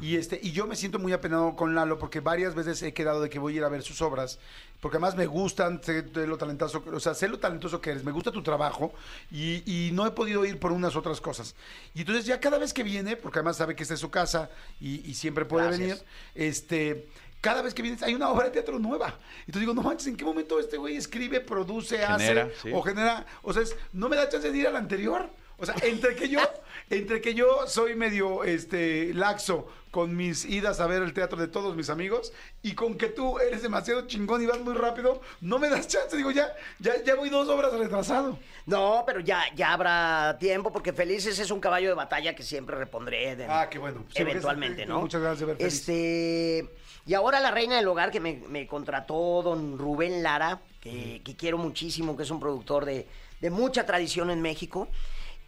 [0.00, 3.20] Y este, y yo me siento muy apenado con Lalo porque varias veces he quedado
[3.20, 4.38] de que voy a ir a ver sus obras,
[4.80, 8.12] porque además me gustan, sé lo talentoso, o sea, sé lo talentoso que eres, me
[8.12, 8.92] gusta tu trabajo
[9.30, 11.56] y, y no he podido ir por unas otras cosas.
[11.94, 14.50] Y entonces ya cada vez que viene, porque además sabe que esta es su casa
[14.80, 15.88] y, y siempre puede Gracias.
[15.88, 16.04] venir,
[16.36, 17.08] este,
[17.40, 19.16] cada vez que vienes hay una obra de teatro nueva.
[19.40, 22.70] Entonces digo, no manches, ¿en qué momento este güey escribe, produce, Genera, hace sí.
[22.72, 23.26] o genera?
[23.42, 25.28] O sea, es- no me da chance de ir a la anterior.
[25.60, 26.38] O sea, entre que yo,
[26.90, 31.48] entre que yo soy medio este laxo con mis idas a ver el teatro de
[31.48, 32.32] todos mis amigos
[32.62, 36.14] y con que tú eres demasiado chingón y vas muy rápido, no me das chance.
[36.16, 38.38] Digo, ya, ya, ya voy dos obras retrasado.
[38.66, 42.76] No, pero ya, ya habrá tiempo porque Felices es un caballo de batalla que siempre
[42.76, 43.34] repondré.
[43.34, 44.04] de- Ah, qué bueno.
[44.14, 45.00] Sí, eventualmente, ¿no?
[45.00, 45.80] muchas ganas de ver Felices.
[45.80, 46.68] Este.
[47.06, 51.34] Y ahora la reina del hogar que me, me contrató don Rubén Lara, que, que
[51.34, 53.06] quiero muchísimo, que es un productor de,
[53.40, 54.88] de mucha tradición en México.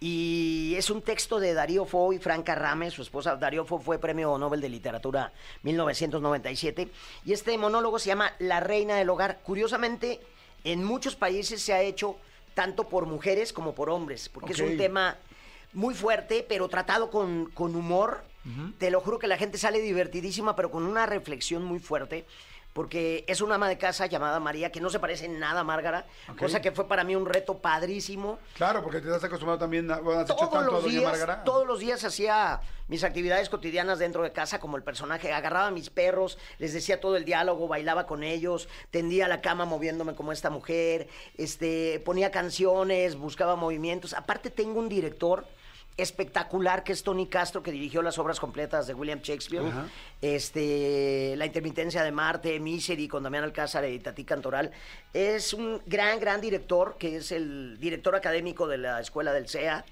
[0.03, 3.37] Y es un texto de Darío Fo y Franca Rame, su esposa.
[3.37, 5.31] Darío Fo fue premio Nobel de Literatura
[5.63, 6.89] 1997.
[7.27, 9.41] Y este monólogo se llama La Reina del Hogar.
[9.43, 10.21] Curiosamente,
[10.65, 12.17] en muchos países se ha hecho
[12.55, 15.19] tanto por mujeres como por hombres, porque es un tema
[15.75, 18.23] muy fuerte, pero tratado con, con humor.
[18.79, 22.25] Te lo juro que la gente sale divertidísima, pero con una reflexión muy fuerte.
[22.73, 25.65] Porque es una ama de casa llamada María que no se parece en nada a
[25.65, 26.07] Márgara,
[26.39, 28.39] cosa que fue para mí un reto padrísimo.
[28.55, 30.99] Claro, porque te has acostumbrado también, a, bueno, has hecho Todos tanto a los Doña
[31.01, 31.45] días, Márgara.
[31.45, 35.33] todos los días hacía mis actividades cotidianas dentro de casa como el personaje.
[35.33, 39.65] Agarraba a mis perros, les decía todo el diálogo, bailaba con ellos, tendía la cama
[39.65, 44.15] moviéndome como esta mujer, este, ponía canciones, buscaba movimientos.
[44.15, 45.45] Aparte tengo un director
[46.03, 49.63] espectacular que es Tony Castro que dirigió las obras completas de William Shakespeare
[50.21, 54.71] este La intermitencia de Marte, Misery con Damián Alcázar y Tati Cantoral.
[55.13, 59.85] Es un gran, gran director, que es el director académico de la Escuela del CEA.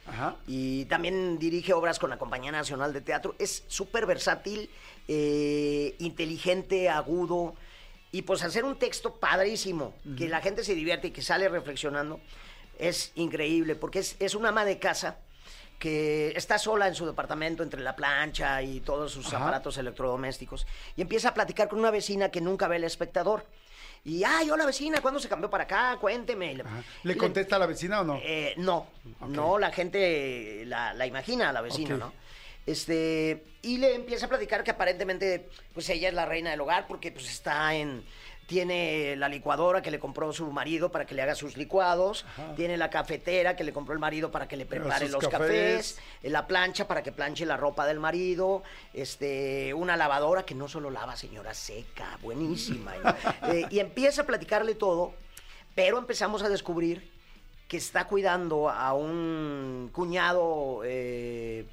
[0.47, 3.35] Y también dirige obras con la Compañía Nacional de Teatro.
[3.39, 4.71] Es súper versátil,
[5.07, 7.55] eh, inteligente, agudo.
[8.13, 12.21] Y pues hacer un texto padrísimo, que la gente se divierte y que sale reflexionando,
[12.79, 15.19] es increíble, porque es, es una ama de casa
[15.79, 19.39] que está sola en su departamento entre la plancha y todos sus Ajá.
[19.39, 23.47] aparatos electrodomésticos y empieza a platicar con una vecina que nunca ve al espectador.
[24.05, 25.97] Y, ay, hola vecina, ¿cuándo se cambió para acá?
[26.01, 26.55] Cuénteme.
[26.55, 26.65] Le-
[27.03, 28.21] ¿Le contesta a la vecina o no?
[28.23, 28.87] eh, no,
[29.29, 31.97] no, la gente la, la imagina a la vecina.
[31.97, 32.13] ¿no?
[32.65, 36.87] Este, y le empieza a platicar que aparentemente, pues ella es la reina del hogar
[36.87, 38.05] porque pues está en,
[38.49, 42.25] tiene la licuadora que le compró su marido para que le haga sus licuados,
[42.57, 45.39] tiene la cafetera que le compró el marido para que le prepare los cafés.
[45.39, 48.63] cafés, eh, la plancha para que planche la ropa del marido,
[48.95, 52.95] este, una lavadora que no solo lava, señora, seca, buenísima.
[53.49, 55.13] Eh, y empieza a platicarle todo,
[55.75, 57.11] pero empezamos a descubrir
[57.67, 61.67] que está cuidando a un cuñado eh,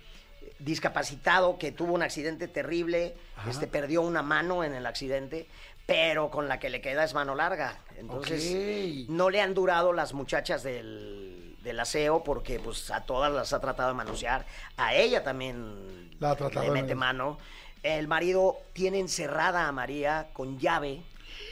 [0.60, 3.16] discapacitado que tuvo un accidente terrible,
[3.50, 5.48] este perdió una mano en el accidente,
[5.86, 7.78] pero con la que le queda es mano larga.
[7.98, 13.54] Entonces, no le han durado las muchachas del, del aseo porque pues a todas las
[13.54, 14.46] ha tratado de manosear,
[14.78, 17.38] a ella también La ha tratado le de mete mano.
[17.84, 21.04] El marido tiene encerrada a María con llave.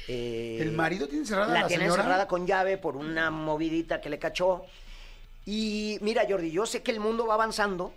[0.07, 2.01] eh, ¿El marido tiene encerrada a la la tiene señora?
[2.01, 4.65] encerrada con llave por una movidita que le cachó.
[5.45, 7.93] Y mira, Jordi, yo sé que el mundo va avanzando,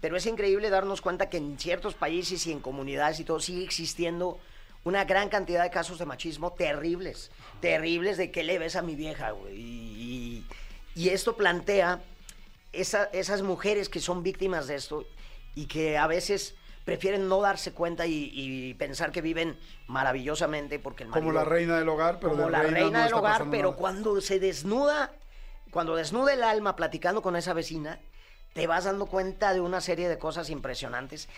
[0.00, 3.64] pero es increíble darnos cuenta que en ciertos países y en comunidades y todo sigue
[3.64, 4.38] existiendo
[4.84, 7.30] una gran cantidad de casos de machismo terribles,
[7.60, 9.54] terribles de que le ves a mi vieja, güey.
[9.56, 10.46] Y,
[10.94, 12.00] y- esto plantea
[12.72, 15.04] esa- esas mujeres que son víctimas de esto
[15.54, 16.54] y que a veces
[16.84, 21.44] prefieren no darse cuenta y, y pensar que viven maravillosamente porque el marido Como la
[21.44, 23.76] reina del hogar, pero como de la reina, reina no del hogar, pero nada.
[23.76, 25.12] cuando se desnuda,
[25.70, 28.00] cuando desnuda el alma platicando con esa vecina,
[28.54, 31.28] te vas dando cuenta de una serie de cosas impresionantes.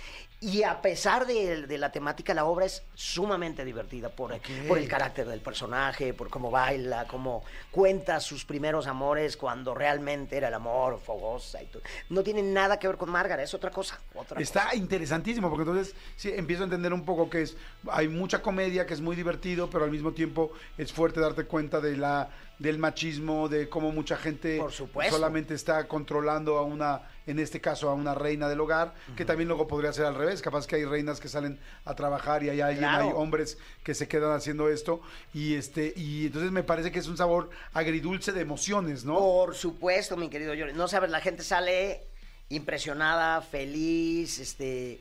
[0.43, 4.36] Y a pesar de, de la temática, la obra es sumamente divertida por,
[4.66, 10.36] por el carácter del personaje, por cómo baila, cómo cuenta sus primeros amores cuando realmente
[10.36, 11.85] era el amor fogosa y todo.
[12.10, 14.01] No tiene nada que ver con Márgara, es otra cosa.
[14.16, 17.56] Otra Está interesantísimo, porque entonces sí, empiezo a entender un poco que es,
[17.89, 21.81] hay mucha comedia que es muy divertido, pero al mismo tiempo es fuerte darte cuenta
[21.81, 27.39] de la del machismo, de cómo mucha gente Por solamente está controlando a una, en
[27.39, 30.66] este caso a una reina del hogar, que también luego podría ser al revés, capaz
[30.66, 33.05] que hay reinas que salen a trabajar y hay alguien, Claro.
[33.05, 35.01] hay hombres que se quedan haciendo esto,
[35.32, 39.15] y este, y entonces me parece que es un sabor agridulce de emociones, ¿no?
[39.19, 40.73] Por supuesto, mi querido Jordi.
[40.73, 42.03] No sabes, la gente sale
[42.49, 45.01] impresionada, feliz, este...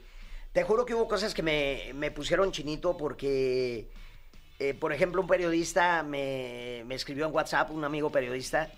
[0.54, 3.88] Te juro que hubo cosas que me, me pusieron chinito porque,
[4.60, 8.70] eh, por ejemplo, un periodista me, me escribió en WhatsApp, un amigo periodista,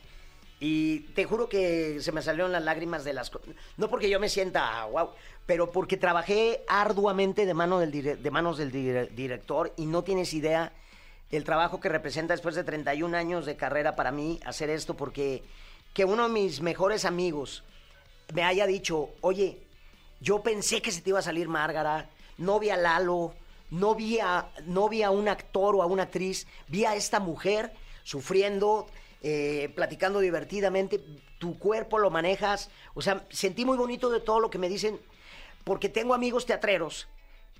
[0.60, 3.32] y te juro que se me salieron las lágrimas de las.
[3.78, 5.10] No porque yo me sienta, wow,
[5.46, 10.72] pero porque trabajé arduamente de, mano de manos del dire- director y no tienes idea
[11.32, 15.44] el trabajo que representa después de 31 años de carrera para mí hacer esto, porque
[15.94, 17.64] que uno de mis mejores amigos
[18.34, 19.60] me haya dicho, oye,
[20.22, 23.34] yo pensé que se te iba a salir Márgara, no vi a Lalo,
[23.72, 27.20] no vi a, no vi a un actor o a una actriz, vi a esta
[27.20, 27.74] mujer
[28.04, 28.88] sufriendo,
[29.24, 31.00] eh, platicando divertidamente,
[31.40, 32.70] tu cuerpo lo manejas.
[32.94, 35.00] O sea, sentí muy bonito de todo lo que me dicen,
[35.64, 37.08] porque tengo amigos teatreros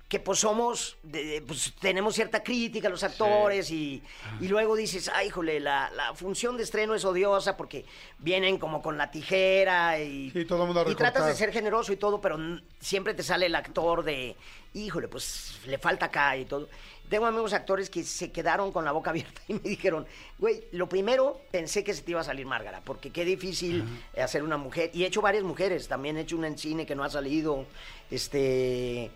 [0.06, 4.02] que pues somos, de- pues tenemos cierta crítica a los actores y,
[4.38, 7.86] y luego dices, ay, híjole, la, la función de estreno es odiosa porque
[8.18, 11.52] vienen como con la tijera y, Sí, todo el mundo a y tratas de ser
[11.52, 12.38] generoso y todo, pero
[12.80, 14.36] siempre te sale el actor de,
[14.74, 16.68] híjole, pues le falta acá y todo.
[17.08, 20.06] Tengo amigos actores que se quedaron con la boca abierta y me dijeron,
[20.38, 23.84] güey, lo primero pensé que se te iba a salir Márgara, porque qué difícil
[24.20, 24.90] hacer una mujer.
[24.94, 27.66] Y he hecho varias mujeres, también he hecho una en cine que no ha salido.
[28.10, 29.10] Este.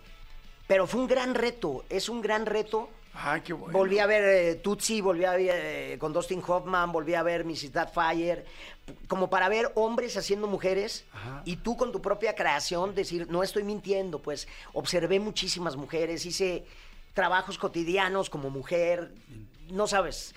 [0.67, 2.89] Pero fue un gran reto, es un gran reto.
[3.13, 3.77] Ay, qué bueno.
[3.77, 7.43] Volví a ver eh, Tootsie, volví a ver eh, con Dustin Hoffman, volví a ver
[7.43, 7.71] Mrs.
[7.91, 8.45] Fire,
[9.07, 11.05] como para ver hombres haciendo mujeres
[11.43, 16.65] y tú con tu propia creación decir, no estoy mintiendo, pues observé muchísimas mujeres, hice
[17.13, 19.11] trabajos cotidianos como mujer,
[19.71, 20.33] no sabes.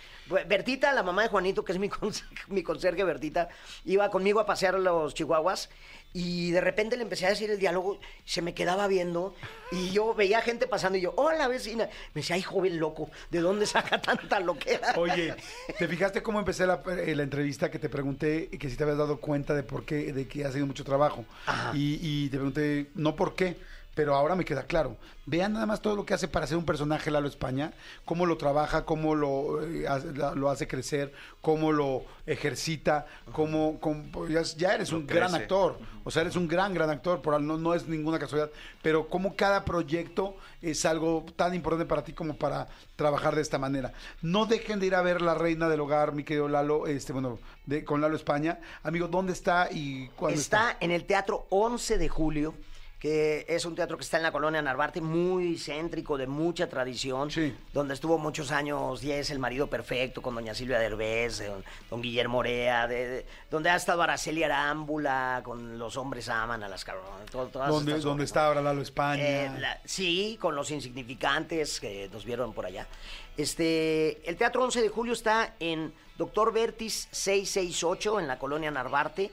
[0.47, 1.91] Bertita, la mamá de Juanito, que es mi,
[2.49, 3.49] mi conserje Bertita,
[3.85, 5.69] iba conmigo a pasear los chihuahuas
[6.15, 9.35] y de repente le empecé a decir el diálogo, se me quedaba viendo
[9.71, 11.89] y yo veía gente pasando y yo, hola vecina.
[12.15, 14.95] Me decía, ay, joven loco, ¿de dónde saca tanta loquera?
[14.97, 15.35] Oye,
[15.79, 18.99] ¿te fijaste cómo empecé la, eh, la entrevista que te pregunté que si te habías
[18.99, 21.25] dado cuenta de por qué, de que has sido mucho trabajo?
[21.73, 23.57] Y, y te pregunté, no por qué,
[23.95, 24.97] pero ahora me queda claro.
[25.27, 27.73] Vean nada más todo lo que hace para ser un personaje Lalo España,
[28.05, 34.27] cómo lo trabaja, cómo lo, eh, hace- lo hace crecer, cómo lo ejercita, cómo, cómo-
[34.29, 35.79] ya, ya eres Lo un gran actor.
[36.05, 38.51] O sea, eres un gran, gran actor, por, no, no es ninguna casualidad,
[38.83, 42.67] pero cómo cada proyecto es algo tan importante para ti como para
[42.97, 43.93] trabajar de esta manera.
[44.23, 47.39] No dejen de ir a ver La Reina del Hogar, mi querido Lalo, este, bueno,
[47.67, 48.59] de- con Lalo España.
[48.83, 52.55] Amigo, ¿dónde está y cuándo está en el Teatro 11 de Julio,
[53.03, 57.29] que es un teatro que está en la colonia Narvarte, muy céntrico, de mucha tradición,
[57.73, 62.01] donde estuvo muchos años 10 El Marido Perfecto, con doña Silvia Derbez, eh, don, don
[62.01, 66.85] Guillermo Orea, de- de- donde ha estado Araceli Arámbula, con Los Hombres Aman a las
[66.85, 69.21] cabronas, ¿Dónde, dónde está ahora Lalo España?
[69.25, 72.87] eh, la- sí, con los insignificantes que nos vieron por allá.
[73.37, 79.33] Este, el Teatro 11 de Julio está en Doctor Vertis 668 en la colonia Narvarte.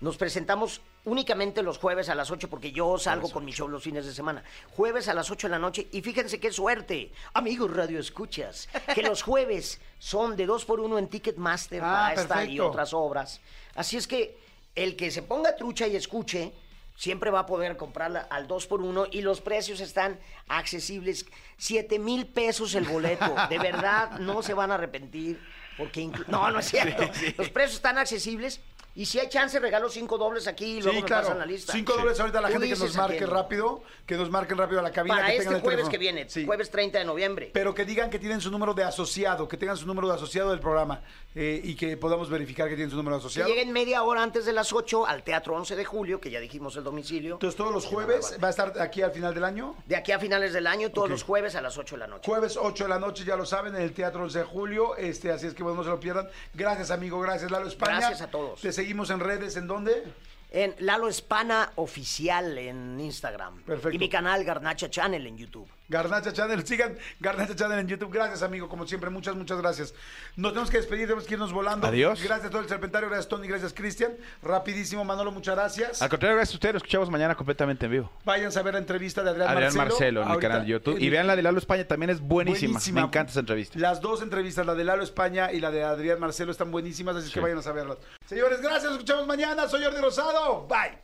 [0.00, 3.82] Nos presentamos únicamente los jueves a las 8 porque yo salgo con mi show los
[3.82, 4.42] fines de semana.
[4.70, 9.02] Jueves a las 8 de la noche y fíjense qué suerte, amigos Radio Escuchas, que
[9.02, 13.40] los jueves son de 2 por 1 en Ticketmaster Ah, para esta y otras obras.
[13.74, 14.38] Así es que
[14.74, 16.52] el que se ponga trucha y escuche
[16.96, 20.18] siempre va a poder comprarla al 2 por 1 y los precios están
[20.48, 21.26] accesibles.
[21.58, 23.34] 7 mil pesos el boleto.
[23.48, 25.40] De verdad, no se van a arrepentir.
[25.76, 27.02] Porque no, no es cierto.
[27.36, 28.60] Los precios están accesibles.
[28.96, 31.22] Y si hay chance, regalo cinco dobles aquí y luego Sí, me claro.
[31.24, 31.72] pasan la lista.
[31.72, 34.82] Cinco dobles ahorita a la gente que nos marque rápido, que nos marquen rápido a
[34.84, 35.16] la cabina.
[35.16, 35.90] Para que este tengan el jueves teléfono.
[35.90, 36.46] que viene, Sí.
[36.46, 37.50] jueves 30 de noviembre.
[37.52, 40.50] Pero que digan que tienen su número de asociado, que tengan su número de asociado
[40.50, 41.02] del programa
[41.34, 43.48] eh, y que podamos verificar que tienen su número de Que asociado.
[43.50, 46.76] lleguen media hora antes de las 8 al Teatro 11 de Julio, que ya dijimos
[46.76, 47.34] el domicilio.
[47.34, 49.74] Entonces todos los jueves va a estar aquí al final del año.
[49.86, 52.22] De aquí a finales del año, todos los jueves a las 8 de la noche.
[52.30, 54.94] Jueves 8 de la noche, ya lo saben, en el Teatro 11 de Julio.
[54.96, 56.28] Este, así es que bueno, no se lo pierdan.
[56.54, 57.18] Gracias, amigo.
[57.20, 57.98] Gracias, Lalo España.
[57.98, 58.60] Gracias a todos.
[58.60, 59.56] Te seguimos en redes.
[59.56, 60.04] ¿En dónde?
[60.50, 63.62] En Lalo Hispana Oficial en Instagram.
[63.62, 63.96] Perfecto.
[63.96, 65.66] Y mi canal Garnacha Channel en YouTube.
[65.88, 68.10] Garnacha Channel, sigan Garnacha Channel en YouTube.
[68.12, 69.94] Gracias, amigo, como siempre, muchas, muchas gracias.
[70.36, 71.86] Nos tenemos que despedir, tenemos que irnos volando.
[71.86, 72.22] Adiós.
[72.22, 74.12] Gracias a todo el serpentario, gracias Tony, gracias Cristian.
[74.42, 76.00] Rapidísimo, Manolo, muchas gracias.
[76.02, 76.74] Al contrario, gracias a ustedes.
[76.74, 78.10] Lo escuchamos mañana completamente en vivo.
[78.24, 80.98] Váyanse a ver la entrevista de Adrián, Adrián Marcelo, en mi canal de YouTube.
[80.98, 82.72] Y vean la de Lalo España, también es buenísima.
[82.72, 83.00] Buenísima.
[83.02, 83.78] Me encanta esa entrevista.
[83.78, 87.28] Las dos entrevistas, la de Lalo España y la de Adrián Marcelo, están buenísimas, así
[87.28, 87.34] Sí.
[87.34, 87.98] que vayan a verlas.
[88.26, 89.68] Señores, gracias, nos escuchamos mañana.
[89.68, 90.66] Soy Jordi Rosado.
[90.66, 90.98] Bye.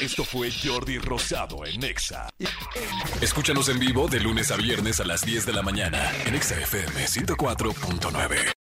[0.00, 2.28] Esto fue Jordi Rosado en Exa.
[3.20, 6.58] Escúchanos en vivo de lunes a viernes a las 10 de la mañana en Exa
[6.60, 8.61] FM 104.9.